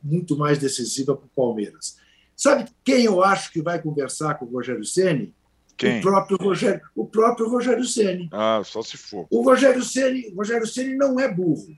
muito 0.04 0.36
mais 0.36 0.58
decisiva 0.58 1.16
para 1.16 1.24
o 1.24 1.30
Palmeiras. 1.30 1.96
Sabe 2.36 2.70
quem 2.84 3.06
eu 3.06 3.24
acho 3.24 3.50
que 3.50 3.62
vai 3.62 3.80
conversar 3.80 4.34
com 4.34 4.44
o 4.44 4.52
Rogério 4.52 4.84
Ceni? 4.84 5.34
Quem? 5.80 6.00
O 6.00 6.02
próprio 6.02 6.36
Rogério, 6.36 6.82
o 6.94 7.06
próprio 7.06 7.48
Rogério 7.48 7.86
Ceni. 7.86 8.28
Ah, 8.32 8.60
só 8.62 8.82
se 8.82 8.98
for. 8.98 9.26
O 9.30 9.40
Rogério 9.40 9.82
Ceni, 9.82 10.30
Rogério 10.34 10.66
Ceni 10.66 10.94
não 10.94 11.18
é 11.18 11.26
burro. 11.26 11.74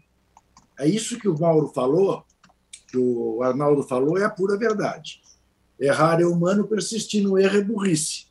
É 0.76 0.88
isso 0.88 1.20
que 1.20 1.28
o 1.28 1.38
Mauro 1.38 1.68
falou, 1.68 2.24
que 2.88 2.98
o 2.98 3.40
Arnaldo 3.44 3.84
falou, 3.84 4.18
é 4.18 4.24
a 4.24 4.28
pura 4.28 4.58
verdade. 4.58 5.22
Errar 5.78 6.20
é 6.20 6.26
humano, 6.26 6.66
persistir 6.66 7.22
no 7.22 7.38
erro 7.38 7.58
é 7.58 7.62
burrice. 7.62 8.26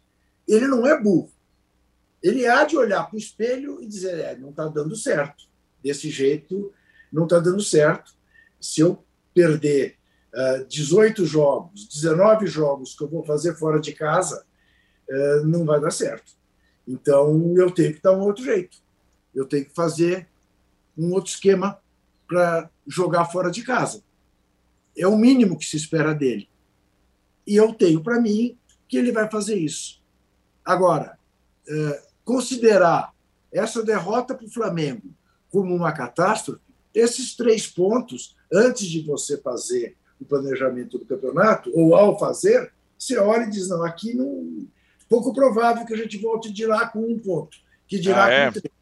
Ele 0.46 0.68
não 0.68 0.86
é 0.86 1.02
burro. 1.02 1.32
Ele 2.22 2.46
há 2.46 2.66
de 2.66 2.76
olhar 2.76 3.06
para 3.06 3.16
o 3.16 3.20
espelho 3.20 3.82
e 3.82 3.88
dizer: 3.88 4.20
é, 4.20 4.36
não 4.36 4.50
está 4.50 4.68
dando 4.68 4.94
certo. 4.98 5.46
Desse 5.82 6.10
jeito, 6.10 6.74
não 7.10 7.24
está 7.24 7.40
dando 7.40 7.62
certo. 7.62 8.14
Se 8.60 8.82
eu 8.82 9.02
perder 9.34 9.96
uh, 10.34 10.66
18 10.68 11.26
jogos, 11.26 11.88
19 11.88 12.46
jogos 12.48 12.94
que 12.94 13.06
eu 13.06 13.10
vou 13.10 13.24
fazer 13.24 13.56
fora 13.56 13.80
de 13.80 13.94
casa, 13.94 14.46
uh, 15.12 15.46
não 15.46 15.66
vai 15.66 15.80
dar 15.80 15.92
certo. 15.92 16.34
Então, 16.88 17.54
eu 17.56 17.70
tenho 17.72 17.94
que 17.94 18.02
dar 18.02 18.14
um 18.14 18.22
outro 18.22 18.44
jeito. 18.44 18.78
Eu 19.34 19.46
tenho 19.46 19.66
que 19.66 19.74
fazer 19.74 20.28
um 20.98 21.12
outro 21.14 21.32
esquema 21.32 21.80
para 22.28 22.70
jogar 22.88 23.26
fora 23.26 23.52
de 23.52 23.64
casa. 23.64 24.04
É 24.98 25.08
o 25.08 25.18
mínimo 25.18 25.58
que 25.58 25.66
se 25.66 25.78
espera 25.78 26.14
dele. 26.14 26.50
E 27.46 27.56
eu 27.56 27.74
tenho 27.74 28.04
para 28.04 28.20
mim 28.20 28.58
que 28.88 28.98
ele 28.98 29.12
vai 29.12 29.30
fazer 29.30 29.56
isso. 29.56 30.02
Agora, 30.66 31.18
uh, 31.68 32.08
considerar 32.24 33.14
essa 33.52 33.84
derrota 33.84 34.34
para 34.34 34.46
o 34.46 34.52
Flamengo 34.52 35.04
como 35.50 35.76
uma 35.76 35.92
catástrofe, 35.92 36.62
esses 36.94 37.36
três 37.36 37.68
pontos 37.68 38.36
antes 38.52 38.88
de 38.88 39.02
você 39.02 39.38
fazer 39.38 39.96
o 40.20 40.26
planejamento 40.26 40.98
do 40.98 41.06
campeonato, 41.06 41.72
ou 41.74 41.96
ao 41.96 42.18
fazer, 42.20 42.72
você 42.98 43.18
olha 43.18 43.44
e 43.44 43.50
diz: 43.50 43.68
não, 43.70 43.84
aqui 43.84 44.14
não. 44.14 44.68
Pouco 45.12 45.34
provável 45.34 45.86
que 45.86 45.94
a 45.94 45.98
gente 45.98 46.18
volte 46.18 46.50
de 46.50 46.66
lá 46.66 46.88
com 46.88 47.02
um 47.02 47.20
ponto, 47.20 47.58
que 47.86 48.00
dirá 48.00 48.28
ah, 48.28 48.32
é? 48.32 48.46
com 48.46 48.52
três. 48.62 48.74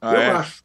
Ah, 0.00 0.14
eu 0.14 0.20
é? 0.20 0.30
acho. 0.30 0.64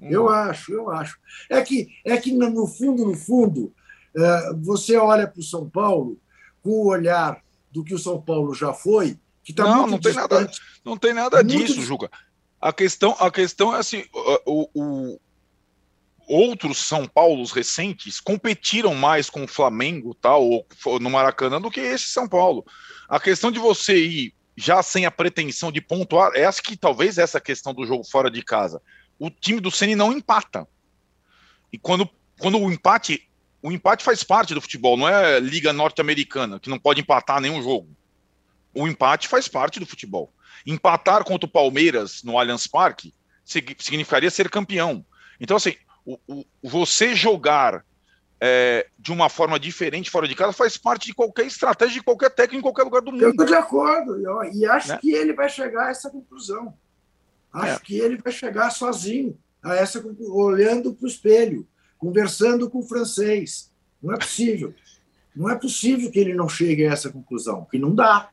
Hum. 0.00 0.08
Eu 0.08 0.28
acho, 0.30 0.72
eu 0.72 0.90
acho. 0.90 1.18
É 1.50 1.60
que, 1.60 1.88
é 2.02 2.16
que 2.16 2.32
no 2.32 2.66
fundo, 2.66 3.04
no 3.04 3.14
fundo, 3.14 3.74
é, 4.16 4.54
você 4.54 4.96
olha 4.96 5.28
para 5.28 5.40
o 5.40 5.42
São 5.42 5.68
Paulo 5.68 6.18
com 6.62 6.70
o 6.70 6.86
olhar 6.86 7.42
do 7.70 7.84
que 7.84 7.92
o 7.92 7.98
São 7.98 8.18
Paulo 8.18 8.54
já 8.54 8.72
foi, 8.72 9.18
que 9.44 9.52
está 9.52 9.66
muito 9.66 9.90
não 9.90 9.98
tem 10.00 10.14
nada, 10.14 10.50
não 10.82 10.96
tem 10.96 11.12
nada 11.12 11.44
disso, 11.44 11.82
Juca. 11.82 12.10
A 12.58 12.72
questão, 12.72 13.14
a 13.20 13.30
questão 13.30 13.76
é 13.76 13.80
assim, 13.80 14.06
o, 14.46 14.70
o, 14.74 15.20
outros 16.26 16.78
São 16.78 17.06
Paulos 17.06 17.52
recentes 17.52 18.20
competiram 18.20 18.94
mais 18.94 19.28
com 19.28 19.44
o 19.44 19.48
Flamengo 19.48 20.14
tal, 20.14 20.42
ou 20.42 20.66
no 20.98 21.10
Maracanã 21.10 21.60
do 21.60 21.70
que 21.70 21.80
esse 21.80 22.08
São 22.08 22.26
Paulo. 22.26 22.64
A 23.06 23.20
questão 23.20 23.52
de 23.52 23.58
você 23.58 23.98
ir 23.98 24.35
já 24.56 24.82
sem 24.82 25.04
a 25.04 25.10
pretensão 25.10 25.70
de 25.70 25.80
pontuar, 25.80 26.32
é 26.34 26.44
acho 26.44 26.62
que 26.62 26.76
talvez 26.76 27.18
essa 27.18 27.40
questão 27.40 27.74
do 27.74 27.86
jogo 27.86 28.04
fora 28.04 28.30
de 28.30 28.42
casa. 28.42 28.80
O 29.18 29.30
time 29.30 29.60
do 29.60 29.70
Ceni 29.70 29.94
não 29.94 30.12
empata. 30.12 30.66
E 31.72 31.78
quando, 31.78 32.08
quando 32.38 32.58
o 32.58 32.72
empate, 32.72 33.28
o 33.62 33.70
empate 33.70 34.02
faz 34.02 34.22
parte 34.22 34.54
do 34.54 34.60
futebol, 34.60 34.96
não 34.96 35.08
é 35.08 35.38
liga 35.40 35.72
norte-americana 35.72 36.58
que 36.58 36.70
não 36.70 36.78
pode 36.78 37.02
empatar 37.02 37.40
nenhum 37.40 37.62
jogo. 37.62 37.94
O 38.74 38.88
empate 38.88 39.28
faz 39.28 39.46
parte 39.48 39.78
do 39.78 39.86
futebol. 39.86 40.32
Empatar 40.66 41.24
contra 41.24 41.46
o 41.46 41.50
Palmeiras 41.50 42.22
no 42.22 42.38
Allianz 42.38 42.66
Parque 42.66 43.12
significaria 43.44 44.30
ser 44.30 44.50
campeão. 44.50 45.04
Então, 45.40 45.56
assim, 45.56 45.74
o, 46.04 46.18
o, 46.26 46.44
você 46.62 47.14
jogar 47.14 47.84
é, 48.40 48.86
de 48.98 49.12
uma 49.12 49.28
forma 49.28 49.58
diferente 49.58 50.10
fora 50.10 50.28
de 50.28 50.34
casa 50.34 50.52
faz 50.52 50.76
parte 50.76 51.06
de 51.06 51.14
qualquer 51.14 51.46
estratégia 51.46 51.94
de 51.94 52.04
qualquer 52.04 52.30
técnico 52.30 52.58
em 52.58 52.62
qualquer 52.62 52.82
lugar 52.82 53.02
do 53.02 53.12
mundo. 53.12 53.22
Eu 53.22 53.30
estou 53.30 53.46
de 53.46 53.54
acordo, 53.54 54.20
e 54.52 54.66
acho 54.66 54.88
né? 54.88 54.98
que 55.00 55.12
ele 55.12 55.32
vai 55.32 55.48
chegar 55.48 55.86
a 55.86 55.90
essa 55.90 56.10
conclusão. 56.10 56.74
Acho 57.52 57.76
é. 57.76 57.80
que 57.80 57.98
ele 57.98 58.18
vai 58.18 58.32
chegar 58.32 58.70
sozinho 58.70 59.38
a 59.62 59.74
essa 59.74 60.02
olhando 60.28 60.94
para 60.94 61.04
o 61.04 61.08
espelho, 61.08 61.66
conversando 61.96 62.68
com 62.68 62.78
o 62.78 62.86
francês. 62.86 63.72
Não 64.02 64.12
é 64.12 64.18
possível. 64.18 64.74
Não 65.34 65.50
é 65.50 65.54
possível 65.54 66.10
que 66.10 66.18
ele 66.18 66.34
não 66.34 66.48
chegue 66.48 66.86
a 66.86 66.92
essa 66.92 67.10
conclusão, 67.10 67.66
que 67.70 67.78
não 67.78 67.94
dá. 67.94 68.30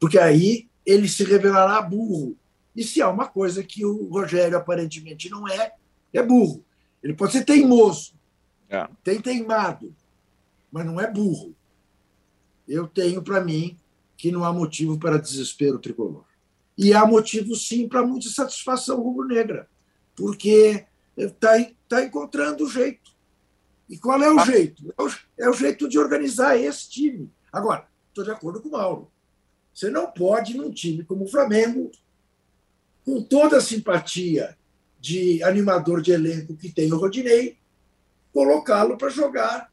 Porque 0.00 0.18
aí 0.18 0.68
ele 0.84 1.08
se 1.08 1.24
revelará 1.24 1.80
burro. 1.82 2.36
E 2.74 2.82
se 2.82 3.00
há 3.00 3.08
uma 3.08 3.26
coisa 3.26 3.62
que 3.62 3.84
o 3.84 4.08
Rogério 4.08 4.56
aparentemente 4.56 5.30
não 5.30 5.46
é, 5.46 5.72
é 6.12 6.22
burro. 6.22 6.64
Ele 7.02 7.14
pode 7.14 7.32
ser 7.32 7.44
teimoso, 7.44 8.14
é. 8.68 8.88
tem 9.02 9.20
teimado, 9.20 9.94
mas 10.70 10.84
não 10.84 11.00
é 11.00 11.10
burro. 11.10 11.54
Eu 12.66 12.86
tenho 12.86 13.22
para 13.22 13.42
mim 13.42 13.78
que 14.16 14.32
não 14.32 14.44
há 14.44 14.52
motivo 14.52 14.98
para 14.98 15.18
desespero 15.18 15.78
tricolor. 15.78 16.24
E 16.76 16.92
há 16.92 17.06
motivo, 17.06 17.54
sim, 17.54 17.88
para 17.88 18.06
muita 18.06 18.28
satisfação 18.28 19.00
rubro-negra, 19.00 19.68
porque 20.14 20.84
está 21.16 21.52
tá 21.88 22.02
encontrando 22.02 22.64
o 22.64 22.70
jeito. 22.70 23.14
E 23.88 23.96
qual 23.96 24.20
é 24.22 24.32
o 24.32 24.38
ah. 24.38 24.44
jeito? 24.44 24.94
É 24.98 25.02
o, 25.02 25.10
é 25.38 25.48
o 25.48 25.54
jeito 25.54 25.88
de 25.88 25.98
organizar 25.98 26.58
esse 26.58 26.90
time. 26.90 27.30
Agora, 27.52 27.86
estou 28.08 28.24
de 28.24 28.30
acordo 28.30 28.60
com 28.60 28.68
o 28.68 28.72
Mauro. 28.72 29.10
Você 29.72 29.90
não 29.90 30.10
pode, 30.10 30.56
num 30.56 30.70
time 30.70 31.04
como 31.04 31.24
o 31.24 31.28
Flamengo, 31.28 31.90
com 33.04 33.22
toda 33.22 33.58
a 33.58 33.60
simpatia 33.60 34.56
de 34.98 35.42
animador 35.42 36.02
de 36.02 36.12
elenco 36.12 36.56
que 36.56 36.72
tem 36.72 36.92
o 36.92 36.98
Rodinei, 36.98 37.56
colocá-lo 38.36 38.98
para 38.98 39.08
jogar 39.08 39.72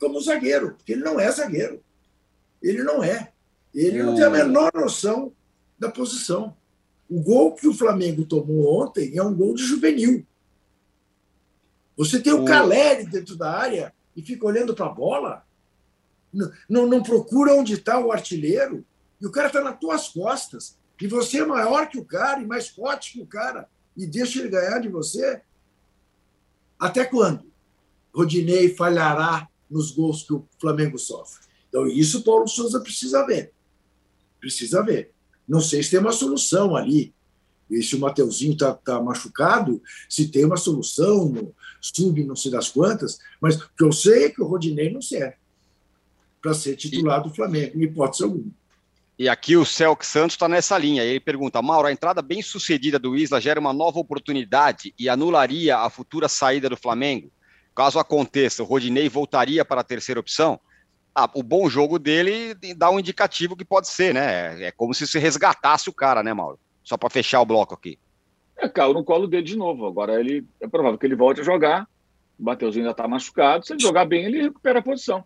como 0.00 0.18
zagueiro, 0.18 0.76
porque 0.76 0.92
ele 0.92 1.04
não 1.04 1.20
é 1.20 1.30
zagueiro. 1.30 1.84
Ele 2.62 2.82
não 2.82 3.04
é. 3.04 3.32
Ele 3.74 4.02
não 4.02 4.14
tem 4.14 4.24
a 4.24 4.30
menor 4.30 4.72
noção 4.74 5.30
da 5.78 5.90
posição. 5.90 6.56
O 7.06 7.20
gol 7.20 7.54
que 7.54 7.68
o 7.68 7.74
Flamengo 7.74 8.24
tomou 8.24 8.82
ontem 8.82 9.14
é 9.14 9.22
um 9.22 9.34
gol 9.34 9.54
de 9.54 9.62
juvenil. 9.62 10.26
Você 11.98 12.18
tem 12.18 12.32
o 12.32 12.46
Caleri 12.46 13.04
dentro 13.04 13.36
da 13.36 13.54
área 13.54 13.94
e 14.16 14.22
fica 14.22 14.46
olhando 14.46 14.74
para 14.74 14.86
a 14.86 14.92
bola? 14.92 15.46
Não, 16.32 16.50
não, 16.66 16.86
não 16.86 17.02
procura 17.02 17.52
onde 17.52 17.74
está 17.74 17.98
o 17.98 18.10
artilheiro? 18.10 18.86
E 19.20 19.26
o 19.26 19.30
cara 19.30 19.48
está 19.48 19.60
nas 19.62 19.78
tuas 19.78 20.08
costas. 20.08 20.78
E 20.98 21.06
você 21.06 21.40
é 21.40 21.44
maior 21.44 21.90
que 21.90 21.98
o 21.98 22.04
cara 22.06 22.40
e 22.40 22.46
mais 22.46 22.68
forte 22.68 23.12
que 23.12 23.20
o 23.20 23.26
cara. 23.26 23.68
E 23.94 24.06
deixa 24.06 24.38
ele 24.38 24.48
ganhar 24.48 24.78
de 24.78 24.88
você? 24.88 25.42
Até 26.78 27.04
quando? 27.04 27.47
Rodinei 28.18 28.74
falhará 28.74 29.48
nos 29.70 29.92
gols 29.92 30.24
que 30.24 30.32
o 30.32 30.44
Flamengo 30.60 30.98
sofre. 30.98 31.46
Então, 31.68 31.86
isso 31.86 32.18
o 32.18 32.22
Paulo 32.22 32.48
Souza 32.48 32.80
precisa 32.80 33.24
ver. 33.24 33.52
Precisa 34.40 34.82
ver. 34.82 35.12
Não 35.46 35.60
sei 35.60 35.84
se 35.84 35.90
tem 35.90 36.00
uma 36.00 36.10
solução 36.10 36.74
ali. 36.74 37.14
E 37.70 37.80
se 37.80 37.94
o 37.94 38.00
Mateuzinho 38.00 38.54
está 38.54 38.74
tá 38.74 39.00
machucado, 39.00 39.80
se 40.08 40.28
tem 40.28 40.44
uma 40.44 40.56
solução 40.56 41.28
no 41.28 41.54
sub 41.80 42.24
não 42.24 42.34
sei 42.34 42.50
das 42.50 42.70
quantas, 42.70 43.18
mas 43.40 43.56
o 43.56 43.70
que 43.76 43.84
eu 43.84 43.92
sei 43.92 44.24
é 44.24 44.30
que 44.30 44.42
o 44.42 44.46
Rodinei 44.46 44.90
não 44.90 45.02
serve 45.02 45.36
para 46.40 46.54
ser 46.54 46.74
titular 46.76 47.22
do 47.22 47.32
Flamengo, 47.32 47.78
em 47.78 47.84
hipótese 47.84 48.24
alguma. 48.24 48.50
E 49.18 49.28
aqui 49.28 49.56
o 49.56 49.64
Celso 49.64 50.02
Santos 50.02 50.34
está 50.34 50.48
nessa 50.48 50.78
linha. 50.78 51.04
Ele 51.04 51.20
pergunta: 51.20 51.60
Mauro, 51.60 51.88
a 51.88 51.92
entrada 51.92 52.22
bem 52.22 52.40
sucedida 52.40 52.98
do 52.98 53.16
Isla 53.16 53.40
gera 53.40 53.60
uma 53.60 53.72
nova 53.72 53.98
oportunidade 53.98 54.94
e 54.98 55.08
anularia 55.08 55.76
a 55.76 55.90
futura 55.90 56.28
saída 56.28 56.68
do 56.68 56.76
Flamengo? 56.76 57.30
Caso 57.78 58.00
aconteça, 58.00 58.60
o 58.60 58.66
Rodinei 58.66 59.08
voltaria 59.08 59.64
para 59.64 59.82
a 59.82 59.84
terceira 59.84 60.18
opção? 60.18 60.58
Ah, 61.14 61.30
o 61.32 61.44
bom 61.44 61.70
jogo 61.70 61.96
dele 61.96 62.52
dá 62.76 62.90
um 62.90 62.98
indicativo 62.98 63.54
que 63.54 63.64
pode 63.64 63.86
ser, 63.86 64.12
né? 64.12 64.60
É 64.64 64.72
como 64.72 64.92
se 64.92 65.06
se 65.06 65.16
resgatasse 65.16 65.88
o 65.88 65.92
cara, 65.92 66.20
né, 66.20 66.34
Mauro? 66.34 66.58
Só 66.82 66.96
para 66.96 67.08
fechar 67.08 67.40
o 67.40 67.46
bloco 67.46 67.74
aqui. 67.74 67.96
É, 68.56 68.68
caiu 68.68 68.92
no 68.92 69.04
colo 69.04 69.28
dele 69.28 69.44
de 69.44 69.56
novo. 69.56 69.86
Agora 69.86 70.18
ele 70.18 70.44
é 70.60 70.66
provável 70.66 70.98
que 70.98 71.06
ele 71.06 71.14
volte 71.14 71.40
a 71.40 71.44
jogar. 71.44 71.86
O 72.36 72.42
Mateuzinho 72.42 72.82
ainda 72.82 72.90
está 72.90 73.06
machucado. 73.06 73.64
Se 73.64 73.74
ele 73.74 73.80
jogar 73.80 74.06
bem, 74.06 74.24
ele 74.24 74.42
recupera 74.42 74.80
a 74.80 74.82
posição. 74.82 75.22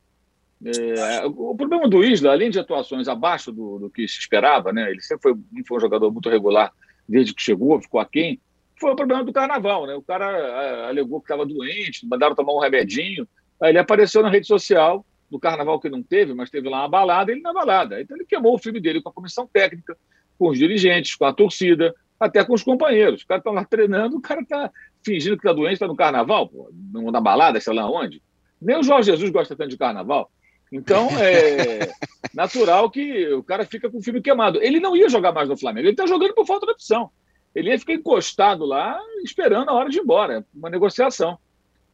É, 0.62 1.24
o 1.24 1.56
problema 1.56 1.88
do 1.88 2.04
Isla, 2.04 2.32
além 2.32 2.50
de 2.50 2.58
atuações 2.58 3.08
abaixo 3.08 3.50
do, 3.50 3.78
do 3.78 3.88
que 3.88 4.06
se 4.06 4.18
esperava, 4.18 4.74
né? 4.74 4.90
Ele 4.90 5.00
sempre 5.00 5.22
foi, 5.22 5.34
foi 5.66 5.78
um 5.78 5.80
jogador 5.80 6.12
muito 6.12 6.28
regular 6.28 6.70
desde 7.08 7.32
que 7.32 7.40
chegou, 7.40 7.80
ficou 7.80 7.98
aquém. 7.98 8.38
Foi 8.82 8.90
o 8.90 8.96
problema 8.96 9.22
do 9.22 9.32
carnaval, 9.32 9.86
né? 9.86 9.94
O 9.94 10.02
cara 10.02 10.28
é, 10.28 10.88
alegou 10.88 11.20
que 11.20 11.26
estava 11.26 11.46
doente, 11.46 12.04
mandaram 12.04 12.34
tomar 12.34 12.52
um 12.52 12.58
remedinho. 12.58 13.28
Aí 13.62 13.70
ele 13.70 13.78
apareceu 13.78 14.24
na 14.24 14.28
rede 14.28 14.48
social 14.48 15.06
do 15.30 15.38
carnaval 15.38 15.78
que 15.78 15.88
não 15.88 16.02
teve, 16.02 16.34
mas 16.34 16.50
teve 16.50 16.68
lá 16.68 16.80
uma 16.80 16.88
balada, 16.88 17.30
ele 17.30 17.40
na 17.42 17.52
balada. 17.52 18.00
Então 18.00 18.16
ele 18.16 18.26
queimou 18.26 18.56
o 18.56 18.58
filme 18.58 18.80
dele 18.80 19.00
com 19.00 19.08
a 19.08 19.12
comissão 19.12 19.46
técnica, 19.46 19.96
com 20.36 20.48
os 20.48 20.58
dirigentes, 20.58 21.14
com 21.14 21.24
a 21.24 21.32
torcida, 21.32 21.94
até 22.18 22.44
com 22.44 22.54
os 22.54 22.64
companheiros. 22.64 23.22
O 23.22 23.26
cara 23.28 23.38
está 23.38 23.52
lá 23.52 23.64
treinando, 23.64 24.16
o 24.16 24.20
cara 24.20 24.40
está 24.40 24.68
fingindo 25.00 25.36
que 25.36 25.46
está 25.46 25.52
doente, 25.52 25.74
está 25.74 25.86
no 25.86 25.94
carnaval, 25.94 26.48
pô, 26.48 26.68
na 27.12 27.20
balada, 27.20 27.60
sei 27.60 27.72
lá 27.72 27.88
onde. 27.88 28.20
Nem 28.60 28.80
o 28.80 28.82
Jorge 28.82 29.12
Jesus 29.12 29.30
gosta 29.30 29.54
tanto 29.54 29.70
de 29.70 29.78
carnaval. 29.78 30.28
Então, 30.72 31.08
é 31.20 31.88
natural 32.34 32.90
que 32.90 33.32
o 33.32 33.44
cara 33.44 33.64
fica 33.64 33.88
com 33.88 33.98
o 33.98 34.02
filme 34.02 34.20
queimado. 34.20 34.60
Ele 34.60 34.80
não 34.80 34.96
ia 34.96 35.08
jogar 35.08 35.30
mais 35.30 35.48
no 35.48 35.56
Flamengo, 35.56 35.86
ele 35.86 35.92
está 35.92 36.04
jogando 36.04 36.34
por 36.34 36.44
falta 36.44 36.66
de 36.66 36.72
opção. 36.72 37.12
Ele 37.54 37.70
ia 37.70 37.78
ficar 37.78 37.94
encostado 37.94 38.64
lá, 38.64 38.98
esperando 39.24 39.68
a 39.68 39.74
hora 39.74 39.88
de 39.90 39.98
ir 39.98 40.02
embora, 40.02 40.44
uma 40.54 40.70
negociação. 40.70 41.38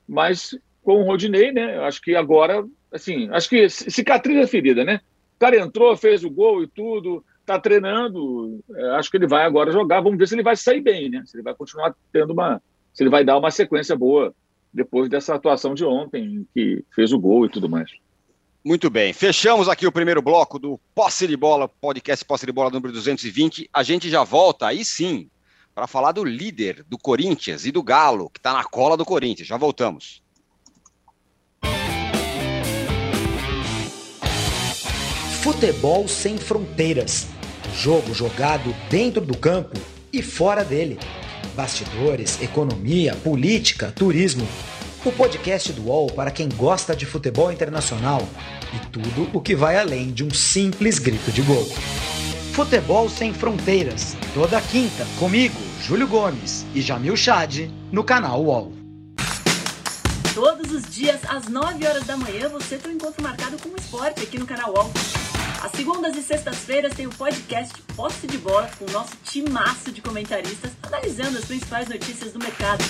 Mas 0.07 0.57
com 0.83 1.03
o 1.03 1.05
Rodinei, 1.05 1.53
né? 1.53 1.79
Acho 1.81 2.01
que 2.01 2.15
agora, 2.15 2.67
assim, 2.93 3.29
acho 3.31 3.49
que 3.49 3.69
cicatriz 3.69 4.43
a 4.43 4.49
ferida, 4.49 4.85
né? 4.85 5.01
O 5.37 5.39
cara 5.39 5.59
entrou, 5.59 5.97
fez 5.97 6.25
o 6.25 6.31
gol 6.31 6.63
e 6.63 6.67
tudo, 6.67 7.25
está 7.41 7.59
treinando. 7.59 8.61
É, 8.75 8.91
acho 8.93 9.11
que 9.11 9.17
ele 9.17 9.27
vai 9.27 9.45
agora 9.45 9.73
jogar. 9.73 10.01
Vamos 10.01 10.19
ver 10.19 10.29
se 10.29 10.35
ele 10.35 10.43
vai 10.43 10.57
sair 10.57 10.81
bem, 10.81 11.11
né? 11.11 11.23
Se 11.27 11.37
ele 11.37 11.43
vai 11.43 11.55
continuar 11.55 11.95
tendo 12.13 12.33
uma. 12.33 12.63
Se 12.93 13.03
ele 13.03 13.11
vai 13.11 13.25
dar 13.25 13.39
uma 13.39 13.51
sequência 13.51 13.97
boa 13.97 14.35
depois 14.73 15.09
dessa 15.09 15.35
atuação 15.35 15.75
de 15.75 15.85
ontem, 15.85 16.47
que 16.55 16.85
fez 16.95 17.13
o 17.13 17.19
gol 17.19 17.47
e 17.47 17.49
tudo 17.49 17.69
mais. 17.69 17.91
Muito 18.65 18.91
bem, 18.91 19.13
fechamos 19.13 19.69
aqui 19.69 19.87
o 19.87 19.93
primeiro 19.93 20.21
bloco 20.21 20.59
do 20.59 20.79
Posse 20.95 21.27
de 21.27 21.37
Bola, 21.37 21.69
podcast 21.69 22.25
Posse 22.25 22.45
de 22.45 22.53
Bola 22.53 22.71
número 22.71 22.93
220. 22.93 23.69
A 23.73 23.83
gente 23.83 24.11
já 24.11 24.25
volta 24.25 24.67
aí 24.67 24.85
sim 24.85 25.29
para 25.79 25.87
falar 25.87 26.11
do 26.11 26.25
líder 26.25 26.85
do 26.89 26.99
Corinthians 26.99 27.65
e 27.65 27.71
do 27.71 27.85
Galo, 27.85 28.29
que 28.31 28.41
está 28.41 28.53
na 28.53 28.65
cola 28.65 28.97
do 28.97 29.05
Corinthians. 29.05 29.47
Já 29.47 29.57
voltamos. 29.57 30.21
Futebol 35.41 36.09
sem 36.09 36.37
fronteiras. 36.37 37.29
Jogo 37.77 38.13
jogado 38.13 38.75
dentro 38.91 39.25
do 39.25 39.39
campo 39.39 39.79
e 40.13 40.21
fora 40.21 40.65
dele. 40.65 40.99
Bastidores, 41.55 42.43
economia, 42.43 43.15
política, 43.15 43.93
turismo 43.93 44.45
o 45.05 45.13
podcast 45.13 45.73
do 45.73 45.85
UOL 45.85 46.09
para 46.11 46.33
quem 46.33 46.49
gosta 46.49 46.95
de 46.95 47.07
futebol 47.07 47.53
internacional 47.53 48.21
e 48.75 48.87
tudo 48.89 49.31
o 49.33 49.41
que 49.41 49.55
vai 49.55 49.79
além 49.79 50.11
de 50.11 50.25
um 50.25 50.31
simples 50.31 50.99
grito 50.99 51.31
de 51.31 51.41
gol. 51.41 51.65
Futebol 52.53 53.09
Sem 53.09 53.33
Fronteiras, 53.33 54.17
toda 54.35 54.61
quinta, 54.61 55.07
comigo, 55.21 55.68
Júlio 55.83 56.07
Gomes 56.07 56.67
e 56.75 56.83
Jamil 56.83 57.17
Chad, 57.17 57.71
no 57.91 58.05
canal 58.05 58.43
UOL. 58.43 58.73
Todos 60.35 60.71
os 60.71 60.95
dias, 60.95 61.21
às 61.29 61.49
9 61.49 61.87
horas 61.87 62.05
da 62.05 62.17
manhã, 62.17 62.49
você 62.49 62.77
tem 62.77 62.93
um 62.93 62.95
encontro 62.97 63.23
marcado 63.23 63.57
com 63.59 63.71
o 63.71 63.77
esporte 63.77 64.23
aqui 64.23 64.39
no 64.39 64.47
canal 64.47 64.73
UOL. 64.75 64.91
Às 65.63 65.73
segundas 65.73 66.17
e 66.17 66.23
sextas-feiras 66.23 66.95
tem 66.95 67.07
o 67.07 67.11
podcast 67.11 67.81
Posse 67.97 68.27
de 68.27 68.39
Bola 68.39 68.71
com 68.79 68.85
o 68.85 68.91
nosso 68.91 69.17
timaço 69.25 69.91
de 69.91 70.03
comentaristas 70.03 70.73
analisando 70.83 71.39
as 71.39 71.45
principais 71.45 71.89
notícias 71.89 72.33
do 72.33 72.39
mercado. 72.39 72.85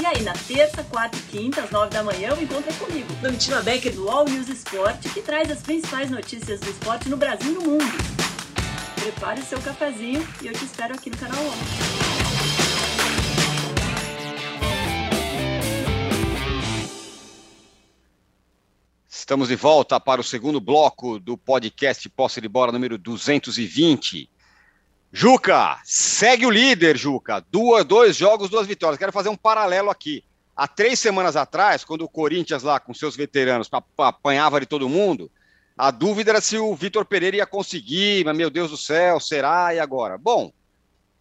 E 0.00 0.04
aí, 0.04 0.22
na 0.22 0.32
terça, 0.32 0.84
quarta 0.84 1.16
e 1.16 1.20
quinta, 1.22 1.62
às 1.62 1.70
nove 1.70 1.90
da 1.90 2.02
manhã, 2.02 2.30
eu 2.30 2.42
encontro 2.42 2.72
comigo, 2.74 3.10
Domitila 3.22 3.62
Becker, 3.62 3.94
do 3.94 4.08
All 4.10 4.26
News 4.26 4.48
Esporte, 4.48 5.08
que 5.08 5.22
traz 5.22 5.50
as 5.50 5.62
principais 5.62 6.10
notícias 6.10 6.60
do 6.60 6.68
esporte 6.68 7.08
no 7.08 7.16
Brasil 7.16 7.52
e 7.52 7.54
no 7.54 7.62
mundo. 7.62 8.25
Prepare 9.06 9.40
seu 9.42 9.62
cafezinho 9.62 10.20
e 10.42 10.48
eu 10.48 10.52
te 10.52 10.64
espero 10.64 10.92
aqui 10.92 11.08
no 11.08 11.16
canal 11.16 11.38
11. 11.40 11.56
Estamos 19.08 19.46
de 19.46 19.54
volta 19.54 20.00
para 20.00 20.20
o 20.20 20.24
segundo 20.24 20.60
bloco 20.60 21.20
do 21.20 21.38
podcast 21.38 22.08
Posse 22.08 22.40
de 22.40 22.48
Bola 22.48 22.72
número 22.72 22.98
220. 22.98 24.28
Juca, 25.12 25.80
segue 25.84 26.44
o 26.44 26.50
líder, 26.50 26.96
Juca. 26.96 27.46
Duas, 27.48 27.84
dois 27.84 28.16
jogos, 28.16 28.50
duas 28.50 28.66
vitórias. 28.66 28.98
Quero 28.98 29.12
fazer 29.12 29.28
um 29.28 29.36
paralelo 29.36 29.88
aqui. 29.88 30.24
Há 30.56 30.66
três 30.66 30.98
semanas 30.98 31.36
atrás, 31.36 31.84
quando 31.84 32.02
o 32.02 32.08
Corinthians 32.08 32.64
lá 32.64 32.80
com 32.80 32.92
seus 32.92 33.14
veteranos 33.14 33.70
apanhava 33.96 34.58
de 34.58 34.66
todo 34.66 34.88
mundo, 34.88 35.30
a 35.76 35.90
dúvida 35.90 36.30
era 36.30 36.40
se 36.40 36.56
o 36.56 36.74
Vitor 36.74 37.04
Pereira 37.04 37.36
ia 37.36 37.46
conseguir, 37.46 38.24
mas 38.24 38.36
meu 38.36 38.48
Deus 38.48 38.70
do 38.70 38.76
céu, 38.76 39.20
será 39.20 39.74
e 39.74 39.78
agora? 39.78 40.16
Bom, 40.16 40.50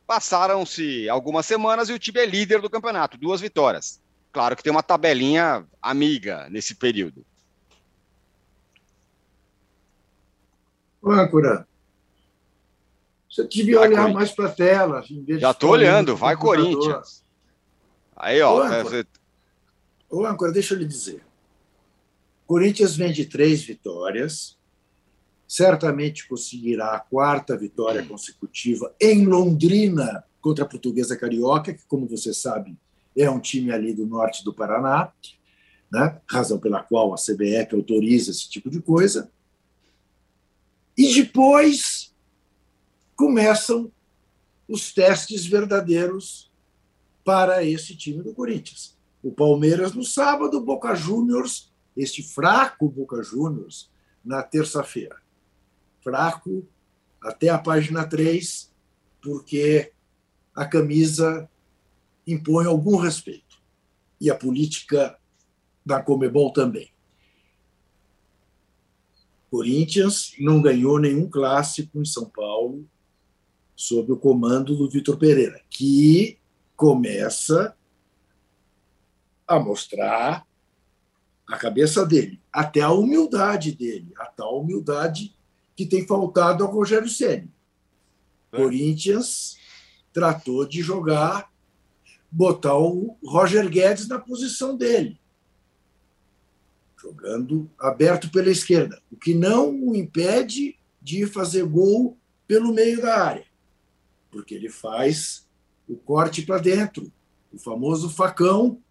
passaram-se 0.08 1.10
algumas 1.10 1.46
semanas 1.46 1.90
e 1.90 1.94
o 1.94 2.00
time 2.00 2.22
é 2.22 2.26
líder 2.26 2.62
do 2.62 2.70
campeonato, 2.70 3.18
duas 3.18 3.42
vitórias. 3.42 4.02
claro 4.32 4.56
que 4.56 4.64
tem 4.64 4.72
uma 4.72 4.84
tabelinha 4.84 5.66
amiga 5.82 6.48
nesse 6.50 6.76
período. 6.76 7.26
âncora, 11.04 11.68
você 13.30 13.46
devia 13.48 13.80
vai, 13.80 13.90
olhar 13.90 14.14
mais 14.14 14.32
para 14.32 14.46
a 14.46 14.52
tela. 14.52 15.04
Já 15.38 15.52
estou 15.52 15.72
olhando, 15.72 16.16
vai 16.16 16.38
Corinthians. 16.38 17.24
Aí, 18.16 18.42
ó. 18.42 18.56
Ô, 18.56 18.62
âncora, 18.64 19.02
é... 19.02 19.06
Ô, 20.10 20.26
âncora, 20.26 20.52
deixa 20.54 20.74
eu 20.74 20.80
lhe 20.80 20.86
dizer. 20.86 21.22
Corinthians 22.46 22.96
vem 22.96 23.12
de 23.12 23.26
três 23.26 23.64
vitórias, 23.64 24.58
certamente 25.48 26.28
conseguirá 26.28 26.96
a 26.96 27.00
quarta 27.00 27.58
vitória 27.58 28.06
consecutiva 28.06 28.94
em 29.00 29.26
Londrina 29.26 30.24
contra 30.42 30.64
a 30.64 30.68
Portuguesa 30.68 31.18
Carioca, 31.18 31.74
que, 31.74 31.86
como 31.88 32.08
você 32.08 32.34
sabe, 32.34 32.78
é 33.18 33.30
um 33.30 33.40
time 33.40 33.72
ali 33.72 33.94
do 33.94 34.06
norte 34.06 34.44
do 34.44 34.54
Paraná, 34.54 35.12
né? 35.92 36.20
razão 36.30 36.60
pela 36.60 36.84
qual 36.84 37.14
a 37.14 37.18
CBF 37.18 37.74
autoriza 37.74 38.32
esse 38.32 38.50
tipo 38.50 38.70
de 38.70 38.82
coisa. 38.82 39.32
E 40.98 41.14
depois 41.14 42.14
começam 43.16 43.92
os 44.68 44.94
testes 44.94 45.46
verdadeiros 45.46 46.52
para 47.24 47.64
esse 47.64 47.96
time 47.96 48.22
do 48.22 48.34
Corinthians. 48.34 48.96
O 49.24 49.32
Palmeiras 49.32 49.94
no 49.94 50.04
sábado, 50.04 50.58
o 50.58 50.64
Boca 50.64 50.94
Juniors, 50.94 51.72
este 51.96 52.22
fraco 52.24 52.90
Boca 52.90 53.22
Juniors, 53.24 53.90
na 54.24 54.42
terça-feira. 54.42 55.22
Fraco 56.02 56.68
até 57.22 57.50
a 57.50 57.58
página 57.58 58.06
3, 58.06 58.72
porque 59.22 59.92
a 60.54 60.66
camisa 60.66 61.50
impõe 62.26 62.66
algum 62.66 62.98
respeito. 62.98 63.62
E 64.20 64.30
a 64.30 64.36
política 64.36 65.18
da 65.86 66.02
Comebol 66.02 66.52
também. 66.52 66.90
Corinthians 69.50 70.34
não 70.40 70.62
ganhou 70.62 71.00
nenhum 71.00 71.30
clássico 71.30 72.00
em 72.00 72.06
São 72.06 72.26
Paulo 72.26 72.88
sob 73.76 74.12
o 74.12 74.18
comando 74.18 74.76
do 74.76 74.90
Vitor 74.90 75.18
Pereira, 75.18 75.62
que 75.70 76.40
começa 76.76 77.76
a 79.48 79.60
mostrar 79.60 80.46
a 81.48 81.58
cabeça 81.58 82.06
dele, 82.06 82.42
até 82.52 82.82
a 82.82 82.92
humildade 82.92 83.72
dele, 83.72 84.12
a 84.18 84.26
tal 84.26 84.62
humildade 84.62 85.36
que 85.76 85.86
tem 85.86 86.06
faltado 86.08 86.64
ao 86.64 86.72
Rogério 86.72 87.10
Ceni. 87.10 87.52
É. 88.52 88.58
Corinthians 88.58 89.58
tratou 90.12 90.66
de 90.66 90.82
jogar, 90.82 91.52
botar 92.32 92.78
o 92.78 93.18
Roger 93.24 93.70
Guedes 93.70 94.08
na 94.08 94.18
posição 94.18 94.76
dele, 94.76 95.20
jogando 96.98 97.70
aberto 97.80 98.32
pela 98.32 98.50
esquerda, 98.50 99.02
o 99.12 99.18
que 99.18 99.36
não 99.36 99.70
o 99.70 99.96
impede 99.96 100.78
de 101.02 101.28
fazer 101.28 101.66
gol 101.66 102.18
pelo 102.48 102.74
meio 102.74 103.02
da 103.02 103.24
área, 103.24 103.46
porque 104.32 104.56
ele 104.56 104.70
faz 104.70 105.48
o 105.88 105.96
corte 105.96 106.42
para 106.42 106.58
dentro, 106.58 107.12
o 107.54 107.60
famoso 107.60 108.10
facão, 108.10 108.82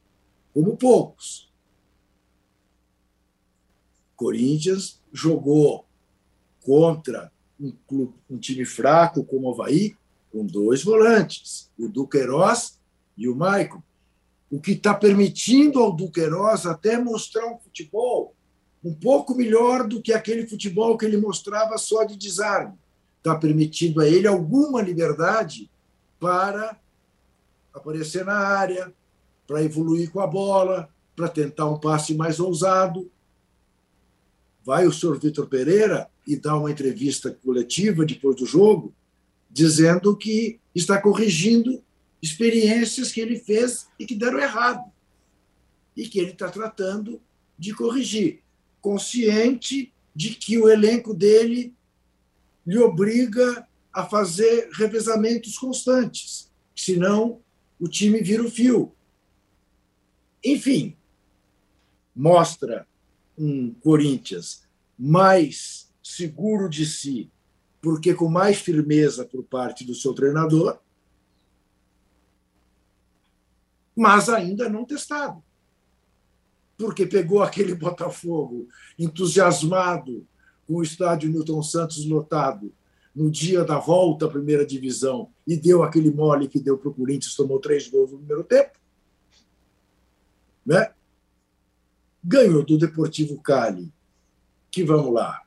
como 0.52 0.76
poucos. 0.76 1.52
Corinthians 4.16 5.00
jogou 5.12 5.84
contra 6.62 7.30
um, 7.60 7.72
clube, 7.86 8.14
um 8.30 8.38
time 8.38 8.64
fraco 8.64 9.24
como 9.24 9.48
o 9.48 9.52
Havaí, 9.52 9.96
com 10.32 10.44
dois 10.44 10.82
volantes, 10.82 11.70
o 11.78 11.88
Duqueiroz 11.88 12.78
e 13.16 13.28
o 13.28 13.36
Maicon, 13.36 13.82
o 14.50 14.60
que 14.60 14.72
está 14.72 14.94
permitindo 14.94 15.78
ao 15.78 15.94
Duqueiroz 15.94 16.66
até 16.66 16.98
mostrar 16.98 17.46
um 17.46 17.58
futebol 17.58 18.34
um 18.84 18.92
pouco 18.92 19.34
melhor 19.34 19.88
do 19.88 20.02
que 20.02 20.12
aquele 20.12 20.46
futebol 20.46 20.98
que 20.98 21.06
ele 21.06 21.16
mostrava 21.16 21.78
só 21.78 22.04
de 22.04 22.16
desarme. 22.16 22.74
Está 23.16 23.34
permitindo 23.34 24.00
a 24.00 24.06
ele 24.06 24.26
alguma 24.26 24.82
liberdade 24.82 25.70
para 26.20 26.78
aparecer 27.72 28.24
na 28.24 28.36
área, 28.36 28.92
para 29.46 29.62
evoluir 29.62 30.10
com 30.10 30.20
a 30.20 30.26
bola, 30.26 30.88
para 31.16 31.28
tentar 31.28 31.66
um 31.66 31.78
passe 31.78 32.14
mais 32.14 32.38
ousado. 32.38 33.10
Vai 34.64 34.86
o 34.86 34.92
senhor 34.92 35.18
Vitor 35.18 35.46
Pereira 35.46 36.08
e 36.26 36.36
dá 36.36 36.56
uma 36.56 36.70
entrevista 36.70 37.30
coletiva 37.30 38.04
depois 38.04 38.36
do 38.36 38.46
jogo, 38.46 38.94
dizendo 39.50 40.16
que 40.16 40.58
está 40.74 41.00
corrigindo 41.00 41.82
experiências 42.22 43.12
que 43.12 43.20
ele 43.20 43.38
fez 43.38 43.88
e 43.98 44.06
que 44.06 44.14
deram 44.14 44.38
errado. 44.38 44.90
E 45.94 46.08
que 46.08 46.18
ele 46.18 46.30
está 46.30 46.48
tratando 46.48 47.20
de 47.58 47.74
corrigir, 47.74 48.42
consciente 48.80 49.92
de 50.14 50.30
que 50.30 50.58
o 50.58 50.68
elenco 50.68 51.12
dele 51.12 51.74
lhe 52.66 52.78
obriga 52.78 53.68
a 53.92 54.06
fazer 54.06 54.70
revezamentos 54.72 55.58
constantes, 55.58 56.50
senão 56.74 57.40
o 57.78 57.86
time 57.86 58.20
vira 58.22 58.42
o 58.42 58.50
fio. 58.50 58.92
Enfim, 60.42 60.96
mostra 62.14 62.86
um 63.38 63.72
Corinthians 63.74 64.62
mais 64.98 65.92
seguro 66.02 66.68
de 66.68 66.86
si, 66.86 67.30
porque 67.80 68.14
com 68.14 68.28
mais 68.28 68.58
firmeza 68.58 69.24
por 69.24 69.42
parte 69.42 69.84
do 69.84 69.94
seu 69.94 70.14
treinador, 70.14 70.78
mas 73.96 74.28
ainda 74.28 74.68
não 74.68 74.84
testado. 74.84 75.42
Porque 76.76 77.06
pegou 77.06 77.42
aquele 77.42 77.74
Botafogo 77.76 78.68
entusiasmado 78.98 80.26
com 80.66 80.74
o 80.74 80.82
estádio 80.82 81.30
Newton 81.30 81.62
Santos 81.62 82.04
lotado 82.06 82.72
no 83.14 83.30
dia 83.30 83.64
da 83.64 83.78
volta 83.78 84.26
à 84.26 84.28
primeira 84.28 84.66
divisão 84.66 85.30
e 85.46 85.56
deu 85.56 85.82
aquele 85.82 86.10
mole 86.10 86.48
que 86.48 86.58
deu 86.58 86.76
para 86.76 86.88
o 86.88 86.94
Corinthians, 86.94 87.36
tomou 87.36 87.60
três 87.60 87.86
gols 87.86 88.10
no 88.10 88.18
primeiro 88.18 88.42
tempo. 88.42 88.72
Né? 90.66 90.92
Ganhou 92.24 92.64
do 92.64 92.78
Deportivo 92.78 93.38
Cali, 93.42 93.92
que 94.70 94.82
vamos 94.82 95.12
lá, 95.12 95.42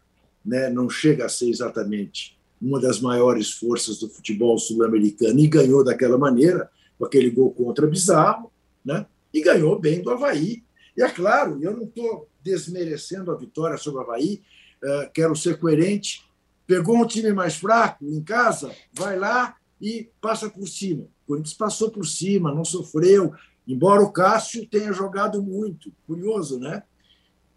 né, 0.45 0.69
não 0.69 0.89
chega 0.89 1.25
a 1.25 1.29
ser 1.29 1.49
exatamente 1.49 2.37
uma 2.61 2.79
das 2.79 2.99
maiores 2.99 3.51
forças 3.51 3.99
do 3.99 4.07
futebol 4.07 4.57
sul-americano, 4.57 5.39
e 5.39 5.47
ganhou 5.47 5.83
daquela 5.83 6.17
maneira, 6.17 6.69
com 6.97 7.05
aquele 7.05 7.29
gol 7.29 7.51
contra 7.51 7.87
bizarro, 7.87 8.51
né, 8.85 9.05
e 9.33 9.41
ganhou 9.41 9.79
bem 9.79 10.01
do 10.01 10.11
Havaí. 10.11 10.63
E 10.95 11.01
é 11.01 11.09
claro, 11.09 11.59
eu 11.61 11.75
não 11.75 11.83
estou 11.83 12.29
desmerecendo 12.43 13.31
a 13.31 13.35
vitória 13.35 13.77
sobre 13.77 13.99
o 13.99 14.03
Havaí, 14.03 14.41
uh, 14.83 15.11
quero 15.13 15.35
ser 15.35 15.59
coerente. 15.59 16.25
Pegou 16.65 16.97
um 16.97 17.07
time 17.07 17.31
mais 17.33 17.55
fraco 17.55 18.05
em 18.05 18.21
casa, 18.21 18.71
vai 18.93 19.17
lá 19.17 19.55
e 19.81 20.09
passa 20.21 20.49
por 20.49 20.67
cima. 20.67 21.03
O 21.03 21.27
Corinthians 21.27 21.53
passou 21.53 21.91
por 21.91 22.05
cima, 22.05 22.53
não 22.53 22.65
sofreu, 22.65 23.33
embora 23.67 24.01
o 24.01 24.11
Cássio 24.11 24.67
tenha 24.67 24.93
jogado 24.93 25.41
muito. 25.43 25.91
Curioso, 26.05 26.59
né? 26.59 26.83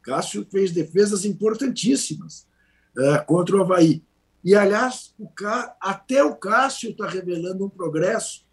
Cássio 0.02 0.46
fez 0.50 0.72
defesas 0.72 1.24
importantíssimas 1.24 2.46
é, 2.98 3.18
contra 3.18 3.56
o 3.56 3.62
Havaí. 3.62 4.02
E, 4.42 4.54
aliás, 4.54 5.14
o 5.18 5.28
Cá, 5.28 5.76
até 5.80 6.24
o 6.24 6.34
Cássio 6.34 6.90
está 6.90 7.06
revelando 7.06 7.64
um 7.64 7.68
progresso, 7.68 8.46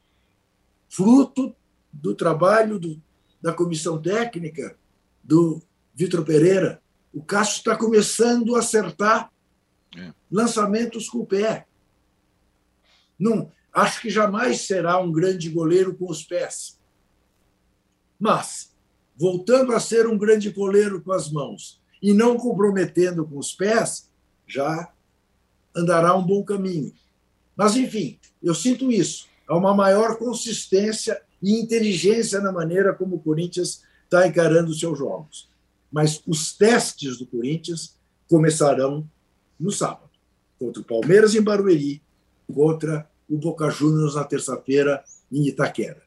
fruto 0.90 1.56
do 1.92 2.14
trabalho 2.14 2.78
do, 2.78 3.02
da 3.42 3.54
comissão 3.54 4.02
técnica 4.02 4.78
do 5.24 5.62
Vitor 5.96 6.24
Pereira. 6.24 6.82
O 7.14 7.24
Cássio 7.24 7.58
está 7.58 7.76
começando 7.76 8.56
a 8.56 8.60
acertar 8.60 9.32
é. 9.98 10.14
lançamentos 10.30 11.10
com 11.10 11.20
o 11.20 11.26
pé. 11.26 11.66
Não, 13.18 13.52
acho 13.74 14.02
que 14.02 14.10
jamais 14.10 14.68
será 14.68 15.00
um 15.00 15.12
grande 15.12 15.50
goleiro 15.50 15.96
com 15.96 16.10
os 16.10 16.24
pés. 16.24 16.77
Mas, 18.20 18.72
voltando 19.16 19.74
a 19.74 19.80
ser 19.80 20.08
um 20.08 20.18
grande 20.18 20.50
goleiro 20.50 21.02
com 21.02 21.12
as 21.12 21.32
mãos 21.32 21.82
e 22.02 22.14
não 22.14 22.38
comprometendo 22.38 23.26
com 23.26 23.38
os 23.38 23.54
pés, 23.54 24.10
já 24.46 24.92
andará 25.76 26.16
um 26.16 26.26
bom 26.26 26.44
caminho. 26.44 26.94
Mas, 27.56 27.76
enfim, 27.76 28.20
eu 28.42 28.54
sinto 28.54 28.92
isso. 28.92 29.28
Há 29.48 29.56
uma 29.56 29.74
maior 29.74 30.18
consistência 30.18 31.22
e 31.42 31.60
inteligência 31.60 32.40
na 32.40 32.52
maneira 32.52 32.94
como 32.94 33.16
o 33.16 33.20
Corinthians 33.20 33.84
está 34.04 34.28
encarando 34.28 34.72
os 34.72 34.80
seus 34.80 34.98
jogos. 34.98 35.50
Mas 35.92 36.22
os 36.28 36.54
testes 36.54 37.18
do 37.18 37.26
Corinthians 37.26 37.98
começarão 38.28 39.10
no 39.60 39.72
sábado, 39.72 40.10
contra 40.60 40.82
o 40.82 40.86
Palmeiras 40.86 41.34
em 41.34 41.42
Barueri, 41.42 42.02
contra 42.54 43.10
o 43.30 43.38
Boca 43.38 43.70
Juniors 43.70 44.16
na 44.16 44.24
terça-feira 44.24 45.04
em 45.32 45.48
Itaquera. 45.48 46.02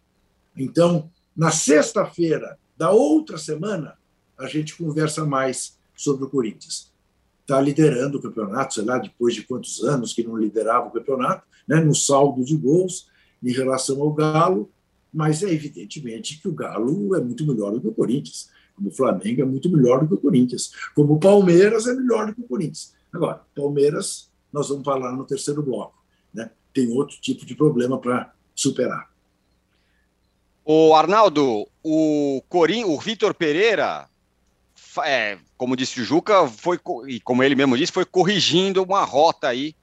Então, 0.56 1.10
na 1.36 1.50
sexta-feira 1.50 2.58
da 2.76 2.90
outra 2.90 3.38
semana, 3.38 3.98
a 4.38 4.46
gente 4.46 4.76
conversa 4.76 5.24
mais 5.24 5.78
sobre 5.94 6.24
o 6.24 6.30
Corinthians. 6.30 6.92
Está 7.42 7.60
liderando 7.60 8.18
o 8.18 8.22
campeonato, 8.22 8.74
sei 8.74 8.84
lá, 8.84 8.98
depois 8.98 9.34
de 9.34 9.42
quantos 9.42 9.82
anos 9.84 10.12
que 10.12 10.22
não 10.22 10.36
liderava 10.36 10.88
o 10.88 10.90
campeonato, 10.90 11.46
né, 11.68 11.80
no 11.80 11.94
saldo 11.94 12.44
de 12.44 12.56
gols 12.56 13.08
em 13.42 13.52
relação 13.52 14.00
ao 14.00 14.12
Galo, 14.12 14.70
Mas 15.12 15.42
é 15.42 15.52
evidentemente 15.52 16.40
que 16.40 16.46
o 16.46 16.52
Galo 16.52 17.16
é 17.16 17.20
muito 17.20 17.44
melhor 17.44 17.72
do 17.72 17.80
que 17.80 17.88
o 17.88 17.92
Corinthians, 17.92 18.48
como 18.76 18.90
o 18.90 18.92
Flamengo 18.92 19.42
é 19.42 19.44
muito 19.44 19.68
melhor 19.68 20.00
do 20.00 20.08
que 20.08 20.14
o 20.14 20.18
Corinthians, 20.18 20.72
como 20.94 21.14
o 21.14 21.18
Palmeiras 21.18 21.88
é 21.88 21.94
melhor 21.94 22.28
do 22.28 22.34
que 22.34 22.40
o 22.40 22.46
Corinthians. 22.46 22.94
Agora, 23.12 23.42
Palmeiras, 23.54 24.30
nós 24.52 24.68
vamos 24.68 24.84
falar 24.84 25.12
no 25.16 25.24
terceiro 25.24 25.62
bloco, 25.62 25.98
né? 26.32 26.50
tem 26.72 26.88
outro 26.90 27.20
tipo 27.20 27.44
de 27.44 27.56
problema 27.56 27.98
para 27.98 28.32
superar. 28.54 29.09
O 30.72 30.94
Arnaldo, 30.94 31.66
o 31.82 32.40
Corim, 32.48 32.84
o 32.84 32.96
Vitor 32.96 33.34
Pereira, 33.34 34.08
é, 35.04 35.36
como 35.56 35.74
disse 35.74 36.00
o 36.00 36.04
Juca, 36.04 36.46
foi 36.46 36.78
e 37.08 37.18
como 37.18 37.42
ele 37.42 37.56
mesmo 37.56 37.76
disse, 37.76 37.90
foi 37.90 38.04
corrigindo 38.04 38.84
uma 38.84 39.02
rota 39.02 39.48
aí 39.48 39.74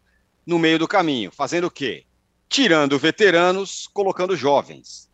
no 0.46 0.58
meio 0.58 0.80
do 0.80 0.88
caminho, 0.88 1.30
fazendo 1.30 1.68
o 1.68 1.72
quê? 1.72 2.06
Tirando 2.48 2.98
veteranos, 2.98 3.90
colocando 3.94 4.38
jovens, 4.38 5.10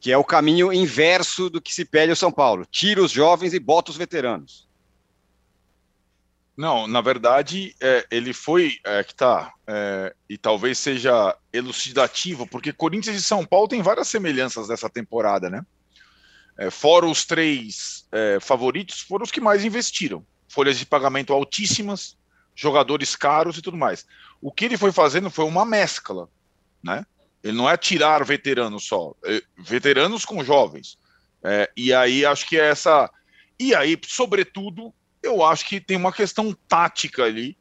que 0.00 0.10
é 0.10 0.16
o 0.16 0.24
caminho 0.24 0.72
inverso 0.72 1.50
do 1.50 1.60
que 1.60 1.74
se 1.74 1.84
pede 1.84 2.08
ao 2.08 2.16
São 2.16 2.32
Paulo. 2.32 2.64
Tira 2.64 3.02
os 3.02 3.10
jovens 3.10 3.52
e 3.52 3.58
bota 3.58 3.90
os 3.90 3.98
veteranos. 3.98 4.66
Não, 6.58 6.88
na 6.88 7.00
verdade, 7.00 7.72
é, 7.80 8.04
ele 8.10 8.32
foi 8.32 8.80
é, 8.82 9.04
que 9.04 9.14
tá, 9.14 9.54
é, 9.64 10.12
e 10.28 10.36
talvez 10.36 10.76
seja 10.76 11.38
elucidativo, 11.52 12.48
porque 12.48 12.72
Corinthians 12.72 13.14
e 13.14 13.22
São 13.22 13.44
Paulo 13.46 13.68
têm 13.68 13.80
várias 13.80 14.08
semelhanças 14.08 14.66
dessa 14.66 14.90
temporada, 14.90 15.48
né? 15.48 15.64
É, 16.58 16.68
fora 16.68 17.06
os 17.06 17.24
três 17.24 18.08
é, 18.10 18.40
favoritos, 18.40 19.02
foram 19.02 19.22
os 19.22 19.30
que 19.30 19.40
mais 19.40 19.64
investiram. 19.64 20.26
Folhas 20.48 20.76
de 20.76 20.84
pagamento 20.84 21.32
altíssimas, 21.32 22.18
jogadores 22.56 23.14
caros 23.14 23.56
e 23.56 23.62
tudo 23.62 23.76
mais. 23.76 24.04
O 24.42 24.50
que 24.50 24.64
ele 24.64 24.76
foi 24.76 24.90
fazendo 24.90 25.30
foi 25.30 25.44
uma 25.44 25.64
mescla, 25.64 26.28
né? 26.82 27.06
Ele 27.40 27.56
não 27.56 27.70
é 27.70 27.76
tirar 27.76 28.24
veteranos 28.24 28.84
só, 28.84 29.14
é, 29.24 29.40
veteranos 29.56 30.24
com 30.24 30.42
jovens. 30.42 30.98
É, 31.40 31.70
e 31.76 31.94
aí 31.94 32.26
acho 32.26 32.48
que 32.48 32.58
é 32.58 32.68
essa. 32.68 33.08
E 33.60 33.76
aí, 33.76 33.96
sobretudo, 34.04 34.92
eu 35.22 35.44
acho 35.44 35.66
que 35.66 35.80
tem 35.80 35.96
uma 35.96 36.12
questão 36.12 36.56
tática 36.68 37.24
ali 37.24 37.56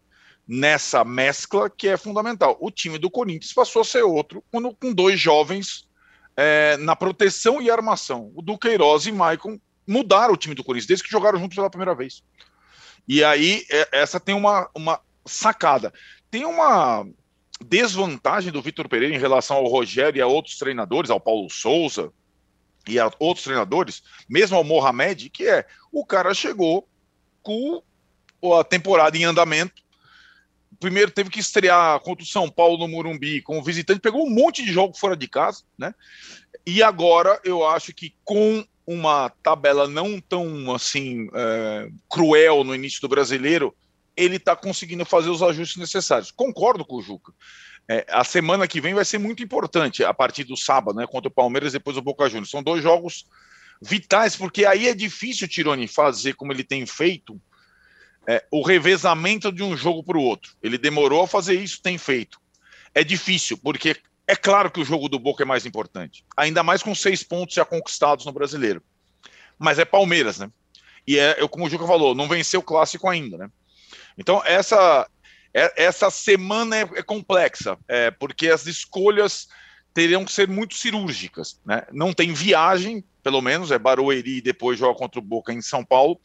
nessa 0.47 1.03
mescla 1.03 1.69
que 1.69 1.87
é 1.87 1.97
fundamental. 1.97 2.57
O 2.61 2.71
time 2.71 2.97
do 2.97 3.11
Corinthians 3.11 3.53
passou 3.53 3.81
a 3.81 3.85
ser 3.85 4.03
outro 4.03 4.43
quando, 4.49 4.73
com 4.73 4.93
dois 4.93 5.19
jovens 5.19 5.87
é, 6.35 6.77
na 6.77 6.95
proteção 6.95 7.61
e 7.61 7.69
armação. 7.69 8.31
O 8.35 8.41
Duqueiroz 8.41 9.05
e 9.07 9.11
Maicon 9.11 9.59
mudaram 9.85 10.33
o 10.33 10.37
time 10.37 10.55
do 10.55 10.63
Corinthians 10.63 10.87
desde 10.87 11.03
que 11.03 11.11
jogaram 11.11 11.39
juntos 11.39 11.55
pela 11.55 11.69
primeira 11.69 11.95
vez. 11.95 12.23
E 13.07 13.23
aí, 13.23 13.65
é, 13.69 13.89
essa 13.91 14.19
tem 14.19 14.35
uma, 14.35 14.69
uma 14.75 15.01
sacada. 15.25 15.93
Tem 16.29 16.45
uma 16.45 17.05
desvantagem 17.65 18.51
do 18.51 18.61
Vitor 18.61 18.87
Pereira 18.87 19.15
em 19.15 19.19
relação 19.19 19.57
ao 19.57 19.67
Rogério 19.67 20.19
e 20.19 20.21
a 20.21 20.27
outros 20.27 20.57
treinadores, 20.57 21.09
ao 21.09 21.19
Paulo 21.19 21.49
Souza 21.49 22.11
e 22.87 22.99
a 22.99 23.11
outros 23.19 23.43
treinadores, 23.43 24.03
mesmo 24.29 24.55
ao 24.55 24.63
Mohamed, 24.63 25.29
que 25.29 25.47
é 25.47 25.65
o 25.91 26.05
cara 26.05 26.33
chegou 26.33 26.87
com 27.47 27.81
a 28.53 28.63
temporada 28.63 29.17
em 29.17 29.23
andamento. 29.23 29.81
Primeiro 30.79 31.09
teve 31.09 31.29
que 31.29 31.39
estrear 31.39 31.99
contra 32.01 32.23
o 32.23 32.27
São 32.27 32.49
Paulo 32.49 32.77
no 32.77 32.87
Morumbi 32.87 33.41
como 33.41 33.63
visitante, 33.63 34.01
pegou 34.01 34.27
um 34.27 34.29
monte 34.29 34.63
de 34.63 34.71
jogo 34.71 34.97
fora 34.97 35.15
de 35.15 35.27
casa, 35.27 35.63
né? 35.77 35.95
E 36.65 36.83
agora 36.83 37.39
eu 37.45 37.65
acho 37.65 37.93
que 37.93 38.13
com 38.23 38.65
uma 38.85 39.29
tabela 39.41 39.87
não 39.87 40.19
tão 40.19 40.73
assim 40.75 41.29
é, 41.33 41.89
cruel 42.09 42.63
no 42.63 42.75
início 42.75 43.01
do 43.01 43.07
brasileiro, 43.07 43.73
ele 44.15 44.35
está 44.35 44.55
conseguindo 44.55 45.05
fazer 45.05 45.29
os 45.29 45.41
ajustes 45.41 45.77
necessários. 45.77 46.31
Concordo 46.31 46.85
com 46.85 46.97
o 46.97 47.01
Juca. 47.01 47.31
É, 47.89 48.05
a 48.09 48.23
semana 48.23 48.67
que 48.67 48.81
vem 48.81 48.93
vai 48.93 49.05
ser 49.05 49.17
muito 49.17 49.41
importante, 49.41 50.03
a 50.03 50.13
partir 50.13 50.43
do 50.43 50.57
sábado, 50.57 50.97
né? 50.97 51.07
Contra 51.07 51.29
o 51.29 51.33
Palmeiras, 51.33 51.71
depois 51.71 51.95
o 51.95 52.01
Boca 52.01 52.27
Juniors. 52.27 52.51
São 52.51 52.61
dois 52.61 52.83
jogos 52.83 53.25
vitais, 53.81 54.35
porque 54.35 54.65
aí 54.65 54.87
é 54.87 54.93
difícil, 54.93 55.47
Tironi, 55.47 55.87
fazer 55.87 56.33
como 56.33 56.51
ele 56.51 56.63
tem 56.63 56.85
feito 56.85 57.39
é, 58.27 58.43
o 58.51 58.61
revezamento 58.61 59.51
de 59.51 59.63
um 59.63 59.75
jogo 59.75 60.03
para 60.03 60.17
o 60.17 60.21
outro. 60.21 60.55
Ele 60.61 60.77
demorou 60.77 61.23
a 61.23 61.27
fazer 61.27 61.59
isso, 61.59 61.81
tem 61.81 61.97
feito. 61.97 62.39
É 62.93 63.03
difícil, 63.03 63.57
porque 63.57 63.95
é 64.27 64.35
claro 64.35 64.69
que 64.69 64.81
o 64.81 64.85
jogo 64.85 65.07
do 65.07 65.19
Boca 65.19 65.43
é 65.43 65.45
mais 65.45 65.65
importante, 65.65 66.25
ainda 66.35 66.61
mais 66.61 66.83
com 66.83 66.93
seis 66.93 67.23
pontos 67.23 67.55
já 67.55 67.63
conquistados 67.63 68.25
no 68.25 68.33
brasileiro. 68.33 68.83
Mas 69.57 69.79
é 69.79 69.85
Palmeiras, 69.85 70.37
né? 70.37 70.51
E 71.07 71.17
é, 71.17 71.35
como 71.47 71.65
o 71.65 71.69
Juca 71.69 71.87
falou, 71.87 72.13
não 72.13 72.27
venceu 72.27 72.59
o 72.59 72.63
clássico 72.63 73.07
ainda, 73.07 73.37
né? 73.37 73.49
Então, 74.17 74.41
essa, 74.45 75.07
é, 75.53 75.85
essa 75.85 76.09
semana 76.09 76.75
é, 76.75 76.81
é 76.81 77.03
complexa, 77.03 77.77
é, 77.87 78.11
porque 78.11 78.49
as 78.49 78.65
escolhas 78.65 79.47
teriam 79.93 80.23
que 80.23 80.31
ser 80.31 80.47
muito 80.47 80.75
cirúrgicas, 80.75 81.59
né? 81.65 81.83
Não 81.91 82.13
tem 82.13 82.33
viagem 82.33 83.03
pelo 83.27 83.41
menos, 83.41 83.71
é 83.71 83.77
Barueri 83.77 84.37
e 84.37 84.41
depois 84.41 84.79
joga 84.79 84.97
contra 84.97 85.19
o 85.19 85.21
Boca 85.21 85.51
em 85.51 85.61
São 85.61 85.83
Paulo. 85.83 86.17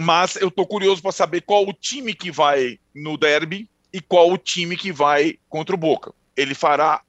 Mas 0.00 0.34
eu 0.36 0.48
estou 0.48 0.66
curioso 0.66 1.02
para 1.02 1.12
saber 1.12 1.42
qual 1.42 1.68
o 1.68 1.74
time 1.74 2.14
que 2.14 2.30
vai 2.30 2.80
no 2.94 3.18
derby 3.18 3.68
e 3.92 4.00
qual 4.00 4.32
o 4.32 4.38
time 4.38 4.78
que 4.78 4.90
vai 4.90 5.38
contra 5.46 5.74
o 5.74 5.78
Boca. 5.78 6.14
Ele 6.34 6.54
fará 6.54 7.02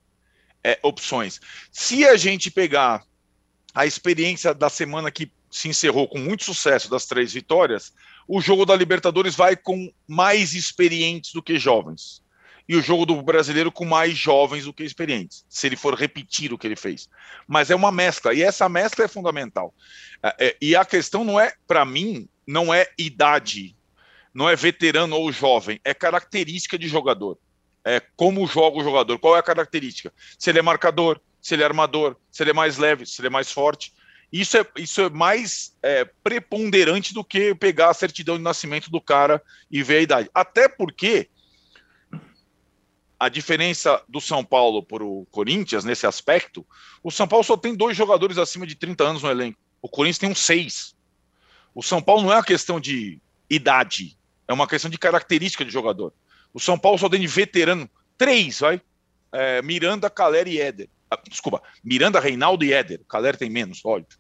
é, 0.62 0.78
opções. 0.84 1.40
Se 1.72 2.06
a 2.06 2.18
gente 2.18 2.52
pegar 2.52 3.06
a 3.74 3.86
experiência 3.86 4.54
da 4.54 4.70
semana 4.70 5.10
que 5.10 5.32
se 5.50 5.70
encerrou 5.70 6.06
com 6.06 6.20
muito 6.20 6.44
sucesso 6.44 6.90
das 6.90 7.06
três 7.06 7.32
vitórias, 7.32 7.94
o 8.28 8.42
jogo 8.42 8.66
da 8.66 8.76
Libertadores 8.76 9.36
vai 9.36 9.56
com 9.56 9.90
mais 10.06 10.54
experientes 10.54 11.32
do 11.32 11.42
que 11.42 11.58
jovens 11.58 12.25
e 12.68 12.76
o 12.76 12.82
jogo 12.82 13.05
do 13.05 13.22
brasileiro 13.22 13.72
com 13.72 13.86
mais 13.86 14.18
jovens 14.18 14.66
do 14.66 14.74
que 14.74 14.84
experientes, 14.84 15.45
se 15.47 15.68
ele 15.68 15.76
for 15.76 15.93
repetir 15.93 16.51
o 16.51 16.57
que 16.57 16.66
ele 16.66 16.76
fez. 16.76 17.09
Mas 17.47 17.70
é 17.70 17.76
uma 17.76 17.91
mescla, 17.91 18.34
e 18.34 18.41
essa 18.41 18.68
mescla 18.68 19.05
é 19.05 19.07
fundamental. 19.07 19.74
É, 20.22 20.47
é, 20.47 20.57
e 20.61 20.76
a 20.76 20.84
questão 20.84 21.24
não 21.24 21.39
é, 21.39 21.53
para 21.68 21.86
mim, 21.86 22.28
não 22.45 22.74
é 22.74 22.88
idade, 22.97 23.76
não 24.34 24.49
é 24.49 24.55
veterano 24.55 25.16
ou 25.16 25.32
jovem, 25.32 25.80
é 25.84 25.93
característica 25.93 26.78
de 26.78 26.88
jogador. 26.88 27.38
É 27.84 28.01
como 28.16 28.47
joga 28.47 28.80
o 28.80 28.84
jogador, 28.84 29.20
qual 29.20 29.36
é 29.36 29.39
a 29.39 29.43
característica? 29.43 30.11
Se 30.39 30.49
ele 30.49 30.57
é 30.57 30.61
marcador, 30.61 31.22
se 31.39 31.53
ele 31.53 31.61
é 31.61 31.66
armador, 31.66 32.16
se 32.32 32.41
ele 32.41 32.49
é 32.49 32.53
mais 32.53 32.78
leve, 32.78 33.05
se 33.05 33.22
ele 33.22 33.28
é 33.28 33.30
mais 33.30 33.51
forte. 33.51 33.93
Isso 34.34 34.57
é, 34.57 34.66
isso 34.78 35.01
é 35.01 35.09
mais 35.11 35.78
é, 35.84 36.03
preponderante 36.24 37.13
do 37.13 37.24
que 37.24 37.53
pegar 37.53 37.91
a 37.91 37.93
certidão 37.93 38.38
de 38.38 38.43
nascimento 38.43 38.89
do 38.89 38.99
cara 38.99 39.39
e 39.70 39.84
ver 39.84 39.97
a 39.97 40.01
idade. 40.01 40.30
Até 40.34 40.68
porque 40.68 41.30
a 43.20 43.30
diferença 43.30 44.01
do 44.07 44.20
São 44.20 44.43
Paulo 44.43 44.84
para 44.84 45.03
o 45.03 45.26
Corinthians 45.32 45.86
nesse 45.86 46.05
aspecto, 46.05 46.66
o 47.03 47.09
São 47.09 47.28
Paulo 47.28 47.43
só 47.43 47.55
tem 47.55 47.76
dois 47.76 47.95
jogadores 47.95 48.38
acima 48.38 48.68
de 48.68 48.76
30 48.76 49.03
anos 49.03 49.24
no 49.24 49.30
elenco. 49.30 49.59
O 49.82 49.89
Corinthians 49.89 50.18
tem 50.18 50.30
uns 50.30 50.39
seis. 50.39 50.95
O 51.74 51.82
São 51.82 52.01
Paulo 52.01 52.24
não 52.24 52.32
é 52.32 52.36
uma 52.36 52.43
questão 52.43 52.80
de 52.80 53.20
idade, 53.49 54.18
é 54.47 54.53
uma 54.53 54.68
questão 54.68 54.89
de 54.89 54.97
característica 54.97 55.63
de 55.63 55.72
jogador. 55.72 56.13
O 56.53 56.59
São 56.59 56.78
Paulo 56.78 56.97
só 56.97 57.09
tem 57.09 57.22
de 57.22 57.28
veterano 57.28 57.89
três, 58.18 58.59
vai. 58.59 58.82
É, 59.32 59.61
Miranda, 59.61 60.09
Caler 60.09 60.47
e 60.47 60.59
Éder. 60.59 60.89
Ah, 61.09 61.20
desculpa, 61.30 61.61
Miranda, 61.84 62.20
Reinaldo 62.20 62.63
e 62.66 62.74
Éder. 62.74 63.01
Caler 63.07 63.38
tem 63.38 63.49
menos, 63.49 63.84
óbvio. 63.84 64.18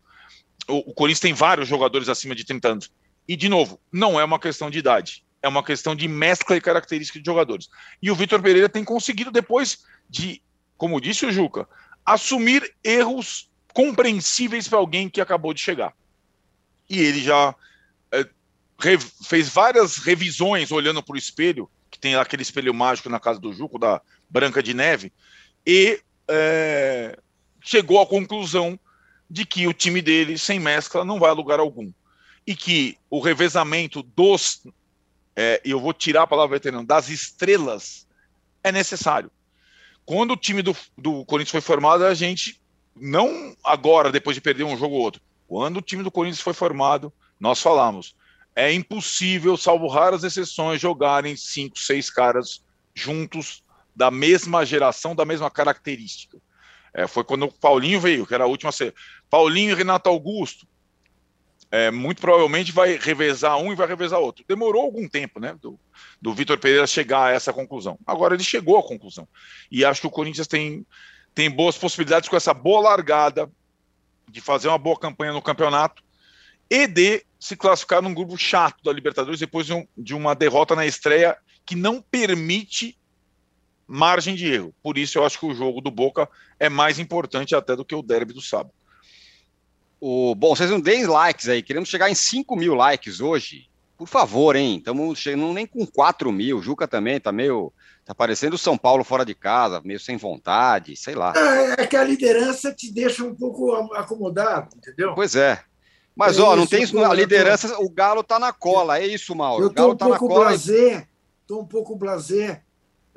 O, 0.67 0.91
o 0.91 0.93
Corinthians 0.93 1.21
tem 1.21 1.33
vários 1.33 1.67
jogadores 1.67 2.09
acima 2.09 2.35
de 2.35 2.43
30 2.45 2.67
anos. 2.67 2.91
E, 3.27 3.35
de 3.35 3.49
novo, 3.49 3.79
não 3.91 4.19
é 4.19 4.23
uma 4.23 4.39
questão 4.39 4.69
de 4.69 4.77
idade 4.77 5.24
é 5.45 5.47
uma 5.47 5.63
questão 5.63 5.95
de 5.95 6.07
mescla 6.07 6.57
e 6.57 6.61
característica 6.61 7.19
de 7.19 7.25
jogadores. 7.25 7.69
E 8.01 8.09
o 8.09 8.15
Vitor 8.15 8.41
Pereira 8.41 8.67
tem 8.67 8.83
conseguido, 8.83 9.29
depois 9.29 9.85
de, 10.09 10.41
como 10.75 10.99
disse 10.99 11.23
o 11.23 11.31
Juca, 11.31 11.69
assumir 12.03 12.73
erros 12.83 13.47
compreensíveis 13.71 14.67
para 14.67 14.79
alguém 14.79 15.07
que 15.07 15.21
acabou 15.21 15.53
de 15.53 15.61
chegar. 15.61 15.93
E 16.89 16.99
ele 16.99 17.21
já 17.21 17.53
é, 18.11 18.27
fez 19.23 19.47
várias 19.47 19.97
revisões 19.97 20.71
olhando 20.71 21.03
para 21.03 21.13
o 21.13 21.17
espelho, 21.17 21.69
que 21.91 21.99
tem 21.99 22.15
aquele 22.15 22.41
espelho 22.41 22.73
mágico 22.73 23.07
na 23.07 23.19
casa 23.19 23.39
do 23.39 23.53
Juco, 23.53 23.77
da 23.77 24.01
Branca 24.27 24.63
de 24.63 24.73
Neve, 24.73 25.13
e 25.63 26.01
é, 26.27 27.19
chegou 27.61 28.01
à 28.01 28.07
conclusão 28.07 28.79
de 29.29 29.45
que 29.45 29.67
o 29.67 29.73
time 29.73 30.01
dele, 30.01 30.39
sem 30.39 30.59
mescla, 30.59 31.05
não 31.05 31.19
vai 31.19 31.29
a 31.29 31.33
lugar 31.33 31.59
algum. 31.59 31.91
E 32.47 32.55
que 32.55 32.97
o 33.11 33.19
revezamento 33.19 34.01
dos 34.01 34.63
é, 35.35 35.61
e 35.65 35.71
eu 35.71 35.79
vou 35.79 35.93
tirar 35.93 36.23
a 36.23 36.27
palavra 36.27 36.55
veterano, 36.55 36.85
das 36.85 37.09
estrelas, 37.09 38.07
é 38.63 38.71
necessário. 38.71 39.29
Quando 40.05 40.31
o 40.31 40.37
time 40.37 40.61
do, 40.61 40.75
do 40.97 41.25
Corinthians 41.25 41.51
foi 41.51 41.61
formado, 41.61 42.05
a 42.05 42.13
gente, 42.13 42.61
não 42.95 43.55
agora, 43.63 44.11
depois 44.11 44.35
de 44.35 44.41
perder 44.41 44.63
um 44.63 44.77
jogo 44.77 44.95
ou 44.95 45.01
outro, 45.01 45.21
quando 45.47 45.77
o 45.77 45.81
time 45.81 46.03
do 46.03 46.11
Corinthians 46.11 46.41
foi 46.41 46.53
formado, 46.53 47.11
nós 47.39 47.61
falamos, 47.61 48.15
é 48.55 48.71
impossível, 48.71 49.57
salvo 49.57 49.87
raras 49.87 50.23
exceções, 50.23 50.79
jogarem 50.79 51.35
cinco, 51.35 51.77
seis 51.77 52.09
caras 52.09 52.63
juntos 52.93 53.63
da 53.95 54.09
mesma 54.09 54.65
geração, 54.65 55.13
da 55.13 55.25
mesma 55.25 55.51
característica. 55.51 56.37
É, 56.93 57.07
foi 57.07 57.23
quando 57.25 57.43
o 57.43 57.51
Paulinho 57.51 57.99
veio, 57.99 58.25
que 58.25 58.33
era 58.33 58.45
a 58.45 58.47
última. 58.47 58.71
Paulinho 59.29 59.71
e 59.71 59.75
Renato 59.75 60.09
Augusto 60.09 60.65
é, 61.75 61.91
muito 61.91 62.21
provavelmente 62.21 62.71
vai 62.71 62.95
revezar 62.95 63.57
um 63.57 63.69
e 63.69 63.75
vai 63.75 63.85
revezar 63.85 64.17
outro. 64.17 64.45
Demorou 64.47 64.81
algum 64.81 65.09
tempo, 65.09 65.41
né, 65.41 65.57
do, 65.61 65.77
do 66.21 66.33
Vitor 66.33 66.57
Pereira 66.57 66.87
chegar 66.87 67.25
a 67.25 67.31
essa 67.31 67.51
conclusão. 67.51 67.99
Agora 68.07 68.33
ele 68.33 68.43
chegou 68.43 68.77
à 68.77 68.83
conclusão. 68.83 69.27
E 69.69 69.83
acho 69.83 69.99
que 69.99 70.07
o 70.07 70.11
Corinthians 70.11 70.47
tem 70.47 70.85
tem 71.33 71.51
boas 71.51 71.77
possibilidades 71.77 72.29
com 72.29 72.37
essa 72.37 72.53
boa 72.53 72.79
largada 72.79 73.51
de 74.29 74.39
fazer 74.39 74.69
uma 74.69 74.77
boa 74.77 74.97
campanha 74.97 75.33
no 75.33 75.41
campeonato 75.41 76.01
e 76.69 76.87
de 76.87 77.25
se 77.37 77.57
classificar 77.57 78.01
num 78.01 78.13
grupo 78.13 78.37
chato 78.37 78.81
da 78.81 78.93
Libertadores 78.93 79.41
depois 79.41 79.65
de, 79.65 79.73
um, 79.73 79.85
de 79.97 80.15
uma 80.15 80.33
derrota 80.33 80.77
na 80.77 80.85
estreia 80.85 81.37
que 81.65 81.75
não 81.75 82.01
permite 82.01 82.97
margem 83.85 84.33
de 84.33 84.47
erro. 84.47 84.73
Por 84.81 84.97
isso 84.97 85.17
eu 85.19 85.25
acho 85.25 85.37
que 85.37 85.45
o 85.45 85.53
jogo 85.53 85.81
do 85.81 85.91
Boca 85.91 86.29
é 86.57 86.69
mais 86.69 86.99
importante 86.99 87.53
até 87.53 87.75
do 87.75 87.83
que 87.83 87.93
o 87.93 88.01
derby 88.01 88.31
do 88.31 88.41
sábado. 88.41 88.73
O, 89.99 90.35
bom, 90.35 90.55
vocês 90.55 90.69
não 90.69 90.79
deem 90.79 91.05
likes 91.05 91.47
aí. 91.47 91.63
Queremos 91.63 91.89
chegar 91.89 92.09
em 92.09 92.15
5 92.15 92.55
mil 92.55 92.75
likes 92.75 93.19
hoje. 93.19 93.67
Por 93.97 94.07
favor, 94.07 94.55
hein? 94.55 94.77
Estamos 94.77 95.17
chegando 95.17 95.53
nem 95.53 95.65
com 95.65 95.85
4 95.85 96.31
mil. 96.31 96.57
O 96.57 96.61
Juca 96.61 96.87
também 96.87 97.19
tá 97.19 97.31
meio. 97.31 97.71
Tá 98.03 98.13
parecendo 98.13 98.55
o 98.55 98.59
São 98.59 98.77
Paulo 98.77 99.03
fora 99.03 99.25
de 99.25 99.33
casa, 99.33 99.81
meio 99.83 99.99
sem 99.99 100.15
vontade, 100.15 100.95
sei 100.95 101.15
lá. 101.15 101.33
É, 101.35 101.81
é 101.81 101.87
que 101.87 101.97
a 101.97 102.03
liderança 102.03 102.71
te 102.71 102.91
deixa 102.91 103.23
um 103.23 103.33
pouco 103.33 103.73
acomodado, 103.95 104.75
entendeu? 104.77 105.15
Pois 105.15 105.35
é. 105.35 105.63
Mas, 106.15 106.37
é 106.37 106.41
ó, 106.41 106.49
isso, 106.49 106.55
não 106.55 106.67
tem 106.67 106.83
isso. 106.83 107.03
A 107.03 107.13
liderança, 107.13 107.67
tô... 107.69 107.83
o 107.83 107.89
Galo 107.89 108.21
tá 108.21 108.37
na 108.37 108.53
cola, 108.53 108.99
é 108.99 109.07
isso, 109.07 109.35
Mauro. 109.35 109.65
Eu 109.65 109.69
tô 109.71 109.91
um 109.91 109.95
tá 109.95 110.05
pouco 110.05 110.27
blazer, 110.27 111.07
tô 111.47 111.59
um 111.61 111.65
pouco 111.65 111.95
blazer. 111.95 112.61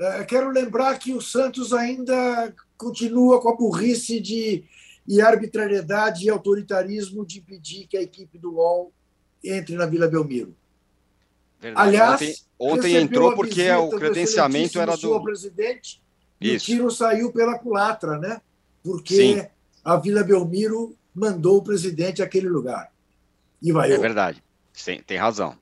É, 0.01 0.25
quero 0.25 0.51
lembrar 0.51 0.99
que 0.99 1.13
o 1.13 1.21
Santos 1.21 1.73
ainda 1.75 2.55
continua 2.77 3.43
com 3.43 3.51
a 3.51 3.57
burrice 3.57 4.21
de 4.21 4.65
e 5.09 5.23
arbitrariedade 5.23 6.27
e 6.27 6.29
autoritarismo 6.31 7.25
de 7.25 7.39
impedir 7.39 7.87
que 7.87 7.97
a 7.97 8.03
equipe 8.03 8.39
do 8.39 8.57
UOL 8.57 8.93
entre 9.43 9.75
na 9.75 9.87
Vila 9.87 10.07
Belmiro. 10.07 10.55
Verdade. 11.59 11.89
Aliás, 11.89 12.47
ontem, 12.59 12.91
ontem 12.93 12.97
entrou 12.97 13.35
porque 13.35 13.71
o 13.73 13.89
credenciamento 13.89 14.79
era 14.79 14.97
do 14.97 15.23
presidente 15.23 16.03
e 16.39 16.55
o 16.55 16.59
tiro 16.59 16.91
saiu 16.91 17.33
pela 17.33 17.59
culatra, 17.59 18.19
né? 18.19 18.41
Porque 18.85 19.17
Sim. 19.17 19.47
a 19.83 19.97
Vila 19.97 20.23
Belmiro 20.23 20.95
mandou 21.15 21.57
o 21.57 21.63
presidente 21.63 22.23
àquele 22.23 22.49
lugar. 22.49 22.93
E 23.63 23.73
vai. 23.73 23.91
É 23.91 23.99
verdade. 23.99 24.43
Tem, 24.85 25.03
tem 25.03 25.17
razão. 25.17 25.57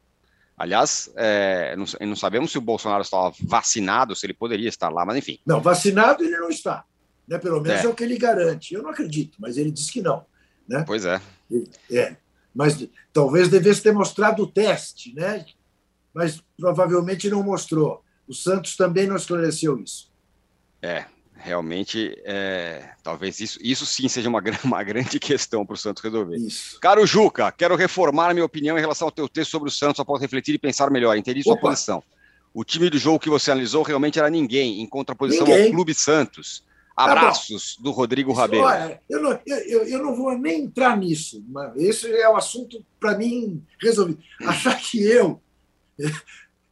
Aliás, 0.59 1.11
é, 1.15 1.77
não, 1.77 1.85
não, 2.09 2.17
sabemos 2.17 2.51
se 2.51 2.59
o 2.59 2.63
Bolsonaro 2.63 3.03
estava 3.03 3.33
vacinado, 3.41 4.17
se 4.17 4.27
ele 4.27 4.35
poderia 4.35 4.69
estar 4.69 4.89
lá, 4.89 5.05
mas 5.05 5.17
enfim. 5.17 5.39
Não, 5.47 5.61
vacinado 5.61 6.25
ele 6.25 6.37
não 6.37 6.49
está. 6.49 6.85
Né? 7.29 7.39
Pelo 7.39 7.61
menos 7.61 7.83
é. 7.83 7.87
é 7.87 7.89
o 7.89 7.95
que 7.95 8.05
ele 8.05 8.19
garante. 8.19 8.75
Eu 8.75 8.83
não 8.83 8.91
acredito, 8.91 9.37
mas 9.39 9.57
ele 9.57 9.71
diz 9.71 9.91
que 9.91 10.01
não. 10.01 10.25
Né? 10.69 10.85
Pois 10.87 11.05
é. 11.05 11.21
É. 11.91 12.17
Mas 12.55 12.89
talvez 13.13 13.49
devesse 13.49 13.83
ter 13.83 13.93
mostrado 13.93 14.43
o 14.43 14.47
teste, 14.47 15.15
né? 15.15 15.45
mas 16.17 16.43
provavelmente 16.59 17.29
não 17.29 17.43
mostrou. 17.43 18.03
O 18.27 18.33
Santos 18.33 18.75
também 18.75 19.07
não 19.07 19.17
esclareceu 19.17 19.79
isso. 19.79 20.11
É, 20.81 21.05
realmente, 21.35 22.17
é, 22.25 22.91
talvez 23.03 23.39
isso, 23.39 23.59
isso 23.63 23.85
sim 23.85 24.09
seja 24.09 24.27
uma, 24.27 24.43
uma 24.65 24.83
grande 24.83 25.21
questão 25.21 25.67
para 25.67 25.75
o 25.75 25.77
Santos 25.77 26.03
resolver. 26.03 26.37
Isso. 26.37 26.81
Caro 26.81 27.07
Juca, 27.07 27.53
quero 27.53 27.77
reformar 27.77 28.31
a 28.31 28.33
minha 28.33 28.47
opinião 28.47 28.79
em 28.79 28.81
relação 28.81 29.09
ao 29.09 29.13
teu 29.13 29.29
texto 29.29 29.51
sobre 29.51 29.69
o 29.69 29.73
Santos 29.73 30.01
após 30.01 30.23
refletir 30.23 30.55
e 30.55 30.59
pensar 30.59 30.91
melhor. 30.91 31.15
Entendi 31.19 31.43
sua 31.43 31.53
Opa. 31.53 31.69
posição. 31.69 32.03
O 32.55 32.65
time 32.65 32.89
do 32.89 32.97
jogo 32.97 33.19
que 33.19 33.29
você 33.29 33.51
analisou 33.51 33.83
realmente 33.83 34.19
era 34.19 34.31
ninguém, 34.31 34.81
em 34.81 34.87
contraposição 34.87 35.47
ninguém. 35.47 35.67
ao 35.67 35.73
Clube 35.73 35.93
Santos. 35.93 36.65
Tá 36.97 37.05
Abraços 37.05 37.77
tá 37.77 37.83
do 37.83 37.91
Rodrigo 37.91 38.33
Rabelo. 38.33 38.65
Olha, 38.65 39.03
eu 39.09 39.23
não, 39.23 39.39
eu, 39.47 39.85
eu 39.85 40.03
não 40.03 40.17
vou 40.17 40.37
nem 40.39 40.63
entrar 40.63 40.97
nisso. 40.97 41.45
Esse 41.77 42.11
é 42.11 42.27
um 42.27 42.37
assunto, 42.37 42.83
para 42.99 43.19
mim, 43.19 43.63
resolvido. 43.79 44.19
Achar 44.41 44.81
que 44.81 45.03
eu 45.03 45.39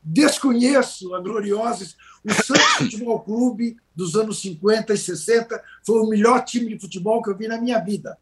desconheço 0.03 1.15
a 1.15 1.21
gloriosa. 1.21 1.87
O 2.25 2.33
Santos 2.33 2.73
Futebol 2.79 3.21
Clube 3.21 3.77
dos 3.95 4.17
anos 4.17 4.41
50 4.41 4.95
e 4.95 4.97
60 4.97 5.63
foi 5.85 6.01
o 6.01 6.09
melhor 6.09 6.43
time 6.43 6.75
de 6.75 6.81
futebol 6.81 7.23
que 7.23 7.29
eu 7.29 7.37
vi 7.37 7.47
na 7.47 7.61
minha 7.61 7.79
vida. 7.79 8.17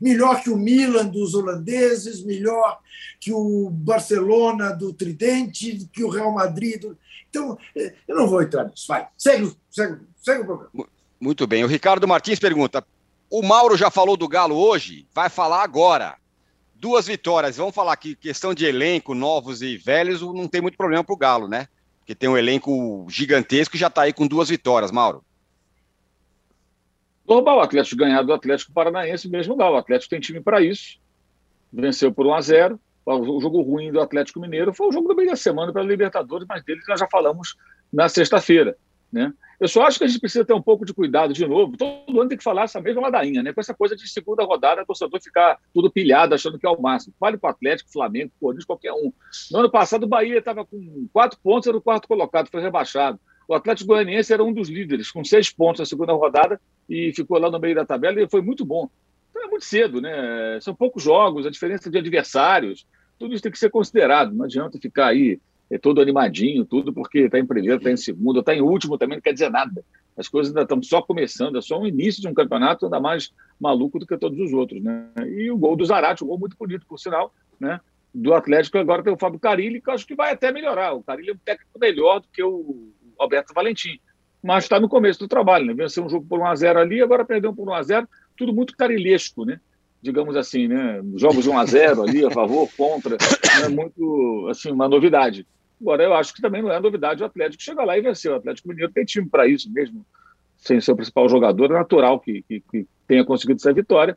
Melhor 0.00 0.40
que 0.40 0.50
o 0.50 0.56
Milan 0.56 1.06
dos 1.06 1.34
holandeses, 1.34 2.22
melhor 2.22 2.78
que 3.18 3.32
o 3.32 3.68
Barcelona 3.70 4.70
do 4.70 4.92
Tridente, 4.92 5.88
que 5.92 6.04
o 6.04 6.08
Real 6.08 6.32
Madrid. 6.32 6.80
Do... 6.80 6.96
Então, 7.28 7.58
eh, 7.76 7.92
eu 8.06 8.16
não 8.16 8.28
vou 8.28 8.40
entrar 8.40 8.64
nisso. 8.64 8.86
Vai, 8.86 9.08
segue, 9.18 9.52
segue, 9.68 9.98
segue 10.22 10.42
o 10.42 10.46
programa. 10.46 10.88
Muito 11.20 11.46
bem. 11.46 11.62
O 11.62 11.68
Ricardo 11.68 12.08
Martins 12.08 12.38
pergunta: 12.38 12.84
o 13.30 13.42
Mauro 13.42 13.76
já 13.76 13.90
falou 13.90 14.16
do 14.16 14.26
Galo 14.26 14.56
hoje? 14.56 15.06
Vai 15.14 15.28
falar 15.28 15.62
agora. 15.62 16.16
Duas 16.74 17.06
vitórias. 17.06 17.58
Vamos 17.58 17.74
falar 17.74 17.94
que 17.96 18.16
questão 18.16 18.54
de 18.54 18.64
elenco, 18.64 19.14
novos 19.14 19.60
e 19.60 19.76
velhos, 19.76 20.22
não 20.22 20.48
tem 20.48 20.62
muito 20.62 20.78
problema 20.78 21.04
para 21.04 21.12
o 21.12 21.18
Galo, 21.18 21.46
né? 21.46 21.68
Porque 21.98 22.14
tem 22.14 22.28
um 22.28 22.38
elenco 22.38 23.06
gigantesco 23.10 23.76
e 23.76 23.78
já 23.78 23.88
está 23.88 24.02
aí 24.02 24.12
com 24.12 24.26
duas 24.26 24.48
vitórias, 24.48 24.90
Mauro. 24.90 25.22
Normal 27.28 27.58
o 27.58 27.60
Atlético 27.60 27.96
ganhar 27.96 28.22
do 28.22 28.32
Atlético 28.32 28.72
Paranaense 28.72 29.28
mesmo 29.28 29.56
lá. 29.56 29.70
O 29.70 29.76
Atlético 29.76 30.10
tem 30.10 30.18
time 30.18 30.40
para 30.40 30.60
isso. 30.60 30.98
Venceu 31.72 32.12
por 32.12 32.26
1 32.26 32.34
a 32.34 32.40
0 32.40 32.80
O 33.04 33.40
jogo 33.40 33.60
ruim 33.60 33.92
do 33.92 34.00
Atlético 34.00 34.40
Mineiro 34.40 34.74
foi 34.74 34.88
o 34.88 34.92
jogo 34.92 35.06
do 35.06 35.14
meio 35.14 35.28
da 35.28 35.36
semana 35.36 35.72
para 35.72 35.82
a 35.82 35.84
Libertadores, 35.84 36.46
mas 36.48 36.64
dele 36.64 36.80
nós 36.88 36.98
já 36.98 37.06
falamos 37.06 37.56
na 37.92 38.08
sexta-feira. 38.08 38.76
Né? 39.12 39.32
Eu 39.60 39.68
só 39.68 39.82
acho 39.82 39.98
que 39.98 40.04
a 40.04 40.08
gente 40.08 40.18
precisa 40.18 40.42
ter 40.42 40.54
um 40.54 40.62
pouco 40.62 40.86
de 40.86 40.94
cuidado 40.94 41.34
de 41.34 41.46
novo. 41.46 41.76
Todo 41.76 42.18
ano 42.18 42.30
tem 42.30 42.38
que 42.38 42.42
falar 42.42 42.62
essa 42.62 42.80
mesma 42.80 43.02
ladainha, 43.02 43.42
né? 43.42 43.52
Com 43.52 43.60
essa 43.60 43.74
coisa 43.74 43.94
de 43.94 44.08
segunda 44.08 44.42
rodada, 44.42 44.82
o 44.82 44.86
torcedor 44.86 45.20
ficar 45.20 45.58
tudo 45.74 45.90
pilhado, 45.90 46.34
achando 46.34 46.58
que 46.58 46.66
é 46.66 46.70
o 46.70 46.80
máximo. 46.80 47.14
Vale 47.20 47.36
para 47.36 47.48
o 47.48 47.50
Atlético, 47.50 47.92
Flamengo, 47.92 48.32
Corinthians, 48.40 48.64
qualquer 48.64 48.92
um. 48.92 49.12
No 49.52 49.58
ano 49.58 49.70
passado, 49.70 50.04
o 50.04 50.08
Bahia 50.08 50.38
estava 50.38 50.64
com 50.64 51.06
quatro 51.12 51.38
pontos, 51.42 51.68
era 51.68 51.76
o 51.76 51.82
quarto 51.82 52.08
colocado, 52.08 52.48
foi 52.50 52.62
rebaixado. 52.62 53.20
O 53.46 53.54
Atlético 53.54 53.88
Goianiense 53.88 54.32
era 54.32 54.42
um 54.42 54.52
dos 54.52 54.70
líderes, 54.70 55.10
com 55.10 55.22
seis 55.22 55.50
pontos 55.50 55.80
na 55.80 55.84
segunda 55.84 56.14
rodada 56.14 56.58
e 56.88 57.12
ficou 57.12 57.38
lá 57.38 57.50
no 57.50 57.58
meio 57.58 57.74
da 57.74 57.84
tabela 57.84 58.18
e 58.18 58.30
foi 58.30 58.40
muito 58.40 58.64
bom. 58.64 58.88
Então 59.28 59.44
é 59.44 59.46
muito 59.46 59.64
cedo, 59.66 60.00
né? 60.00 60.58
São 60.62 60.74
poucos 60.74 61.02
jogos, 61.02 61.44
a 61.44 61.50
diferença 61.50 61.90
de 61.90 61.98
adversários, 61.98 62.86
tudo 63.18 63.34
isso 63.34 63.42
tem 63.42 63.52
que 63.52 63.58
ser 63.58 63.68
considerado. 63.68 64.32
Não 64.32 64.46
adianta 64.46 64.78
ficar 64.80 65.08
aí 65.08 65.38
é 65.70 65.78
todo 65.78 66.00
animadinho, 66.00 66.64
tudo, 66.64 66.92
porque 66.92 67.20
está 67.20 67.38
em 67.38 67.46
primeiro, 67.46 67.76
está 67.76 67.90
em 67.90 67.96
segundo, 67.96 68.40
está 68.40 68.54
em 68.54 68.60
último 68.60 68.98
também, 68.98 69.16
não 69.16 69.22
quer 69.22 69.32
dizer 69.32 69.50
nada. 69.50 69.84
As 70.16 70.28
coisas 70.28 70.50
ainda 70.50 70.62
estão 70.62 70.82
só 70.82 71.00
começando, 71.00 71.56
é 71.56 71.62
só 71.62 71.80
um 71.80 71.86
início 71.86 72.20
de 72.20 72.28
um 72.28 72.34
campeonato 72.34 72.84
ainda 72.84 72.98
mais 72.98 73.32
maluco 73.58 73.98
do 73.98 74.06
que 74.06 74.18
todos 74.18 74.38
os 74.38 74.52
outros. 74.52 74.82
Né? 74.82 75.06
E 75.28 75.50
o 75.50 75.56
gol 75.56 75.76
do 75.76 75.84
Zarate, 75.86 76.24
um 76.24 76.26
gol 76.26 76.38
muito 76.38 76.56
bonito, 76.58 76.84
por 76.86 76.98
sinal, 76.98 77.32
né? 77.58 77.80
do 78.12 78.34
Atlético, 78.34 78.76
agora 78.78 79.04
tem 79.04 79.12
o 79.12 79.18
Fábio 79.18 79.38
Carilli, 79.38 79.80
que 79.80 79.88
eu 79.88 79.94
acho 79.94 80.06
que 80.06 80.16
vai 80.16 80.32
até 80.32 80.50
melhorar. 80.50 80.92
O 80.94 81.02
Carilli 81.02 81.30
é 81.30 81.34
um 81.34 81.38
técnico 81.38 81.78
melhor 81.78 82.20
do 82.20 82.28
que 82.28 82.42
o 82.42 82.90
Alberto 83.16 83.54
Valentim, 83.54 84.00
mas 84.42 84.64
está 84.64 84.80
no 84.80 84.88
começo 84.88 85.20
do 85.20 85.28
trabalho, 85.28 85.66
né? 85.66 85.74
venceu 85.74 86.04
um 86.04 86.08
jogo 86.08 86.26
por 86.28 86.40
1x0 86.40 86.76
ali, 86.76 87.00
agora 87.00 87.24
perdeu 87.24 87.54
por 87.54 87.68
1x0, 87.68 88.08
tudo 88.36 88.52
muito 88.52 88.76
carilhesco, 88.76 89.44
né? 89.44 89.60
digamos 90.02 90.34
assim, 90.36 90.66
né? 90.66 91.00
jogos 91.14 91.44
de 91.44 91.50
1x0 91.50 92.08
ali, 92.08 92.24
a 92.24 92.30
favor, 92.30 92.68
contra, 92.76 93.16
é 93.64 93.68
muito, 93.68 94.48
assim, 94.50 94.70
uma 94.70 94.88
novidade. 94.88 95.46
Agora, 95.80 96.02
eu 96.02 96.14
acho 96.14 96.34
que 96.34 96.42
também 96.42 96.62
não 96.62 96.70
é 96.70 96.78
novidade 96.78 97.22
o 97.22 97.26
Atlético 97.26 97.62
chegar 97.62 97.84
lá 97.84 97.96
e 97.96 98.02
vencer. 98.02 98.30
O 98.30 98.36
Atlético 98.36 98.68
Mineiro 98.68 98.92
tem 98.92 99.04
time 99.04 99.28
para 99.28 99.46
isso 99.46 99.70
mesmo, 99.72 100.04
sem 100.56 100.80
ser 100.80 100.92
o 100.92 100.96
principal 100.96 101.28
jogador, 101.28 101.70
é 101.70 101.74
natural 101.74 102.20
que, 102.20 102.42
que, 102.42 102.60
que 102.60 102.86
tenha 103.06 103.24
conseguido 103.24 103.58
essa 103.58 103.72
vitória 103.72 104.16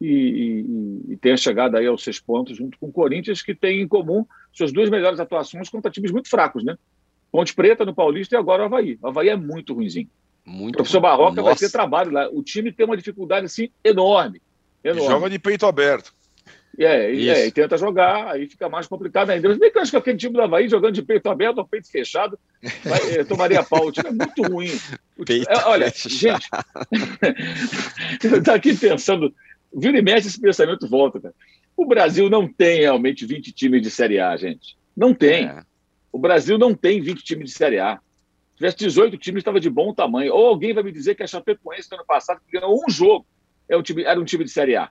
e, 0.00 1.06
e, 1.08 1.12
e, 1.12 1.16
tenha 1.16 1.36
chegado 1.36 1.76
aí 1.76 1.86
aos 1.86 2.02
seis 2.02 2.18
pontos 2.18 2.56
junto 2.56 2.76
com 2.78 2.86
o 2.86 2.92
Corinthians, 2.92 3.40
que 3.40 3.54
tem 3.54 3.80
em 3.80 3.86
comum 3.86 4.26
suas 4.52 4.72
duas 4.72 4.90
melhores 4.90 5.20
atuações 5.20 5.68
contra 5.68 5.90
times 5.90 6.10
muito 6.10 6.28
fracos, 6.28 6.64
né? 6.64 6.76
Ponte 7.30 7.54
Preta 7.54 7.84
no 7.84 7.94
Paulista 7.94 8.34
e 8.34 8.38
agora 8.38 8.62
o 8.62 8.66
Havaí. 8.66 8.98
O 9.00 9.06
Havaí 9.06 9.28
é 9.28 9.36
muito 9.36 9.74
ruimzinho. 9.74 10.08
Muito 10.44 10.74
o 10.74 10.78
professor 10.78 11.00
Barroca 11.00 11.36
Nossa. 11.36 11.42
vai 11.42 11.56
ter 11.56 11.70
trabalho 11.70 12.10
lá. 12.10 12.28
O 12.30 12.42
time 12.42 12.72
tem 12.72 12.84
uma 12.84 12.96
dificuldade 12.96 13.46
assim 13.46 13.70
enorme. 13.84 14.42
enorme. 14.82 15.08
Joga 15.08 15.30
de 15.30 15.38
peito 15.38 15.66
aberto. 15.66 16.12
É, 16.78 17.12
e, 17.12 17.28
é, 17.28 17.46
e 17.46 17.52
tenta 17.52 17.76
jogar, 17.76 18.28
aí 18.28 18.48
fica 18.48 18.68
mais 18.68 18.86
complicado 18.86 19.30
ainda. 19.30 19.48
Mas 19.48 19.58
bem 19.58 19.70
que 19.70 19.76
eu 19.76 19.82
acho 19.82 19.90
que 19.90 19.96
aquele 19.96 20.16
time 20.16 20.32
do 20.32 20.40
Havaí 20.40 20.68
jogando 20.68 20.94
de 20.94 21.02
peito 21.02 21.28
aberto 21.28 21.58
ou 21.58 21.66
peito 21.66 21.90
fechado 21.90 22.38
vai, 22.84 23.14
eh, 23.14 23.24
tomaria 23.24 23.62
pau. 23.62 23.86
O 23.86 23.92
time 23.92 24.08
é 24.08 24.12
muito 24.12 24.42
ruim. 24.42 24.70
Peito 25.24 25.50
é, 25.50 25.64
olha, 25.66 25.90
fechado. 25.90 26.40
gente, 26.40 26.48
eu 28.24 28.38
estou 28.38 28.54
aqui 28.54 28.74
pensando, 28.74 29.34
vira 29.74 29.98
e 29.98 30.02
mexe 30.02 30.28
esse 30.28 30.40
pensamento 30.40 30.88
volta, 30.88 31.20
cara. 31.20 31.34
O 31.76 31.84
Brasil 31.84 32.30
não 32.30 32.48
tem 32.48 32.80
realmente 32.80 33.26
20 33.26 33.52
times 33.52 33.82
de 33.82 33.90
Série 33.90 34.18
A, 34.18 34.34
gente. 34.36 34.76
Não 34.96 35.12
tem. 35.12 35.46
É. 35.46 35.62
O 36.10 36.18
Brasil 36.18 36.58
não 36.58 36.74
tem 36.74 37.00
20 37.00 37.22
times 37.22 37.50
de 37.50 37.56
Série 37.56 37.80
A. 37.80 37.96
Se 38.52 38.56
tivesse 38.56 38.76
18 38.78 39.18
times, 39.18 39.40
estava 39.40 39.60
de 39.60 39.68
bom 39.68 39.92
tamanho. 39.92 40.34
Ou 40.34 40.46
alguém 40.46 40.72
vai 40.72 40.82
me 40.82 40.92
dizer 40.92 41.14
que 41.14 41.22
a 41.22 41.26
Chapecoense, 41.26 41.90
no 41.90 41.98
ano 41.98 42.06
passado, 42.06 42.40
que 42.46 42.58
ganhou 42.58 42.78
um 42.82 42.90
jogo, 42.90 43.26
é 43.68 43.76
um 43.76 43.82
time, 43.82 44.04
era 44.04 44.20
um 44.20 44.24
time 44.24 44.44
de 44.44 44.50
Série 44.50 44.76
A. 44.76 44.90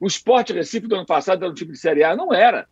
O 0.00 0.06
Sport 0.06 0.50
Recife 0.50 0.86
do 0.88 0.96
ano 0.96 1.06
passado 1.06 1.44
era 1.44 1.52
um 1.52 1.54
time 1.54 1.72
de 1.72 1.78
Série 1.78 2.02
A? 2.02 2.16
Não 2.16 2.32
era. 2.32 2.66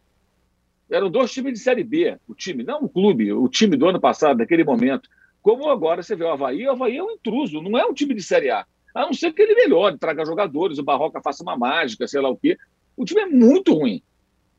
Eram 0.90 1.10
dois 1.10 1.30
times 1.30 1.52
de 1.52 1.58
Série 1.58 1.84
B, 1.84 2.16
o 2.26 2.34
time, 2.34 2.64
não 2.64 2.84
o 2.84 2.88
clube, 2.88 3.30
o 3.30 3.46
time 3.46 3.76
do 3.76 3.86
ano 3.86 4.00
passado, 4.00 4.38
naquele 4.38 4.64
momento. 4.64 5.10
Como 5.42 5.68
agora 5.68 6.02
você 6.02 6.16
vê 6.16 6.24
o 6.24 6.30
Havaí, 6.30 6.66
o 6.66 6.70
Havaí 6.70 6.96
é 6.96 7.02
um 7.02 7.10
intruso, 7.10 7.60
não 7.60 7.78
é 7.78 7.84
um 7.84 7.92
time 7.92 8.14
de 8.14 8.22
Série 8.22 8.50
A. 8.50 8.64
A 8.94 9.02
não 9.02 9.12
ser 9.12 9.32
que 9.32 9.42
ele 9.42 9.54
melhore, 9.54 9.98
traga 9.98 10.24
jogadores, 10.24 10.78
o 10.78 10.82
Barroca 10.82 11.20
faça 11.20 11.42
uma 11.42 11.56
mágica, 11.56 12.08
sei 12.08 12.20
lá 12.20 12.30
o 12.30 12.36
quê. 12.36 12.56
O 12.96 13.04
time 13.04 13.20
é 13.20 13.26
muito 13.26 13.74
ruim. 13.74 14.02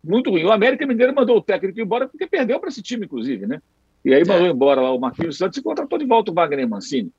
Muito 0.04 0.30
ruim. 0.30 0.44
O 0.44 0.52
América 0.52 0.86
Mineiro 0.86 1.14
mandou 1.14 1.38
o 1.38 1.42
técnico 1.42 1.82
embora 1.82 2.08
porque 2.08 2.28
perdeu 2.28 2.60
para 2.60 2.70
esse 2.70 2.82
time, 2.82 3.06
inclusive, 3.06 3.48
né? 3.48 3.60
E 4.06 4.14
aí 4.14 4.24
mandou 4.26 4.48
é. 4.48 4.50
embora 4.50 4.82
lá 4.82 4.94
o 4.94 5.00
Marquinhos 5.00 5.38
Santos 5.38 5.58
e 5.58 5.64
contratou 5.64 5.98
de 5.98 6.06
volta 6.06 6.32
o 6.32 6.34
Wagner 6.34 6.70
Mancini. 6.70 7.12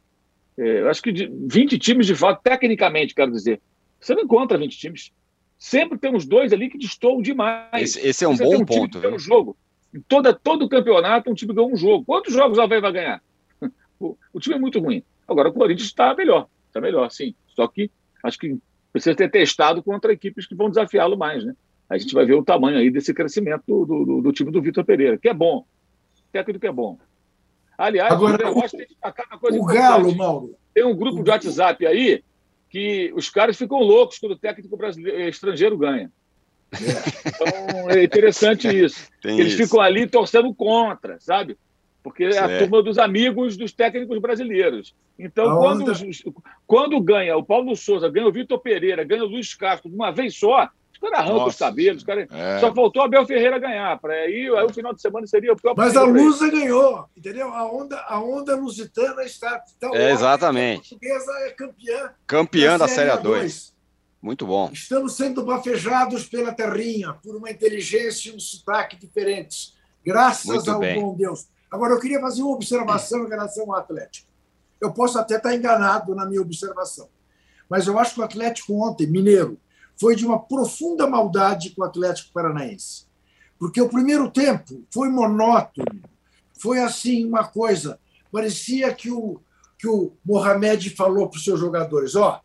É, 0.56 0.80
eu 0.80 0.88
acho 0.88 1.02
que 1.02 1.12
de 1.12 1.26
20 1.26 1.78
times, 1.78 2.06
de 2.06 2.14
fato, 2.14 2.40
tecnicamente, 2.42 3.14
quero 3.14 3.30
dizer, 3.30 3.60
você 4.00 4.14
não 4.14 4.22
encontra 4.22 4.56
20 4.56 4.78
times. 4.78 5.12
Sempre 5.60 5.98
temos 5.98 6.24
dois 6.24 6.54
ali 6.54 6.70
que 6.70 6.78
destoam 6.78 7.20
demais. 7.20 7.68
Esse, 7.74 8.00
esse 8.00 8.24
é 8.24 8.28
um 8.28 8.34
você 8.34 8.44
bom 8.44 8.56
um 8.56 8.64
ponto. 8.64 8.98
Um 9.06 9.18
jogo. 9.18 9.54
Em 9.94 10.00
toda, 10.00 10.32
todo 10.32 10.66
campeonato, 10.70 11.30
um 11.30 11.34
time 11.34 11.52
ganhou 11.52 11.70
um 11.70 11.76
jogo. 11.76 12.02
Quantos 12.06 12.32
jogos 12.32 12.56
o 12.56 12.62
Havaí 12.62 12.80
vai 12.80 12.92
ganhar? 12.92 13.22
O, 14.00 14.16
o 14.32 14.40
time 14.40 14.56
é 14.56 14.58
muito 14.58 14.80
ruim. 14.80 15.04
Agora, 15.28 15.50
o 15.50 15.52
Corinthians 15.52 15.88
está 15.88 16.14
melhor. 16.14 16.48
Está 16.68 16.80
melhor, 16.80 17.10
sim. 17.10 17.34
Só 17.48 17.68
que 17.68 17.90
acho 18.24 18.38
que 18.38 18.58
precisa 18.90 19.14
ter 19.14 19.30
testado 19.30 19.82
contra 19.82 20.10
equipes 20.10 20.46
que 20.46 20.54
vão 20.54 20.70
desafiá-lo 20.70 21.18
mais, 21.18 21.44
né? 21.44 21.54
A 21.86 21.98
gente 21.98 22.14
vai 22.14 22.24
ver 22.24 22.32
o 22.32 22.42
tamanho 22.42 22.78
aí 22.78 22.90
desse 22.90 23.12
crescimento 23.12 23.62
do, 23.66 23.84
do, 23.84 24.22
do 24.22 24.32
time 24.32 24.50
do 24.50 24.62
Vitor 24.62 24.82
Pereira, 24.86 25.18
que 25.18 25.28
é 25.28 25.34
bom. 25.34 25.66
Técnico 26.32 26.60
que 26.60 26.66
é 26.66 26.72
bom. 26.72 26.98
Aliás, 27.76 28.10
Agora, 28.10 28.50
uma 28.50 29.38
coisa 29.38 29.58
O 29.58 29.66
Galo, 29.66 30.16
Mauro. 30.16 30.54
Tem 30.72 30.82
um 30.82 30.96
grupo 30.96 31.22
de 31.22 31.28
WhatsApp 31.28 31.86
aí 31.86 32.24
que 32.70 33.12
os 33.14 33.28
caras 33.28 33.58
ficam 33.58 33.78
loucos 33.78 34.18
quando 34.18 34.32
o 34.32 34.38
técnico 34.38 34.76
brasileiro, 34.76 35.28
estrangeiro 35.28 35.76
ganha. 35.76 36.10
É. 36.72 37.28
Então 37.28 37.90
é 37.90 38.04
interessante 38.04 38.68
isso. 38.72 39.08
Eles 39.24 39.54
isso. 39.54 39.64
ficam 39.64 39.80
ali 39.80 40.06
torcendo 40.06 40.54
contra, 40.54 41.18
sabe? 41.20 41.58
Porque 42.02 42.24
é 42.24 42.38
a 42.38 42.58
turma 42.58 42.82
dos 42.82 42.96
amigos 42.96 43.56
dos 43.56 43.72
técnicos 43.72 44.18
brasileiros. 44.20 44.94
Então, 45.18 45.58
quando, 45.58 45.92
quando 46.66 47.00
ganha 47.00 47.36
o 47.36 47.44
Paulo 47.44 47.76
Souza, 47.76 48.08
ganha 48.08 48.26
o 48.26 48.32
Vitor 48.32 48.58
Pereira, 48.58 49.04
ganha 49.04 49.22
o 49.22 49.28
Luiz 49.28 49.52
Castro 49.54 49.90
de 49.90 49.96
uma 49.96 50.10
vez 50.10 50.34
só, 50.38 50.70
caras 51.00 51.20
arrancam 51.20 51.46
os 51.46 51.56
cabelos. 51.56 52.04
Cara... 52.04 52.28
É. 52.30 52.58
Só 52.60 52.74
faltou 52.74 53.02
a 53.02 53.06
Abel 53.06 53.26
Ferreira 53.26 53.58
ganhar. 53.58 53.98
Para 53.98 54.12
aí, 54.12 54.48
aí 54.48 54.64
o 54.64 54.72
final 54.72 54.94
de 54.94 55.00
semana 55.00 55.26
seria 55.26 55.52
o 55.52 55.56
pior 55.56 55.74
Mas 55.76 55.96
a 55.96 56.04
Lusa 56.04 56.50
ganhou, 56.50 57.06
entendeu? 57.16 57.48
A 57.52 57.64
onda, 57.72 57.98
a 58.06 58.20
onda 58.20 58.54
lusitana 58.54 59.22
está. 59.22 59.62
está 59.66 59.90
é, 59.94 60.12
exatamente. 60.12 60.94
A 60.94 60.98
portuguesa 60.98 61.32
é 61.46 61.50
campeã. 61.50 62.10
Campeã 62.26 62.72
da, 62.72 62.86
da 62.86 62.88
Série 62.88 63.10
A2. 63.10 63.72
Muito 64.22 64.46
bom. 64.46 64.68
Estamos 64.70 65.16
sendo 65.16 65.42
bafejados 65.42 66.26
pela 66.26 66.52
terrinha, 66.52 67.14
por 67.14 67.34
uma 67.34 67.50
inteligência 67.50 68.30
e 68.30 68.36
um 68.36 68.40
sotaque 68.40 68.96
diferentes. 68.96 69.74
Graças 70.04 70.44
Muito 70.44 70.70
ao 70.70 70.78
bem. 70.78 71.00
bom 71.00 71.14
Deus. 71.16 71.48
Agora, 71.70 71.94
eu 71.94 72.00
queria 72.00 72.20
fazer 72.20 72.42
uma 72.42 72.52
observação 72.52 73.24
em 73.24 73.28
relação 73.28 73.64
ao 73.72 73.78
Atlético. 73.78 74.28
Eu 74.80 74.92
posso 74.92 75.18
até 75.18 75.36
estar 75.36 75.54
enganado 75.54 76.14
na 76.14 76.26
minha 76.26 76.40
observação, 76.40 77.08
mas 77.68 77.86
eu 77.86 77.98
acho 77.98 78.14
que 78.14 78.20
o 78.20 78.24
Atlético 78.24 78.74
ontem, 78.74 79.06
Mineiro, 79.06 79.58
foi 80.00 80.16
de 80.16 80.24
uma 80.24 80.40
profunda 80.40 81.06
maldade 81.06 81.70
com 81.70 81.82
o 81.82 81.84
Atlético 81.84 82.32
Paranaense. 82.32 83.04
Porque 83.58 83.82
o 83.82 83.88
primeiro 83.90 84.30
tempo 84.30 84.82
foi 84.90 85.10
monótono, 85.10 86.00
foi 86.58 86.80
assim 86.80 87.26
uma 87.26 87.46
coisa, 87.46 88.00
parecia 88.32 88.94
que 88.94 89.10
o, 89.10 89.38
que 89.78 89.86
o 89.86 90.12
Mohamed 90.24 90.88
falou 90.96 91.28
para 91.28 91.36
os 91.36 91.44
seus 91.44 91.60
jogadores: 91.60 92.16
ó, 92.16 92.36
oh, 92.36 92.40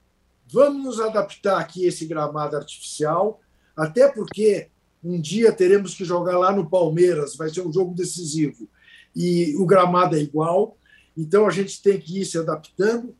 vamos 0.52 0.84
nos 0.84 1.00
adaptar 1.00 1.58
aqui 1.58 1.86
esse 1.86 2.06
gramado 2.06 2.58
artificial, 2.58 3.40
até 3.76 4.10
porque 4.10 4.68
um 5.02 5.22
dia 5.22 5.54
teremos 5.54 5.96
que 5.96 6.04
jogar 6.04 6.38
lá 6.38 6.52
no 6.52 6.70
Palmeiras, 6.70 7.38
vai 7.38 7.50
ser 7.50 7.62
um 7.62 7.72
jogo 7.72 7.94
decisivo, 7.94 8.68
e 9.16 9.56
o 9.56 9.66
gramado 9.66 10.18
é 10.18 10.20
igual, 10.20 10.78
então 11.16 11.48
a 11.48 11.52
gente 11.52 11.82
tem 11.82 11.98
que 11.98 12.20
ir 12.20 12.26
se 12.26 12.38
adaptando 12.38 13.16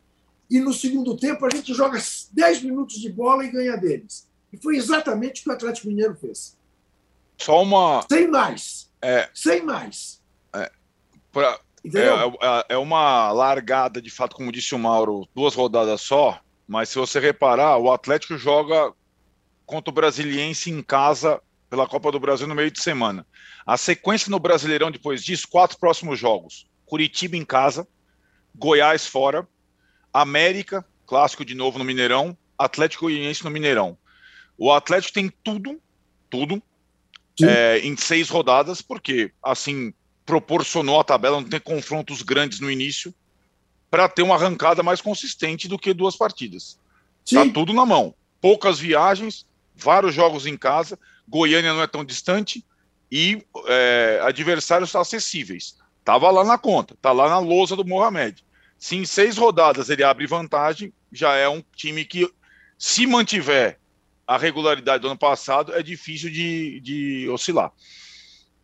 e 0.50 0.60
no 0.60 0.74
segundo 0.74 1.18
tempo 1.18 1.46
a 1.46 1.50
gente 1.50 1.74
joga 1.74 2.00
10 2.32 2.64
minutos 2.64 2.98
de 3.00 3.12
bola 3.12 3.46
e 3.46 3.52
ganha 3.52 3.76
deles. 3.76 4.28
E 4.52 4.58
foi 4.58 4.78
exatamente 4.78 5.42
o 5.42 5.44
que 5.44 5.50
o 5.50 5.54
Atlético 5.54 5.88
Mineiro 5.88 6.16
fez. 6.16 6.58
Só 7.38 7.62
uma. 7.62 8.06
Sem 8.10 8.28
mais. 8.28 8.90
É, 9.02 9.30
Sem 9.34 9.64
mais. 9.64 10.22
É, 10.54 10.72
pra, 11.32 11.60
é, 11.84 12.00
é, 12.00 12.66
é, 12.70 12.78
uma 12.78 13.32
largada, 13.32 14.02
de 14.02 14.10
fato, 14.10 14.36
como 14.36 14.52
disse 14.52 14.74
o 14.74 14.80
Mauro, 14.80 15.28
duas 15.36 15.54
rodadas 15.54 16.02
só. 16.02 16.40
Mas 16.68 16.90
se 16.90 16.98
você 16.98 17.20
reparar, 17.20 17.78
o 17.78 17.92
Atlético 17.92 18.38
joga 18.38 18.92
contra 19.66 19.92
o 19.92 19.94
Brasiliense 19.94 20.72
em 20.72 20.82
casa 20.82 21.42
pela 21.70 21.88
Copa 21.88 22.12
do 22.12 22.20
Brasil 22.20 22.48
no 22.48 22.56
meio 22.56 22.72
de 22.72 22.82
semana. 22.82 23.26
A 23.66 23.78
sequência 23.78 24.30
no 24.30 24.40
Brasileirão 24.40 24.90
depois 24.90 25.24
disso, 25.24 25.48
quatro 25.50 25.78
próximos 25.78 26.18
jogos: 26.18 26.66
Curitiba 26.86 27.36
em 27.36 27.46
casa, 27.46 27.88
Goiás 28.56 29.06
fora, 29.06 29.48
América, 30.22 30.86
clássico 31.06 31.44
de 31.44 31.54
novo 31.54 31.78
no 31.78 31.84
Mineirão, 31.84 32.38
Atlético 32.58 33.06
Goianiense 33.06 33.44
no 33.44 33.50
Mineirão. 33.52 33.98
O 34.58 34.72
Atlético 34.72 35.14
tem 35.14 35.30
tudo, 35.44 35.82
tudo, 36.30 36.64
é, 37.44 37.80
em 37.80 37.98
seis 37.98 38.30
rodadas, 38.30 38.82
porque 38.82 39.32
assim 39.44 39.94
proporcionou 40.26 41.00
a 41.00 41.04
tabela, 41.04 41.42
não 41.42 41.50
tem 41.50 41.60
confrontos 41.60 42.22
grandes 42.22 42.62
no 42.62 42.72
início, 42.72 43.14
para 43.92 44.08
ter 44.08 44.24
uma 44.24 44.36
arrancada 44.36 44.82
mais 44.82 45.02
consistente 45.02 45.68
do 45.68 45.78
que 45.78 45.94
duas 45.94 46.16
partidas. 46.16 46.80
Sim. 47.26 47.36
Tá 47.36 47.54
tudo 47.54 47.74
na 47.74 47.86
mão. 47.86 48.16
Poucas 48.40 48.80
viagens, 48.80 49.46
vários 49.76 50.16
jogos 50.16 50.46
em 50.46 50.56
casa, 50.56 50.98
Goiânia 51.28 51.74
não 51.74 51.82
é 51.82 51.88
tão 51.88 52.06
distante 52.06 52.64
e 53.12 53.46
é, 53.68 54.22
adversários 54.24 54.96
acessíveis. 54.96 55.76
Tava 56.06 56.32
lá 56.32 56.46
na 56.46 56.58
conta, 56.58 56.96
tá 57.02 57.12
lá 57.12 57.28
na 57.28 57.40
lousa 57.40 57.76
do 57.76 57.86
Mohamed. 57.86 58.45
Se 58.78 58.96
em 58.96 59.06
seis 59.06 59.38
rodadas 59.38 59.90
ele 59.90 60.04
abre 60.04 60.28
vantagem, 60.28 60.94
já 61.12 61.36
é 61.36 61.48
um 61.48 61.64
time 61.76 62.06
que, 62.06 62.30
se 62.78 63.08
mantiver 63.08 63.80
a 64.28 64.38
regularidade 64.38 65.02
do 65.02 65.08
ano 65.08 65.18
passado, 65.18 65.74
é 65.74 65.82
difícil 65.82 66.30
de, 66.30 66.80
de 66.82 67.30
oscilar. 67.30 67.72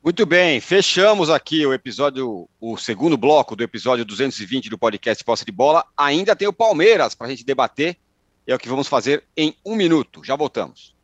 Muito 0.03 0.25
bem, 0.25 0.59
fechamos 0.59 1.29
aqui 1.29 1.63
o 1.63 1.73
episódio, 1.73 2.49
o 2.59 2.75
segundo 2.75 3.15
bloco 3.15 3.55
do 3.55 3.63
episódio 3.63 4.03
220 4.03 4.67
do 4.67 4.77
podcast 4.77 5.23
Posse 5.23 5.45
de 5.45 5.51
Bola. 5.51 5.85
Ainda 5.95 6.35
tem 6.35 6.47
o 6.47 6.53
Palmeiras 6.53 7.13
para 7.13 7.27
a 7.27 7.29
gente 7.29 7.45
debater. 7.45 7.97
É 8.47 8.55
o 8.55 8.57
que 8.57 8.67
vamos 8.67 8.87
fazer 8.87 9.23
em 9.37 9.55
um 9.63 9.75
minuto. 9.75 10.23
Já 10.23 10.35
voltamos. 10.35 10.95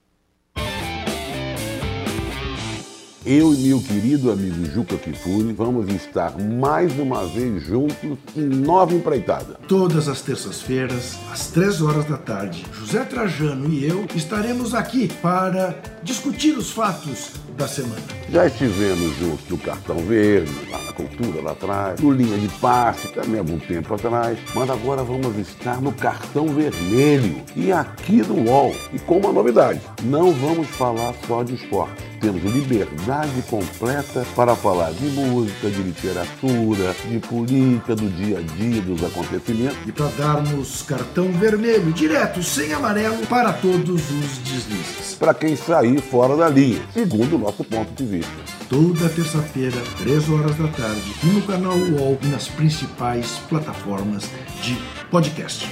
Eu 3.30 3.53
e 3.53 3.57
meu 3.57 3.82
querido 3.82 4.32
amigo 4.32 4.65
Juca 4.73 4.95
Kifuri 4.95 5.51
vamos 5.51 5.89
estar 5.93 6.41
mais 6.41 6.97
uma 6.97 7.25
vez 7.25 7.61
juntos 7.61 8.17
em 8.34 8.47
nova 8.47 8.93
empreitada. 8.93 9.55
Todas 9.67 10.07
as 10.07 10.21
terças-feiras, 10.21 11.17
às 11.30 11.47
três 11.47 11.82
horas 11.82 12.05
da 12.05 12.15
tarde, 12.15 12.65
José 12.71 13.03
Trajano 13.03 13.69
e 13.69 13.86
eu 13.86 14.05
estaremos 14.15 14.73
aqui 14.73 15.09
para 15.21 15.78
discutir 16.01 16.57
os 16.57 16.71
fatos 16.71 17.32
da 17.57 17.67
semana. 17.67 18.01
Já 18.29 18.45
estivemos 18.45 19.17
juntos 19.17 19.49
no 19.49 19.57
Cartão 19.57 19.97
Verde, 19.97 20.51
lá 20.69 20.79
na 20.83 20.93
Cultura, 20.93 21.41
lá 21.41 21.51
atrás, 21.51 21.99
no 21.99 22.11
Linha 22.11 22.37
de 22.37 22.47
Passe, 22.59 23.07
também 23.09 23.35
há 23.35 23.39
algum 23.39 23.57
tempo 23.57 23.93
atrás, 23.93 24.37
mas 24.53 24.69
agora 24.69 25.03
vamos 25.03 25.37
estar 25.37 25.81
no 25.81 25.91
Cartão 25.91 26.47
Vermelho 26.47 27.41
e 27.55 27.71
aqui 27.71 28.21
no 28.21 28.49
UOL. 28.49 28.75
E 28.93 28.99
com 28.99 29.17
uma 29.17 29.33
novidade, 29.33 29.81
não 30.03 30.31
vamos 30.31 30.67
falar 30.67 31.13
só 31.27 31.43
de 31.43 31.55
esporte 31.55 32.07
temos 32.19 32.43
liberdade 32.43 33.41
completa 33.49 34.25
para 34.35 34.55
falar 34.55 34.91
de 34.91 35.05
música, 35.05 35.69
de 35.69 35.81
literatura, 35.81 36.95
de 37.07 37.19
política, 37.19 37.95
do 37.95 38.09
dia 38.09 38.39
a 38.39 38.41
dia, 38.41 38.81
dos 38.81 39.03
acontecimentos. 39.03 39.77
E 39.85 39.91
para 39.91 40.07
darmos 40.17 40.81
cartão 40.81 41.31
vermelho, 41.31 41.91
direto, 41.93 42.41
sem 42.41 42.73
amarelo, 42.73 43.25
para 43.27 43.53
todos 43.53 44.01
os 44.09 44.37
deslizes. 44.39 45.15
Para 45.15 45.33
quem 45.33 45.55
sair 45.55 46.01
fora 46.01 46.35
da 46.35 46.49
linha, 46.49 46.81
segundo 46.93 47.35
o 47.35 47.46
nosso 47.47 47.63
ponto 47.63 47.93
de 47.93 48.05
vista. 48.05 48.33
Toda 48.69 49.07
terça-feira, 49.07 49.77
3 49.99 50.29
horas 50.29 50.57
da 50.57 50.67
tarde, 50.67 51.13
no 51.23 51.41
canal 51.43 51.77
UOL 51.77 52.19
e 52.21 52.27
nas 52.27 52.49
principais 52.49 53.39
plataformas 53.47 54.29
de 54.61 54.75
podcast. 55.09 55.65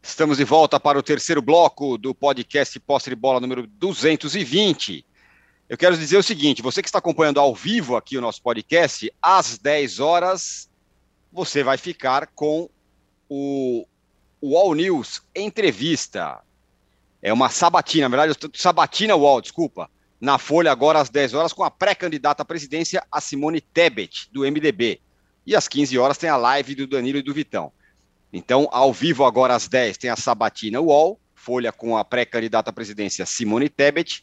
Estamos 0.00 0.36
de 0.36 0.44
volta 0.44 0.78
para 0.78 0.96
o 0.96 1.02
terceiro 1.02 1.42
bloco 1.42 1.98
do 1.98 2.14
podcast 2.14 2.78
Posse 2.78 3.10
de 3.10 3.16
Bola 3.16 3.40
número 3.40 3.66
220. 3.66 5.04
Eu 5.72 5.78
quero 5.78 5.96
dizer 5.96 6.18
o 6.18 6.22
seguinte: 6.22 6.60
você 6.60 6.82
que 6.82 6.88
está 6.88 6.98
acompanhando 6.98 7.40
ao 7.40 7.54
vivo 7.54 7.96
aqui 7.96 8.18
o 8.18 8.20
nosso 8.20 8.42
podcast, 8.42 9.10
às 9.22 9.56
10 9.56 10.00
horas, 10.00 10.68
você 11.32 11.62
vai 11.62 11.78
ficar 11.78 12.26
com 12.34 12.68
o, 13.26 13.86
o 14.38 14.54
All 14.54 14.74
News 14.74 15.22
Entrevista. 15.34 16.42
É 17.22 17.32
uma 17.32 17.48
sabatina, 17.48 18.06
na 18.06 18.14
verdade, 18.14 18.50
sabatina 18.52 19.16
UOL, 19.16 19.40
desculpa. 19.40 19.88
Na 20.20 20.36
Folha, 20.36 20.70
agora 20.70 21.00
às 21.00 21.08
10 21.08 21.32
horas, 21.32 21.54
com 21.54 21.64
a 21.64 21.70
pré-candidata 21.70 22.42
à 22.42 22.44
presidência, 22.44 23.02
a 23.10 23.18
Simone 23.18 23.62
Tebet, 23.62 24.28
do 24.30 24.42
MDB. 24.42 25.00
E 25.46 25.56
às 25.56 25.68
15 25.68 25.96
horas 25.96 26.18
tem 26.18 26.28
a 26.28 26.36
live 26.36 26.74
do 26.74 26.86
Danilo 26.86 27.16
e 27.16 27.22
do 27.22 27.32
Vitão. 27.32 27.72
Então, 28.30 28.68
ao 28.72 28.92
vivo 28.92 29.24
agora 29.24 29.54
às 29.54 29.68
10 29.68 29.96
tem 29.96 30.10
a 30.10 30.16
Sabatina 30.16 30.82
UOL, 30.82 31.18
Folha 31.34 31.72
com 31.72 31.96
a 31.96 32.04
pré-candidata 32.04 32.68
à 32.68 32.74
presidência 32.74 33.24
Simone 33.24 33.70
Tebet, 33.70 34.22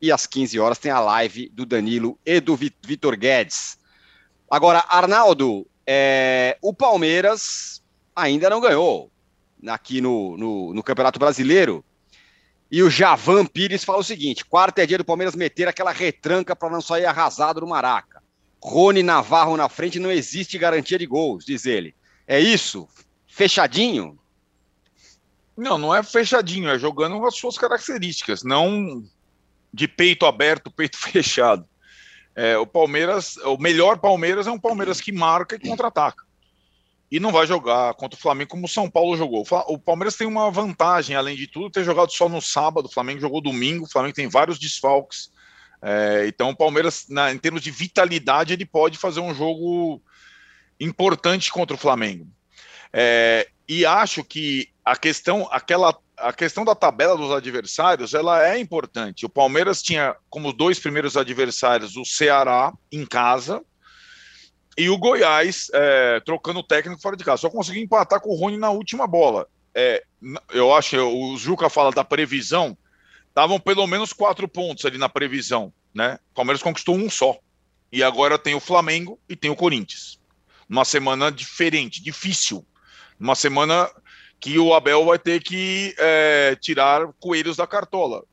e 0.00 0.12
às 0.12 0.26
15 0.26 0.58
horas 0.58 0.78
tem 0.78 0.90
a 0.90 1.00
live 1.00 1.48
do 1.50 1.66
Danilo 1.66 2.18
e 2.24 2.40
do 2.40 2.56
Vitor 2.56 3.16
Guedes. 3.16 3.78
Agora, 4.50 4.84
Arnaldo, 4.88 5.66
é, 5.86 6.56
o 6.62 6.72
Palmeiras 6.72 7.82
ainda 8.14 8.48
não 8.48 8.60
ganhou 8.60 9.10
aqui 9.66 10.00
no, 10.00 10.36
no, 10.36 10.74
no 10.74 10.82
Campeonato 10.82 11.18
Brasileiro. 11.18 11.84
E 12.70 12.82
o 12.82 12.90
Javan 12.90 13.46
Pires 13.46 13.84
fala 13.84 13.98
o 13.98 14.04
seguinte: 14.04 14.44
quarta 14.44 14.82
é 14.82 14.86
dia 14.86 14.98
do 14.98 15.04
Palmeiras 15.04 15.34
meter 15.34 15.68
aquela 15.68 15.90
retranca 15.90 16.54
para 16.54 16.70
não 16.70 16.80
sair 16.80 17.06
arrasado 17.06 17.60
no 17.60 17.66
Maraca. 17.66 18.22
Rony 18.62 19.02
Navarro 19.02 19.56
na 19.56 19.68
frente 19.68 19.98
não 19.98 20.10
existe 20.10 20.58
garantia 20.58 20.98
de 20.98 21.06
gols, 21.06 21.44
diz 21.44 21.64
ele. 21.64 21.94
É 22.26 22.38
isso? 22.38 22.88
Fechadinho? 23.26 24.18
Não, 25.56 25.78
não 25.78 25.94
é 25.94 26.02
fechadinho, 26.02 26.68
é 26.68 26.78
jogando 26.78 27.24
as 27.26 27.36
suas 27.36 27.56
características, 27.56 28.42
não 28.42 29.04
de 29.72 29.88
peito 29.88 30.26
aberto, 30.26 30.70
peito 30.70 30.96
fechado. 30.98 31.66
É, 32.34 32.56
o 32.56 32.66
Palmeiras, 32.66 33.36
o 33.38 33.56
melhor 33.58 33.98
Palmeiras 33.98 34.46
é 34.46 34.50
um 34.50 34.60
Palmeiras 34.60 35.00
que 35.00 35.10
marca 35.10 35.56
e 35.56 35.58
contra-ataca 35.58 36.28
e 37.10 37.18
não 37.18 37.32
vai 37.32 37.46
jogar 37.46 37.94
contra 37.94 38.18
o 38.18 38.20
Flamengo 38.20 38.50
como 38.50 38.66
o 38.66 38.68
São 38.68 38.90
Paulo 38.90 39.16
jogou. 39.16 39.44
O 39.66 39.78
Palmeiras 39.78 40.14
tem 40.14 40.26
uma 40.26 40.50
vantagem, 40.50 41.16
além 41.16 41.36
de 41.36 41.46
tudo, 41.46 41.70
ter 41.70 41.82
jogado 41.82 42.12
só 42.12 42.28
no 42.28 42.40
sábado. 42.40 42.86
O 42.86 42.92
Flamengo 42.92 43.20
jogou 43.20 43.40
domingo, 43.40 43.86
o 43.86 43.90
Flamengo 43.90 44.14
tem 44.14 44.28
vários 44.28 44.58
desfalques. 44.58 45.30
É, 45.80 46.26
então, 46.28 46.50
o 46.50 46.56
Palmeiras, 46.56 47.06
na, 47.08 47.32
em 47.32 47.38
termos 47.38 47.62
de 47.62 47.70
vitalidade, 47.70 48.52
ele 48.52 48.66
pode 48.66 48.98
fazer 48.98 49.20
um 49.20 49.34
jogo 49.34 50.02
importante 50.78 51.50
contra 51.50 51.74
o 51.74 51.78
Flamengo. 51.78 52.26
É, 52.92 53.48
e 53.66 53.86
acho 53.86 54.22
que 54.22 54.68
a 54.84 54.96
questão, 54.96 55.48
aquela, 55.50 55.96
a 56.20 56.32
questão 56.32 56.64
da 56.64 56.74
tabela 56.74 57.16
dos 57.16 57.30
adversários, 57.30 58.14
ela 58.14 58.46
é 58.46 58.58
importante. 58.58 59.24
O 59.24 59.28
Palmeiras 59.28 59.82
tinha 59.82 60.16
como 60.28 60.52
dois 60.52 60.78
primeiros 60.78 61.16
adversários 61.16 61.96
o 61.96 62.04
Ceará 62.04 62.72
em 62.90 63.06
casa, 63.06 63.62
e 64.76 64.88
o 64.88 64.96
Goiás 64.96 65.68
é, 65.74 66.20
trocando 66.20 66.60
o 66.60 66.62
técnico 66.62 67.02
fora 67.02 67.16
de 67.16 67.24
casa. 67.24 67.40
Só 67.40 67.50
conseguiu 67.50 67.82
empatar 67.82 68.20
com 68.20 68.30
o 68.30 68.36
Rony 68.36 68.56
na 68.56 68.70
última 68.70 69.08
bola. 69.08 69.48
É, 69.74 70.04
eu 70.50 70.72
acho, 70.72 70.96
o 70.96 71.36
Juca 71.36 71.68
fala 71.68 71.90
da 71.90 72.04
previsão, 72.04 72.78
estavam 73.28 73.58
pelo 73.58 73.86
menos 73.88 74.12
quatro 74.12 74.46
pontos 74.46 74.84
ali 74.84 74.96
na 74.96 75.08
previsão. 75.08 75.72
Né? 75.92 76.18
O 76.30 76.34
Palmeiras 76.34 76.62
conquistou 76.62 76.94
um 76.94 77.10
só. 77.10 77.36
E 77.90 78.04
agora 78.04 78.38
tem 78.38 78.54
o 78.54 78.60
Flamengo 78.60 79.18
e 79.28 79.34
tem 79.34 79.50
o 79.50 79.56
Corinthians. 79.56 80.20
Uma 80.68 80.84
semana 80.84 81.32
diferente, 81.32 82.00
difícil. 82.00 82.64
Uma 83.18 83.34
semana 83.34 83.90
que 84.40 84.58
o 84.58 84.74
Abel 84.74 85.04
vai 85.04 85.18
ter 85.18 85.42
que 85.42 85.94
é, 85.98 86.56
tirar 86.60 87.08
coelhos 87.20 87.56
da 87.56 87.66
cartola. 87.66 88.24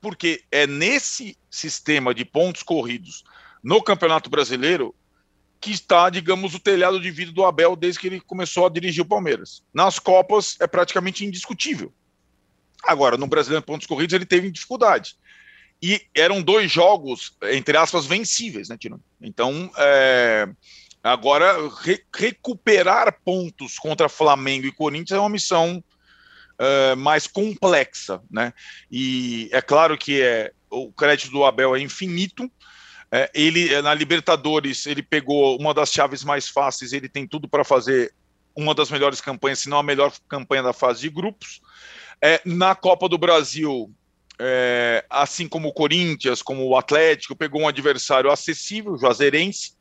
Porque 0.00 0.42
é 0.50 0.66
nesse 0.66 1.36
sistema 1.50 2.12
de 2.12 2.24
pontos 2.24 2.62
corridos 2.62 3.22
no 3.62 3.82
Campeonato 3.82 4.28
Brasileiro 4.28 4.94
que 5.60 5.70
está, 5.70 6.10
digamos, 6.10 6.54
o 6.54 6.58
telhado 6.58 6.98
de 6.98 7.08
vidro 7.12 7.32
do 7.32 7.44
Abel 7.44 7.76
desde 7.76 8.00
que 8.00 8.08
ele 8.08 8.20
começou 8.20 8.66
a 8.66 8.68
dirigir 8.68 9.04
o 9.04 9.08
Palmeiras. 9.08 9.62
Nas 9.72 10.00
Copas 10.00 10.56
é 10.58 10.66
praticamente 10.66 11.24
indiscutível. 11.24 11.92
Agora, 12.82 13.16
no 13.16 13.28
Brasileiro 13.28 13.64
Pontos 13.64 13.86
Corridos, 13.86 14.12
ele 14.12 14.26
teve 14.26 14.50
dificuldade. 14.50 15.14
E 15.80 16.02
eram 16.16 16.42
dois 16.42 16.70
jogos, 16.70 17.36
entre 17.44 17.76
aspas, 17.76 18.06
vencíveis, 18.06 18.68
né, 18.68 18.76
Tino? 18.76 19.00
Então, 19.20 19.70
é... 19.76 20.48
agora, 21.02 21.56
re 21.80 22.02
recuperar 22.14 23.18
pontos 23.24 23.78
contra 23.78 24.08
Flamengo 24.08 24.66
e 24.66 24.72
Corinthians 24.72 25.16
é 25.16 25.20
uma 25.20 25.28
missão 25.28 25.82
é, 26.58 26.94
mais 26.94 27.26
complexa, 27.26 28.22
né? 28.30 28.52
E 28.90 29.48
é 29.52 29.60
claro 29.60 29.98
que 29.98 30.20
é, 30.20 30.52
o 30.70 30.92
crédito 30.92 31.30
do 31.30 31.44
Abel 31.44 31.74
é 31.74 31.80
infinito, 31.80 32.50
é, 33.10 33.30
ele 33.34 33.72
é, 33.72 33.82
na 33.82 33.92
Libertadores 33.92 34.86
ele 34.86 35.02
pegou 35.02 35.58
uma 35.58 35.74
das 35.74 35.92
chaves 35.92 36.24
mais 36.24 36.48
fáceis, 36.48 36.92
ele 36.92 37.08
tem 37.08 37.26
tudo 37.26 37.46
para 37.46 37.62
fazer 37.62 38.14
uma 38.56 38.74
das 38.74 38.90
melhores 38.90 39.20
campanhas, 39.20 39.58
se 39.58 39.68
não 39.68 39.78
a 39.78 39.82
melhor 39.82 40.12
campanha 40.28 40.62
da 40.62 40.72
fase 40.72 41.02
de 41.02 41.10
grupos. 41.10 41.60
É, 42.22 42.40
na 42.44 42.74
Copa 42.74 43.08
do 43.08 43.18
Brasil, 43.18 43.92
é, 44.38 45.04
assim 45.10 45.48
como 45.48 45.68
o 45.68 45.72
Corinthians, 45.72 46.40
como 46.40 46.66
o 46.66 46.76
Atlético, 46.76 47.36
pegou 47.36 47.62
um 47.62 47.68
adversário 47.68 48.30
acessível, 48.30 48.92
o 48.92 48.98
Juazeirense. 48.98 49.74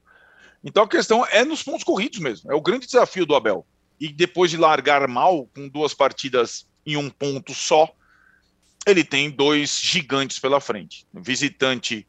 Então 0.63 0.83
a 0.83 0.87
questão 0.87 1.25
é 1.25 1.43
nos 1.43 1.63
pontos 1.63 1.83
corridos 1.83 2.19
mesmo. 2.19 2.51
É 2.51 2.55
o 2.55 2.61
grande 2.61 2.85
desafio 2.85 3.25
do 3.25 3.35
Abel. 3.35 3.65
E 3.99 4.09
depois 4.09 4.51
de 4.51 4.57
largar 4.57 5.07
mal, 5.07 5.47
com 5.55 5.67
duas 5.67 5.93
partidas 5.93 6.67
em 6.85 6.97
um 6.97 7.09
ponto 7.09 7.53
só, 7.53 7.89
ele 8.85 9.03
tem 9.03 9.29
dois 9.29 9.79
gigantes 9.79 10.39
pela 10.39 10.59
frente. 10.59 11.05
Visitante 11.13 12.07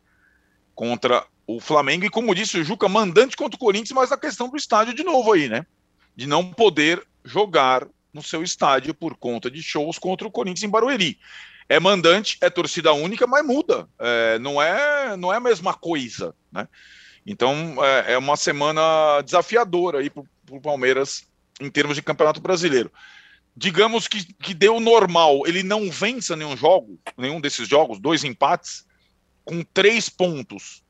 contra 0.75 1.27
o 1.47 1.61
Flamengo. 1.61 2.05
E 2.05 2.11
como 2.11 2.35
disse 2.35 2.59
o 2.59 2.65
Juca, 2.65 2.89
mandante 2.89 3.37
contra 3.37 3.57
o 3.57 3.59
Corinthians, 3.59 3.93
mas 3.93 4.13
a 4.13 4.17
questão 4.17 4.49
do 4.49 4.57
estádio 4.57 4.95
de 4.95 5.05
novo 5.05 5.33
aí, 5.33 5.49
né? 5.49 5.67
De 6.17 6.27
não 6.27 6.53
poder 6.53 7.07
jogar 7.25 7.87
no 8.13 8.23
seu 8.23 8.43
estádio 8.43 8.95
por 8.95 9.17
conta 9.17 9.51
de 9.51 9.63
shows 9.63 9.99
contra 9.99 10.27
o 10.27 10.31
Corinthians 10.31 10.63
em 10.65 10.71
Barueri. 10.71 11.19
É 11.69 11.81
mandante, 11.81 12.37
é 12.41 12.51
torcida 12.51 12.93
única, 12.93 13.27
mas 13.27 13.45
muda. 13.45 13.89
É, 13.99 14.39
não, 14.39 14.61
é, 14.61 15.17
não 15.17 15.33
é 15.33 15.37
a 15.37 15.41
mesma 15.41 15.73
coisa, 15.73 16.35
né? 16.51 16.69
Então 17.27 17.77
é, 17.85 18.14
é 18.14 18.18
uma 18.18 18.37
semana 18.37 19.20
desafiadora 19.23 19.99
aí 19.99 20.11
para 20.11 20.25
o 20.51 20.61
Palmeiras 20.61 21.25
em 21.61 21.70
termos 21.70 21.97
de 21.97 22.03
Campeonato 22.03 22.41
Brasileiro. 22.41 22.91
Digamos 23.57 24.09
que, 24.09 24.33
que 24.35 24.55
deu 24.55 24.81
normal, 24.81 25.43
ele 25.47 25.62
não 25.62 25.91
vença 25.91 26.35
nenhum 26.35 26.57
jogo, 26.57 26.99
nenhum 27.16 27.41
desses 27.41 27.68
jogos, 27.68 28.01
dois 28.01 28.25
empates, 28.25 28.87
com 29.45 29.62
três 29.62 30.09
pontos. 30.09 30.83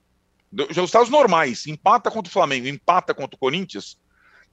Resultados 0.68 1.09
normais. 1.09 1.66
Empata 1.66 2.11
contra 2.11 2.28
o 2.28 2.33
Flamengo, 2.33 2.68
empata 2.68 3.14
contra 3.14 3.35
o 3.35 3.39
Corinthians. 3.39 3.99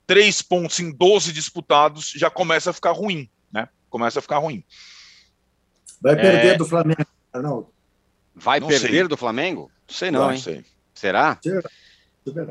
Três 0.08 0.42
pontos 0.42 0.80
em 0.80 0.92
12 0.92 1.32
disputados 1.32 2.12
já 2.16 2.32
começa 2.32 2.72
a 2.72 2.74
ficar 2.74 2.92
ruim, 2.92 3.30
né? 3.52 3.70
Começa 3.90 4.20
a 4.20 4.22
ficar 4.22 4.40
ruim. 4.40 4.64
Vai 6.02 6.16
perder 6.16 6.54
é... 6.54 6.58
do 6.58 6.66
Flamengo, 6.66 7.06
Arnaldo. 7.32 7.70
Vai 8.34 8.60
não 8.60 8.68
perder 8.68 8.88
sei. 8.88 9.08
do 9.08 9.18
Flamengo? 9.18 9.70
Sei 9.88 10.10
não, 10.10 10.22
não 10.22 10.34
hein? 10.34 10.40
Sei. 10.40 10.66
Será? 11.00 11.38
Será? 11.42 11.62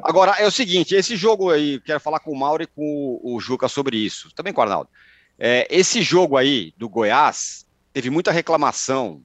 Agora, 0.02 0.32
é 0.38 0.46
o 0.46 0.50
seguinte, 0.50 0.94
esse 0.94 1.14
jogo 1.16 1.50
aí, 1.50 1.80
quero 1.80 2.00
falar 2.00 2.20
com 2.20 2.32
o 2.32 2.38
Mauro 2.38 2.62
e 2.62 2.66
com 2.66 3.20
o 3.22 3.38
Juca 3.38 3.68
sobre 3.68 3.96
isso, 3.96 4.30
também 4.34 4.52
com 4.52 4.60
o 4.60 4.64
Arnaldo. 4.64 4.90
É, 5.38 5.68
esse 5.70 6.02
jogo 6.02 6.36
aí 6.36 6.72
do 6.76 6.88
Goiás, 6.88 7.66
teve 7.92 8.10
muita 8.10 8.32
reclamação 8.32 9.22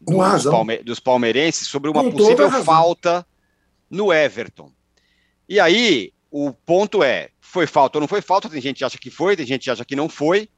dos. 0.00 0.44
Palme 0.44 0.78
dos 0.78 1.00
palmeirenses 1.00 1.68
sobre 1.68 1.90
uma 1.90 2.02
Com 2.02 2.12
possível 2.12 2.50
falta 2.64 3.26
no 3.90 4.12
Everton. 4.12 4.72
E 5.48 5.60
aí, 5.60 6.12
o 6.30 6.52
ponto 6.52 7.02
é, 7.02 7.30
foi 7.40 7.66
falta 7.66 7.98
ou 7.98 8.00
não 8.00 8.08
foi 8.08 8.22
falta? 8.22 8.48
Tem 8.48 8.60
gente 8.60 8.78
que 8.78 8.84
acha 8.84 8.96
que 8.96 9.10
foi, 9.10 9.36
tem 9.36 9.44
gente 9.44 9.64
que 9.64 9.70
acha 9.70 9.84
que 9.84 9.96
não 9.96 10.08
foi. 10.08 10.48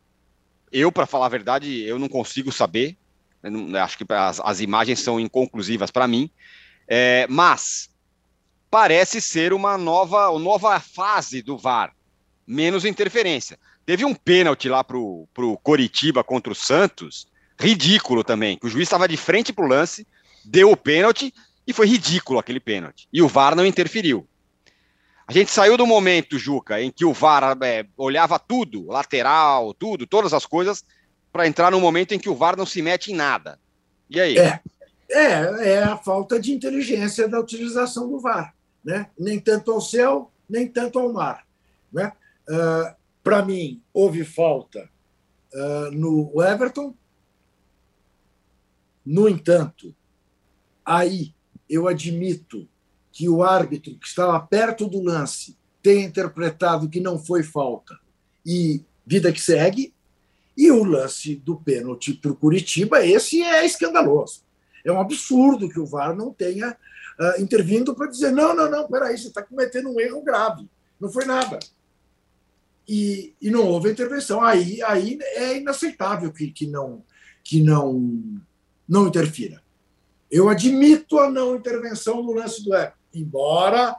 Eu, 0.70 0.92
para 0.92 1.06
falar 1.06 1.26
a 1.26 1.30
verdade, 1.30 1.82
eu 1.82 1.98
não 1.98 2.08
consigo 2.08 2.52
saber. 2.52 2.96
Não, 3.42 3.82
acho 3.82 3.98
que 3.98 4.04
as, 4.12 4.40
as, 4.40 4.60
imagens 4.60 5.00
são 5.00 5.18
inconclusivas 5.18 5.90
para 5.90 6.06
mim. 6.06 6.30
É, 6.86 7.26
mas 7.28 7.91
parece 8.72 9.20
ser 9.20 9.52
uma 9.52 9.76
nova, 9.76 10.30
uma 10.30 10.40
nova 10.40 10.80
fase 10.80 11.42
do 11.42 11.58
VAR. 11.58 11.94
Menos 12.46 12.86
interferência. 12.86 13.58
Teve 13.84 14.02
um 14.02 14.14
pênalti 14.14 14.66
lá 14.66 14.82
para 14.82 14.96
o 14.96 15.58
Coritiba 15.62 16.24
contra 16.24 16.50
o 16.50 16.56
Santos, 16.56 17.28
ridículo 17.60 18.24
também, 18.24 18.56
que 18.56 18.66
o 18.66 18.70
juiz 18.70 18.84
estava 18.84 19.06
de 19.06 19.18
frente 19.18 19.52
para 19.52 19.66
o 19.66 19.68
lance, 19.68 20.06
deu 20.42 20.70
o 20.70 20.76
pênalti 20.76 21.34
e 21.66 21.72
foi 21.74 21.86
ridículo 21.86 22.38
aquele 22.38 22.58
pênalti. 22.58 23.06
E 23.12 23.20
o 23.20 23.28
VAR 23.28 23.54
não 23.54 23.66
interferiu. 23.66 24.26
A 25.26 25.32
gente 25.34 25.50
saiu 25.50 25.76
do 25.76 25.86
momento, 25.86 26.38
Juca, 26.38 26.80
em 26.80 26.90
que 26.90 27.04
o 27.04 27.12
VAR 27.12 27.58
é, 27.62 27.84
olhava 27.94 28.38
tudo, 28.38 28.86
lateral, 28.86 29.74
tudo, 29.74 30.06
todas 30.06 30.32
as 30.32 30.46
coisas, 30.46 30.82
para 31.30 31.46
entrar 31.46 31.70
no 31.70 31.78
momento 31.78 32.14
em 32.14 32.18
que 32.18 32.30
o 32.30 32.34
VAR 32.34 32.56
não 32.56 32.64
se 32.64 32.80
mete 32.80 33.12
em 33.12 33.14
nada. 33.14 33.60
E 34.08 34.18
aí? 34.18 34.38
É, 34.38 34.60
é, 35.10 35.72
é 35.74 35.82
a 35.82 35.98
falta 35.98 36.40
de 36.40 36.54
inteligência 36.54 37.28
da 37.28 37.38
utilização 37.38 38.08
do 38.08 38.18
VAR. 38.18 38.54
Né? 38.84 39.08
Nem 39.18 39.38
tanto 39.38 39.70
ao 39.70 39.80
céu, 39.80 40.30
nem 40.48 40.66
tanto 40.66 40.98
ao 40.98 41.12
mar. 41.12 41.46
Né? 41.92 42.12
Uh, 42.48 42.94
para 43.22 43.44
mim, 43.44 43.82
houve 43.92 44.24
falta 44.24 44.88
uh, 45.54 45.90
no 45.92 46.42
Everton, 46.42 46.94
no 49.04 49.28
entanto, 49.28 49.94
aí 50.84 51.34
eu 51.68 51.88
admito 51.88 52.68
que 53.10 53.28
o 53.28 53.42
árbitro 53.42 53.96
que 53.98 54.06
estava 54.06 54.38
perto 54.40 54.88
do 54.88 55.02
lance 55.02 55.56
tenha 55.82 56.04
interpretado 56.04 56.88
que 56.88 57.00
não 57.00 57.18
foi 57.18 57.42
falta 57.42 57.98
e 58.46 58.84
vida 59.04 59.32
que 59.32 59.40
segue, 59.40 59.92
e 60.56 60.70
o 60.70 60.84
lance 60.84 61.34
do 61.34 61.56
pênalti 61.56 62.14
para 62.14 62.30
o 62.30 62.36
Curitiba, 62.36 63.04
esse 63.04 63.42
é 63.42 63.64
escandaloso. 63.64 64.44
É 64.84 64.92
um 64.92 65.00
absurdo 65.00 65.68
que 65.68 65.78
o 65.78 65.86
VAR 65.86 66.14
não 66.14 66.32
tenha 66.32 66.76
uh, 67.18 67.40
intervindo 67.40 67.94
para 67.94 68.08
dizer: 68.08 68.32
não, 68.32 68.54
não, 68.54 68.70
não, 68.70 68.88
peraí, 68.88 69.16
você 69.16 69.28
está 69.28 69.42
cometendo 69.42 69.90
um 69.90 70.00
erro 70.00 70.22
grave. 70.22 70.68
Não 71.00 71.10
foi 71.10 71.24
nada. 71.24 71.58
E, 72.88 73.34
e 73.40 73.50
não 73.50 73.66
houve 73.66 73.90
intervenção. 73.90 74.42
Aí, 74.42 74.82
aí 74.82 75.18
é 75.20 75.58
inaceitável 75.58 76.32
que, 76.32 76.50
que, 76.50 76.66
não, 76.66 77.04
que 77.44 77.62
não 77.62 78.40
não 78.88 79.06
interfira. 79.06 79.62
Eu 80.30 80.48
admito 80.48 81.18
a 81.18 81.30
não 81.30 81.56
intervenção 81.56 82.22
no 82.22 82.32
lance 82.32 82.64
do 82.64 82.74
Everton, 82.74 82.96
embora 83.14 83.96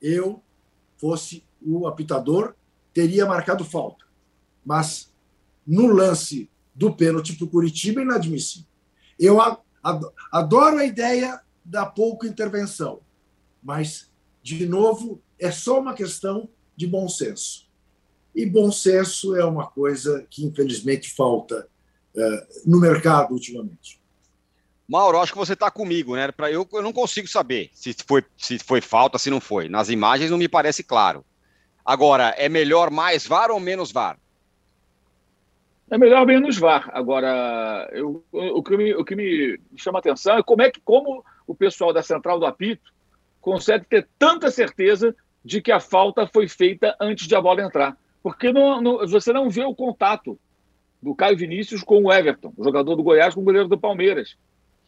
eu 0.00 0.42
fosse 0.96 1.44
o 1.60 1.86
apitador, 1.86 2.54
teria 2.92 3.26
marcado 3.26 3.64
falta. 3.64 4.04
Mas 4.64 5.12
no 5.66 5.86
lance 5.86 6.50
do 6.74 6.94
pênalti 6.94 7.34
para 7.34 7.44
o 7.44 7.48
Curitiba, 7.50 8.02
inadmissível. 8.02 8.66
Eu 9.18 9.40
adoro 10.32 10.78
a 10.78 10.84
ideia 10.84 11.40
da 11.64 11.84
pouca 11.86 12.26
intervenção, 12.26 13.00
mas, 13.62 14.10
de 14.42 14.66
novo, 14.66 15.20
é 15.38 15.50
só 15.50 15.80
uma 15.80 15.94
questão 15.94 16.48
de 16.76 16.86
bom 16.86 17.08
senso. 17.08 17.68
E 18.34 18.44
bom 18.44 18.72
senso 18.72 19.36
é 19.36 19.44
uma 19.44 19.66
coisa 19.66 20.26
que, 20.28 20.44
infelizmente, 20.44 21.14
falta 21.14 21.68
uh, 22.14 22.70
no 22.70 22.80
mercado 22.80 23.32
ultimamente. 23.32 24.00
Mauro, 24.86 25.18
acho 25.18 25.32
que 25.32 25.38
você 25.38 25.54
está 25.54 25.70
comigo, 25.70 26.14
né? 26.14 26.30
Pra, 26.30 26.50
eu, 26.50 26.68
eu 26.72 26.82
não 26.82 26.92
consigo 26.92 27.28
saber 27.28 27.70
se 27.72 27.94
foi, 28.06 28.24
se 28.36 28.58
foi 28.58 28.80
falta, 28.80 29.18
se 29.18 29.30
não 29.30 29.40
foi. 29.40 29.68
Nas 29.68 29.88
imagens 29.88 30.30
não 30.30 30.36
me 30.36 30.48
parece 30.48 30.82
claro. 30.82 31.24
Agora, 31.84 32.34
é 32.36 32.48
melhor 32.48 32.90
mais 32.90 33.26
VAR 33.26 33.50
ou 33.50 33.60
menos 33.60 33.92
VAR? 33.92 34.18
É 35.94 35.98
melhor 35.98 36.26
menos 36.26 36.58
VAR. 36.58 36.90
Agora, 36.92 37.88
eu, 37.92 38.24
o, 38.32 38.62
que 38.64 38.76
me, 38.76 38.92
o 38.96 39.04
que 39.04 39.14
me 39.14 39.60
chama 39.76 40.00
atenção 40.00 40.36
é 40.36 40.42
como 40.42 40.60
é 40.60 40.68
que 40.68 40.80
como 40.80 41.24
o 41.46 41.54
pessoal 41.54 41.92
da 41.92 42.02
central 42.02 42.40
do 42.40 42.46
apito 42.46 42.92
consegue 43.40 43.86
ter 43.86 44.08
tanta 44.18 44.50
certeza 44.50 45.14
de 45.44 45.62
que 45.62 45.70
a 45.70 45.78
falta 45.78 46.26
foi 46.26 46.48
feita 46.48 46.96
antes 47.00 47.28
de 47.28 47.36
a 47.36 47.40
bola 47.40 47.62
entrar. 47.62 47.96
Porque 48.24 48.52
não, 48.52 48.82
não, 48.82 49.06
você 49.06 49.32
não 49.32 49.48
vê 49.48 49.62
o 49.62 49.72
contato 49.72 50.36
do 51.00 51.14
Caio 51.14 51.36
Vinícius 51.36 51.84
com 51.84 52.02
o 52.02 52.12
Everton, 52.12 52.52
o 52.56 52.64
jogador 52.64 52.96
do 52.96 53.02
Goiás 53.04 53.32
com 53.32 53.42
o 53.42 53.44
goleiro 53.44 53.68
do 53.68 53.78
Palmeiras. 53.78 54.36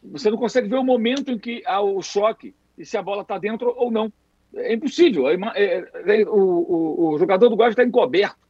Você 0.03 0.29
não 0.29 0.37
consegue 0.37 0.67
ver 0.67 0.79
o 0.79 0.83
momento 0.83 1.31
em 1.31 1.39
que 1.39 1.63
há 1.67 1.81
o 1.81 2.03
choque 2.03 2.53
e 2.77 2.85
se 2.85 2.97
a 2.97 3.03
bola 3.03 3.23
está 3.23 3.39
dentro 3.39 3.73
ou 3.77 3.93
não. 3.93 4.13
É 4.57 4.75
impossível. 4.75 5.29
É, 5.29 5.37
é, 5.55 5.85
é, 6.05 6.29
o, 6.29 6.35
o, 6.35 7.11
o, 7.11 7.19
jogador 7.19 7.49
do 7.49 7.55
Goiás 7.55 7.75
está 7.75 7.85
encoberto. 7.85 8.45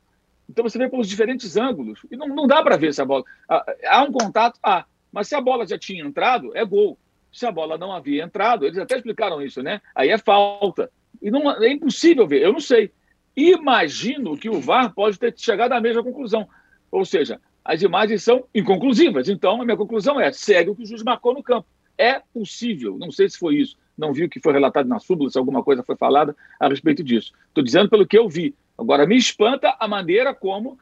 Então 0.49 0.63
você 0.63 0.79
vê 0.79 0.89
pelos 0.89 1.09
diferentes 1.09 1.57
ângulos 1.57 2.01
e 2.11 2.17
não, 2.17 2.29
não 2.29 2.47
dá 2.47 2.63
para 2.63 2.77
ver 2.77 2.95
se 2.95 3.03
a 3.03 3.05
bola. 3.05 3.25
Há 3.49 4.03
um 4.03 4.13
contato? 4.13 4.59
Há. 4.63 4.85
mas 5.13 5.29
se 5.29 5.35
a 5.35 5.41
bola 5.41 5.67
já 5.67 5.79
tinha 5.79 6.05
entrado, 6.05 6.57
é 6.57 6.65
gol. 6.65 6.99
Se 7.33 7.45
a 7.45 7.53
bola 7.53 7.77
não 7.77 7.93
havia 7.93 8.25
entrado, 8.25 8.65
eles 8.65 8.79
até 8.79 8.97
explicaram 8.97 9.43
isso, 9.43 9.63
né? 9.63 9.81
Aí 9.95 10.09
é 10.09 10.19
falta. 10.19 10.91
E 11.21 11.31
não, 11.31 11.51
é 11.63 11.71
impossível 11.71 12.27
ver, 12.27 12.43
eu 12.43 12.53
não 12.53 12.61
sei. 12.61 12.91
Imagino 13.37 14.37
que 14.37 14.49
o 14.49 14.61
VAR 14.61 14.95
pode 14.95 15.19
ter 15.19 15.35
chegado 15.37 15.73
à 15.73 15.81
mesma 15.81 16.03
conclusão. 16.03 16.49
Ou 16.91 17.05
seja, 17.05 17.39
as 17.63 17.83
imagens 17.83 18.23
são 18.23 18.45
inconclusivas. 18.55 19.29
Então, 19.29 19.61
a 19.61 19.65
minha 19.65 19.77
conclusão 19.77 20.21
é: 20.21 20.33
segue 20.33 20.71
o 20.71 20.75
que 20.75 20.85
o 20.85 20.87
juiz 20.87 21.03
marcou 21.03 21.35
no 21.35 21.43
campo. 21.43 21.67
É 21.99 22.21
possível, 22.33 22.97
não 22.99 23.11
sei 23.11 23.29
se 23.29 23.39
foi 23.39 23.57
isso, 23.57 23.77
não 23.97 24.13
vi 24.13 24.25
o 24.25 24.29
que 24.29 24.41
foi 24.41 24.53
relatado 24.53 24.87
na 24.87 24.99
súbula, 24.99 25.31
se 25.31 25.39
alguma 25.39 25.63
coisa 25.63 25.83
foi 25.83 25.97
falada 25.97 26.37
a 26.61 26.69
respeito 26.69 27.03
disso. 27.03 27.33
Estou 27.49 27.65
dizendo 27.65 27.89
pelo 27.89 28.07
que 28.07 28.19
eu 28.19 28.29
vi. 28.29 28.55
Agora, 28.79 29.07
me 29.07 29.17
espanta 29.17 29.75
a 29.79 29.89
maneira 29.89 30.35
como 30.35 30.79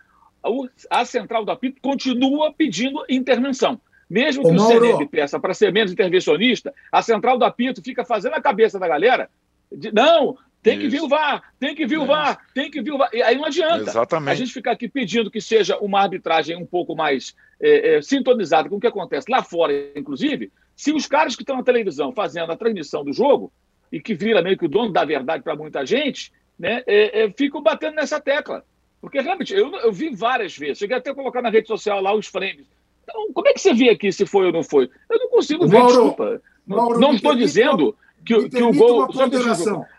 a 0.90 1.04
central 1.04 1.44
do 1.44 1.50
apito 1.50 1.80
continua 1.80 2.52
pedindo 2.52 3.04
intervenção. 3.08 3.80
Mesmo 4.10 4.42
que 4.42 4.50
Ô, 4.50 4.54
o 4.54 4.58
CNM 4.58 5.06
peça 5.06 5.40
para 5.40 5.54
ser 5.54 5.72
menos 5.72 5.92
intervencionista, 5.92 6.74
a 6.92 7.00
central 7.00 7.38
do 7.38 7.44
apito 7.44 7.82
fica 7.82 8.04
fazendo 8.04 8.34
a 8.34 8.42
cabeça 8.42 8.78
da 8.78 8.86
galera 8.86 9.30
de, 9.72 9.90
não, 9.92 10.36
tem 10.62 10.78
que 10.78 10.88
vir 10.88 11.00
o 11.00 11.08
VAR, 11.08 11.42
tem 11.58 11.74
que 11.74 11.86
vir 11.86 11.98
o 11.98 12.06
VAR, 12.06 12.38
tem 12.54 12.70
que 12.70 12.82
vir 12.82 12.92
o 12.92 12.98
VAR. 12.98 13.10
E 13.12 13.22
aí 13.22 13.36
não 13.36 13.46
adianta 13.46 13.90
Exatamente. 13.90 14.32
a 14.32 14.34
gente 14.34 14.52
ficar 14.52 14.72
aqui 14.72 14.88
pedindo 14.88 15.30
que 15.30 15.40
seja 15.40 15.78
uma 15.78 16.00
arbitragem 16.00 16.56
um 16.56 16.66
pouco 16.66 16.94
mais 16.94 17.34
é, 17.60 17.96
é, 17.96 18.02
sintonizada 18.02 18.68
com 18.68 18.76
o 18.76 18.80
que 18.80 18.86
acontece 18.86 19.30
lá 19.30 19.42
fora, 19.42 19.72
inclusive, 19.96 20.52
se 20.76 20.92
os 20.92 21.06
caras 21.06 21.34
que 21.34 21.42
estão 21.42 21.56
na 21.56 21.62
televisão 21.62 22.12
fazendo 22.12 22.52
a 22.52 22.56
transmissão 22.56 23.04
do 23.04 23.12
jogo, 23.12 23.52
e 23.94 24.00
que 24.00 24.12
vira 24.12 24.42
meio 24.42 24.58
que 24.58 24.64
o 24.64 24.68
dono 24.68 24.92
da 24.92 25.04
verdade 25.04 25.44
para 25.44 25.54
muita 25.54 25.86
gente, 25.86 26.32
né, 26.58 26.82
é, 26.86 27.24
é, 27.24 27.30
ficam 27.30 27.62
batendo 27.62 27.96
nessa 27.96 28.20
tecla. 28.20 28.64
Porque 29.00 29.20
realmente, 29.20 29.52
eu, 29.52 29.70
eu 29.76 29.92
vi 29.92 30.14
várias 30.14 30.56
vezes, 30.56 30.78
cheguei 30.78 30.96
até 30.96 31.10
a 31.10 31.14
colocar 31.14 31.42
na 31.42 31.50
rede 31.50 31.68
social 31.68 32.00
lá 32.00 32.14
os 32.14 32.26
frames. 32.26 32.66
Então, 33.02 33.32
como 33.34 33.48
é 33.48 33.52
que 33.52 33.60
você 33.60 33.74
vê 33.74 33.90
aqui 33.90 34.10
se 34.10 34.24
foi 34.24 34.46
ou 34.46 34.52
não 34.52 34.62
foi? 34.62 34.88
Eu 35.10 35.18
não 35.18 35.28
consigo 35.28 35.66
ver, 35.68 35.78
Mauro, 35.78 35.88
desculpa. 35.88 36.42
Mauro, 36.66 36.98
não, 36.98 37.12
estou 37.12 37.34
dizendo 37.34 37.94
que, 38.24 38.48
que 38.48 38.62
o 38.62 38.72
gol. 38.72 39.06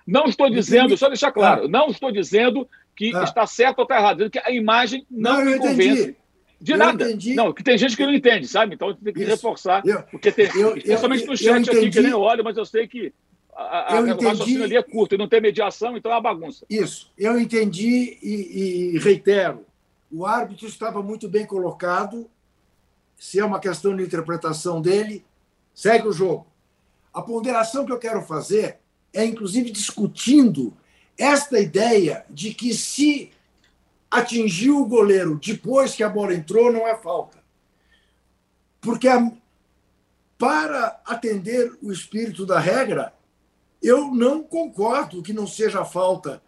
não 0.08 0.26
estou 0.26 0.49
dizendo, 0.49 0.97
só 0.97 1.08
deixar 1.08 1.32
claro, 1.32 1.66
ah. 1.66 1.68
não 1.68 1.88
estou 1.88 2.12
dizendo 2.12 2.68
que 2.95 3.16
ah. 3.16 3.24
está 3.24 3.45
certo 3.45 3.80
ou 3.80 3.84
está 3.84 3.97
errado, 3.97 4.18
dizendo 4.18 4.32
que 4.32 4.39
a 4.39 4.51
imagem 4.51 5.06
não, 5.10 5.36
não 5.36 5.45
me 5.45 5.60
convence. 5.60 6.18
De 6.60 6.72
eu 6.72 6.78
nada. 6.78 7.03
Entendi. 7.03 7.36
Não, 7.36 7.53
que 7.53 7.64
tem 7.64 7.78
gente 7.78 7.95
que 7.95 8.06
não 8.06 8.14
entende, 8.14 8.47
sabe? 8.47 8.74
Então 8.74 8.95
tem 8.95 9.14
que 9.14 9.20
Isso. 9.20 9.30
reforçar. 9.30 9.84
Eu, 9.86 10.01
porque 10.03 10.32
tem, 10.32 10.49
eu, 10.56 10.76
especialmente 10.78 11.26
no 11.26 11.38
chat 11.38 11.70
aqui, 11.70 11.91
que 11.91 12.01
nem 12.01 12.12
eu 12.12 12.22
olho, 12.22 12.43
mas 12.43 12.58
eu 12.58 12.66
sei 12.66 12.88
que 12.88 13.14
a, 13.56 13.95
a, 13.95 14.01
o 14.01 14.22
raciocínio 14.22 14.64
ali 14.64 14.76
é 14.76 14.84
curto 14.84 15.16
e 15.16 15.18
não 15.18 15.30
tem 15.30 15.39
mediação, 15.39 15.95
então 15.95 16.12
é 16.12 16.16
uma 16.16 16.22
bagunça. 16.22 16.66
Isso, 16.70 17.12
eu 17.18 17.39
entendi 17.39 18.18
e, 18.22 18.95
e 18.95 18.99
reitero. 18.99 19.66
O 20.12 20.26
árbitro 20.26 20.68
estava 20.68 21.01
muito 21.01 21.30
bem 21.30 21.45
colocado. 21.45 22.30
Se 23.18 23.39
é 23.39 23.45
uma 23.45 23.60
questão 23.60 23.95
de 23.95 24.03
interpretação 24.03 24.82
dele, 24.82 25.26
segue 25.74 26.08
o 26.08 26.14
jogo. 26.14 26.45
A 27.14 27.22
ponderação 27.22 27.86
que 27.86 27.91
eu 27.91 27.99
quero 27.99 28.22
fazer 28.22 28.80
é, 29.16 29.24
inclusive, 29.24 29.72
discutindo 29.72 30.76
esta 31.18 31.58
ideia 31.58 32.26
de 32.30 32.53
que 32.53 32.74
se 32.74 33.32
atingiu 34.12 34.82
o 34.82 34.86
goleiro 34.86 35.39
depois 35.41 35.95
que 35.95 36.03
a 36.03 36.10
bola 36.10 36.34
entrou, 36.34 36.72
não 36.72 36.86
é 36.86 36.97
falta. 36.97 37.38
Porque 38.82 39.08
a, 39.08 39.32
para 40.38 41.01
atender 41.06 41.72
o 41.82 41.93
espírito 41.93 42.45
da 42.45 42.60
regra, 42.60 43.14
eu 43.86 44.13
não 44.13 44.43
concordo 44.43 45.21
que 45.21 45.33
não 45.33 45.45
seja 45.47 45.86
falta 45.86 46.41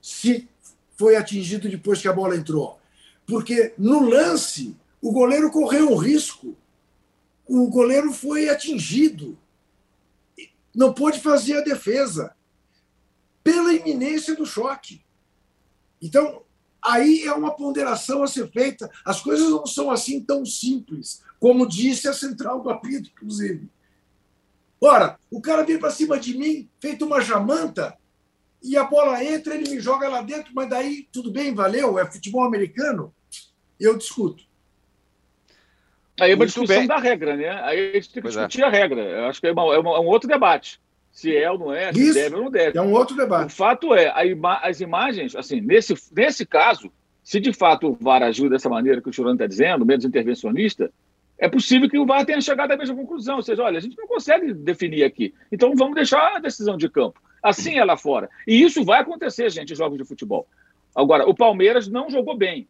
se 0.00 0.48
foi 0.96 1.16
atingido 1.16 1.68
depois 1.68 2.00
que 2.00 2.08
a 2.08 2.12
bola 2.12 2.36
entrou. 2.36 2.78
Porque 3.26 3.72
no 3.78 4.08
lance, 4.08 4.76
o 5.00 5.12
goleiro 5.12 5.50
correu 5.50 5.90
um 5.90 5.96
risco. 5.96 6.56
O 7.46 7.68
goleiro 7.68 8.12
foi 8.12 8.48
atingido 8.48 9.38
não 10.74 10.92
pôde 10.92 11.20
fazer 11.20 11.58
a 11.58 11.62
defesa 11.62 12.34
pela 13.44 13.72
iminência 13.72 14.34
do 14.34 14.46
choque. 14.46 15.04
Então, 16.00 16.42
aí 16.80 17.22
é 17.24 17.32
uma 17.32 17.54
ponderação 17.54 18.22
a 18.22 18.26
ser 18.26 18.50
feita. 18.50 18.90
As 19.04 19.20
coisas 19.20 19.50
não 19.50 19.66
são 19.66 19.90
assim 19.90 20.20
tão 20.20 20.46
simples, 20.46 21.22
como 21.38 21.68
disse 21.68 22.08
a 22.08 22.12
central 22.12 22.62
do 22.62 22.70
apito, 22.70 23.10
inclusive. 23.10 23.68
Ora, 24.82 25.16
o 25.30 25.40
cara 25.40 25.62
vem 25.62 25.78
para 25.78 25.90
cima 25.90 26.18
de 26.18 26.36
mim, 26.36 26.68
feito 26.80 27.04
uma 27.04 27.20
jamanta, 27.20 27.96
e 28.60 28.76
a 28.76 28.82
bola 28.82 29.22
entra, 29.22 29.54
ele 29.54 29.70
me 29.70 29.78
joga 29.78 30.08
lá 30.08 30.22
dentro, 30.22 30.52
mas 30.52 30.68
daí 30.68 31.06
tudo 31.12 31.30
bem, 31.30 31.54
valeu, 31.54 31.98
é 32.00 32.10
futebol 32.10 32.44
americano. 32.44 33.14
Eu 33.78 33.96
discuto. 33.96 34.44
Aí 36.20 36.30
é 36.30 36.34
uma 36.34 36.38
Muito 36.38 36.48
discussão 36.48 36.78
bem. 36.78 36.86
da 36.86 36.98
regra, 36.98 37.36
né? 37.36 37.48
Aí 37.62 37.90
a 37.90 37.94
gente 37.94 38.12
tem 38.12 38.14
que 38.14 38.22
pois 38.22 38.36
é. 38.36 38.46
discutir 38.46 38.62
é. 38.62 38.64
a 38.64 38.70
regra. 38.70 39.00
Eu 39.00 39.24
acho 39.26 39.40
que 39.40 39.46
é, 39.46 39.52
uma, 39.52 39.74
é, 39.74 39.78
uma, 39.78 39.96
é, 39.96 40.00
um 40.00 40.06
outro 40.06 40.28
debate. 40.28 40.80
Se 41.12 41.34
é 41.36 41.50
ou 41.50 41.58
não 41.58 41.72
é, 41.72 41.92
se 41.92 42.00
Isso. 42.00 42.14
deve 42.14 42.34
ou 42.36 42.42
não 42.44 42.50
deve. 42.50 42.78
É 42.78 42.82
um 42.82 42.92
outro 42.92 43.16
debate. 43.16 43.52
O 43.52 43.56
fato 43.56 43.94
é, 43.94 44.26
ima 44.26 44.58
as 44.62 44.80
imagens, 44.80 45.36
assim, 45.36 45.60
nesse, 45.60 45.94
nesse 46.14 46.44
caso, 46.44 46.90
se 47.22 47.38
de 47.38 47.52
fato 47.52 47.88
o 47.88 47.94
VAR 47.94 48.22
agiu 48.22 48.48
dessa 48.50 48.68
maneira 48.68 49.00
que 49.00 49.08
o 49.08 49.12
Churano 49.12 49.34
está 49.34 49.46
dizendo, 49.46 49.86
menos 49.86 50.04
intervencionista, 50.04 50.92
é 51.42 51.48
possível 51.48 51.90
que 51.90 51.98
o 51.98 52.06
VAR 52.06 52.24
tenha 52.24 52.40
chegado 52.40 52.70
à 52.70 52.76
mesma 52.76 52.94
conclusão. 52.94 53.34
Ou 53.34 53.42
seja, 53.42 53.64
olha, 53.64 53.76
a 53.76 53.80
gente 53.80 53.98
não 53.98 54.06
consegue 54.06 54.54
definir 54.54 55.02
aqui. 55.02 55.34
Então 55.50 55.74
vamos 55.74 55.96
deixar 55.96 56.36
a 56.36 56.38
decisão 56.38 56.76
de 56.76 56.88
campo. 56.88 57.20
Assim 57.42 57.78
é 57.78 57.84
lá 57.84 57.96
fora. 57.96 58.30
E 58.46 58.62
isso 58.62 58.84
vai 58.84 59.00
acontecer, 59.00 59.50
gente, 59.50 59.72
em 59.72 59.76
jogos 59.76 59.98
de 59.98 60.04
futebol. 60.04 60.46
Agora, 60.94 61.28
o 61.28 61.34
Palmeiras 61.34 61.88
não 61.88 62.08
jogou 62.08 62.36
bem. 62.36 62.68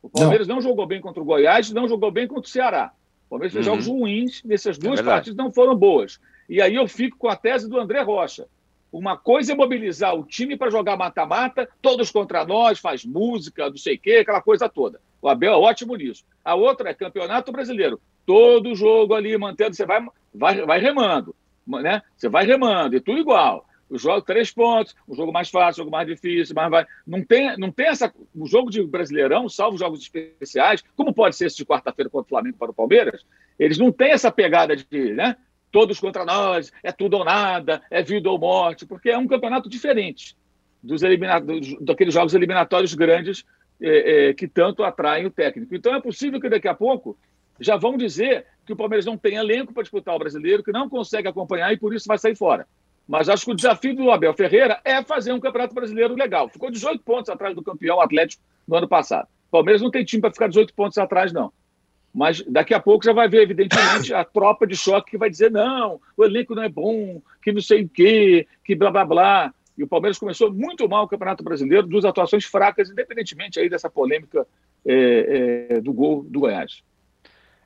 O 0.00 0.08
Palmeiras 0.08 0.48
não. 0.48 0.54
não. 0.54 0.62
jogou 0.62 0.86
bem 0.86 0.98
contra 0.98 1.22
o 1.22 1.26
Goiás, 1.26 1.70
não 1.70 1.86
jogou 1.86 2.10
bem 2.10 2.26
contra 2.26 2.48
o 2.48 2.50
Ceará. 2.50 2.90
O 3.26 3.30
Palmeiras 3.30 3.52
fez 3.52 3.66
uhum. 3.66 3.74
jogos 3.74 3.86
ruins 3.86 4.42
nessas 4.44 4.78
duas 4.78 5.00
é 5.00 5.02
partidas, 5.02 5.36
não 5.36 5.52
foram 5.52 5.76
boas. 5.76 6.18
E 6.48 6.62
aí 6.62 6.74
eu 6.74 6.88
fico 6.88 7.18
com 7.18 7.28
a 7.28 7.36
tese 7.36 7.68
do 7.68 7.78
André 7.78 8.00
Rocha. 8.00 8.46
Uma 8.90 9.18
coisa 9.18 9.52
é 9.52 9.54
mobilizar 9.54 10.14
o 10.14 10.24
time 10.24 10.56
para 10.56 10.70
jogar 10.70 10.96
mata-mata, 10.96 11.68
todos 11.82 12.10
contra 12.10 12.46
nós, 12.46 12.78
faz 12.78 13.04
música, 13.04 13.68
não 13.68 13.76
sei 13.76 13.96
o 13.96 13.98
quê, 13.98 14.12
aquela 14.22 14.40
coisa 14.40 14.70
toda. 14.70 15.02
O 15.26 15.28
Abel 15.28 15.54
é 15.54 15.56
ótimo 15.56 15.96
nisso. 15.96 16.24
A 16.44 16.54
outra 16.54 16.90
é 16.90 16.94
campeonato 16.94 17.50
brasileiro. 17.50 18.00
Todo 18.24 18.76
jogo 18.76 19.12
ali 19.12 19.36
mantendo, 19.36 19.74
você 19.74 19.84
vai, 19.84 20.06
vai, 20.32 20.64
vai 20.64 20.78
remando. 20.78 21.34
Né? 21.66 22.00
Você 22.16 22.28
vai 22.28 22.46
remando, 22.46 22.94
e 22.94 23.00
tudo 23.00 23.18
igual 23.18 23.66
o 23.90 23.98
jogo 23.98 24.22
três 24.22 24.52
pontos, 24.52 24.94
um 25.08 25.16
jogo 25.16 25.32
mais 25.32 25.50
fácil, 25.50 25.80
um 25.80 25.84
jogo 25.84 25.96
mais 25.96 26.06
difícil, 26.06 26.54
mas 26.54 26.70
vai. 26.70 26.86
Não 27.04 27.24
tem, 27.24 27.56
não 27.56 27.72
tem 27.72 27.86
essa. 27.86 28.12
O 28.36 28.46
jogo 28.46 28.70
de 28.70 28.80
Brasileirão, 28.84 29.48
salvo 29.48 29.76
jogos 29.76 30.00
especiais, 30.00 30.84
como 30.94 31.12
pode 31.12 31.34
ser 31.34 31.46
esse 31.46 31.56
de 31.56 31.66
quarta-feira 31.66 32.08
contra 32.08 32.26
o 32.26 32.28
Flamengo 32.28 32.56
para 32.56 32.70
o 32.70 32.74
Palmeiras, 32.74 33.24
eles 33.58 33.78
não 33.78 33.90
têm 33.90 34.12
essa 34.12 34.30
pegada 34.30 34.76
de, 34.76 35.12
né? 35.12 35.36
Todos 35.72 35.98
contra 35.98 36.24
nós, 36.24 36.72
é 36.84 36.92
tudo 36.92 37.16
ou 37.16 37.24
nada, 37.24 37.82
é 37.90 38.00
vida 38.00 38.30
ou 38.30 38.38
morte, 38.38 38.86
porque 38.86 39.10
é 39.10 39.18
um 39.18 39.26
campeonato 39.26 39.68
diferente 39.68 40.36
dos 40.82 41.02
eliminados, 41.02 41.76
daqueles 41.80 42.14
jogos 42.14 42.34
eliminatórios 42.34 42.94
grandes 42.94 43.44
é, 43.80 44.28
é, 44.28 44.34
que 44.34 44.48
tanto 44.48 44.82
atraem 44.82 45.26
o 45.26 45.30
técnico. 45.30 45.74
Então 45.74 45.94
é 45.94 46.00
possível 46.00 46.40
que 46.40 46.48
daqui 46.48 46.68
a 46.68 46.74
pouco 46.74 47.16
já 47.60 47.76
vão 47.76 47.96
dizer 47.96 48.46
que 48.64 48.72
o 48.72 48.76
Palmeiras 48.76 49.06
não 49.06 49.16
tem 49.16 49.36
elenco 49.36 49.72
para 49.72 49.82
disputar 49.82 50.14
o 50.14 50.18
brasileiro, 50.18 50.62
que 50.62 50.72
não 50.72 50.88
consegue 50.88 51.28
acompanhar 51.28 51.72
e 51.72 51.76
por 51.76 51.94
isso 51.94 52.06
vai 52.08 52.18
sair 52.18 52.36
fora. 52.36 52.66
Mas 53.06 53.28
acho 53.28 53.44
que 53.44 53.52
o 53.52 53.54
desafio 53.54 53.94
do 53.94 54.10
Abel 54.10 54.34
Ferreira 54.34 54.80
é 54.84 55.02
fazer 55.02 55.32
um 55.32 55.38
campeonato 55.38 55.74
brasileiro 55.74 56.14
legal. 56.14 56.48
Ficou 56.48 56.70
18 56.70 57.02
pontos 57.04 57.30
atrás 57.30 57.54
do 57.54 57.62
campeão 57.62 58.00
Atlético 58.00 58.42
no 58.66 58.76
ano 58.76 58.88
passado. 58.88 59.28
O 59.48 59.50
Palmeiras 59.52 59.80
não 59.80 59.90
tem 59.90 60.04
time 60.04 60.20
para 60.20 60.32
ficar 60.32 60.48
18 60.48 60.74
pontos 60.74 60.98
atrás, 60.98 61.32
não. 61.32 61.52
Mas 62.12 62.42
daqui 62.48 62.74
a 62.74 62.80
pouco 62.80 63.04
já 63.04 63.12
vai 63.12 63.28
ver, 63.28 63.42
evidentemente, 63.42 64.12
a 64.12 64.24
tropa 64.24 64.66
de 64.66 64.74
choque 64.74 65.12
que 65.12 65.18
vai 65.18 65.30
dizer: 65.30 65.50
não, 65.50 66.00
o 66.16 66.24
elenco 66.24 66.54
não 66.54 66.62
é 66.62 66.68
bom, 66.68 67.22
que 67.42 67.52
não 67.52 67.60
sei 67.60 67.82
o 67.82 67.88
quê, 67.88 68.46
que 68.64 68.74
blá 68.74 68.90
blá 68.90 69.04
blá. 69.04 69.54
E 69.76 69.82
o 69.82 69.88
Palmeiras 69.88 70.18
começou 70.18 70.52
muito 70.52 70.88
mal 70.88 71.04
o 71.04 71.08
Campeonato 71.08 71.44
Brasileiro, 71.44 71.86
duas 71.86 72.04
atuações 72.04 72.44
fracas, 72.44 72.90
independentemente 72.90 73.60
aí 73.60 73.68
dessa 73.68 73.90
polêmica 73.90 74.46
é, 74.84 75.68
é, 75.70 75.80
do 75.80 75.92
gol 75.92 76.22
do 76.22 76.40
Goiás. 76.40 76.82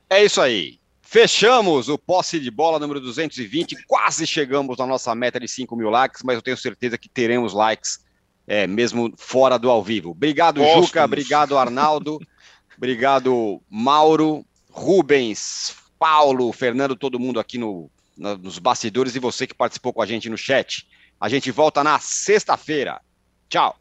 É 0.09 0.23
isso 0.23 0.41
aí. 0.41 0.79
Fechamos 1.01 1.89
o 1.89 1.97
posse 1.97 2.39
de 2.39 2.49
bola 2.49 2.79
número 2.79 2.99
220. 2.99 3.85
Quase 3.85 4.25
chegamos 4.25 4.77
na 4.77 4.85
nossa 4.85 5.13
meta 5.13 5.39
de 5.39 5.47
5 5.47 5.75
mil 5.75 5.89
likes, 5.89 6.21
mas 6.23 6.35
eu 6.35 6.41
tenho 6.41 6.57
certeza 6.57 6.97
que 6.97 7.09
teremos 7.09 7.53
likes 7.53 8.03
é, 8.47 8.67
mesmo 8.67 9.13
fora 9.17 9.57
do 9.57 9.69
ao 9.69 9.83
vivo. 9.83 10.11
Obrigado, 10.11 10.61
Juca. 10.63 11.05
Obrigado, 11.05 11.57
Arnaldo. 11.57 12.19
obrigado, 12.77 13.61
Mauro, 13.69 14.45
Rubens, 14.69 15.75
Paulo, 15.99 16.51
Fernando, 16.51 16.95
todo 16.95 17.19
mundo 17.19 17.39
aqui 17.39 17.57
no, 17.57 17.89
nos 18.17 18.59
bastidores 18.59 19.15
e 19.15 19.19
você 19.19 19.45
que 19.45 19.53
participou 19.53 19.93
com 19.93 20.01
a 20.01 20.05
gente 20.05 20.29
no 20.29 20.37
chat. 20.37 20.87
A 21.21 21.29
gente 21.29 21.51
volta 21.51 21.83
na 21.83 21.99
sexta-feira. 21.99 22.99
Tchau. 23.47 23.75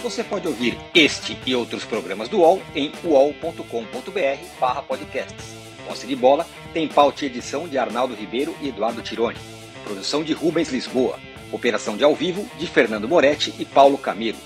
Você 0.00 0.22
pode 0.22 0.46
ouvir 0.46 0.78
este 0.94 1.36
e 1.44 1.56
outros 1.56 1.84
programas 1.84 2.28
do 2.28 2.38
UOL 2.38 2.62
em 2.76 2.92
uol.com.br 3.02 4.82
podcasts. 4.86 5.56
Posse 5.88 6.06
de 6.06 6.14
bola 6.14 6.46
tem 6.72 6.86
pauta 6.86 7.24
e 7.24 7.26
edição 7.26 7.66
de 7.66 7.76
Arnaldo 7.76 8.14
Ribeiro 8.14 8.56
e 8.62 8.68
Eduardo 8.68 9.02
Tironi. 9.02 9.38
Produção 9.82 10.22
de 10.22 10.32
Rubens 10.32 10.70
Lisboa. 10.70 11.18
Operação 11.50 11.96
de 11.96 12.04
ao 12.04 12.14
vivo 12.14 12.48
de 12.60 12.68
Fernando 12.68 13.08
Moretti 13.08 13.52
e 13.58 13.64
Paulo 13.64 13.98
Camilo. 13.98 14.38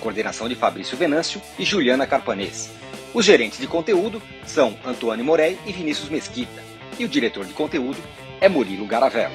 Coordenação 0.00 0.46
de 0.46 0.54
Fabrício 0.54 0.94
Venâncio 0.94 1.40
e 1.58 1.64
Juliana 1.64 2.06
Carpanês. 2.06 2.70
Os 3.14 3.24
gerentes 3.24 3.58
de 3.58 3.66
conteúdo 3.66 4.20
são 4.44 4.76
Antônio 4.84 5.24
Morei 5.24 5.58
e 5.64 5.72
Vinícius 5.72 6.10
Mesquita 6.10 6.67
e 6.98 7.04
o 7.04 7.08
diretor 7.08 7.44
de 7.44 7.54
conteúdo 7.54 7.98
é 8.40 8.48
Murilo 8.48 8.86
Garavello. 8.86 9.34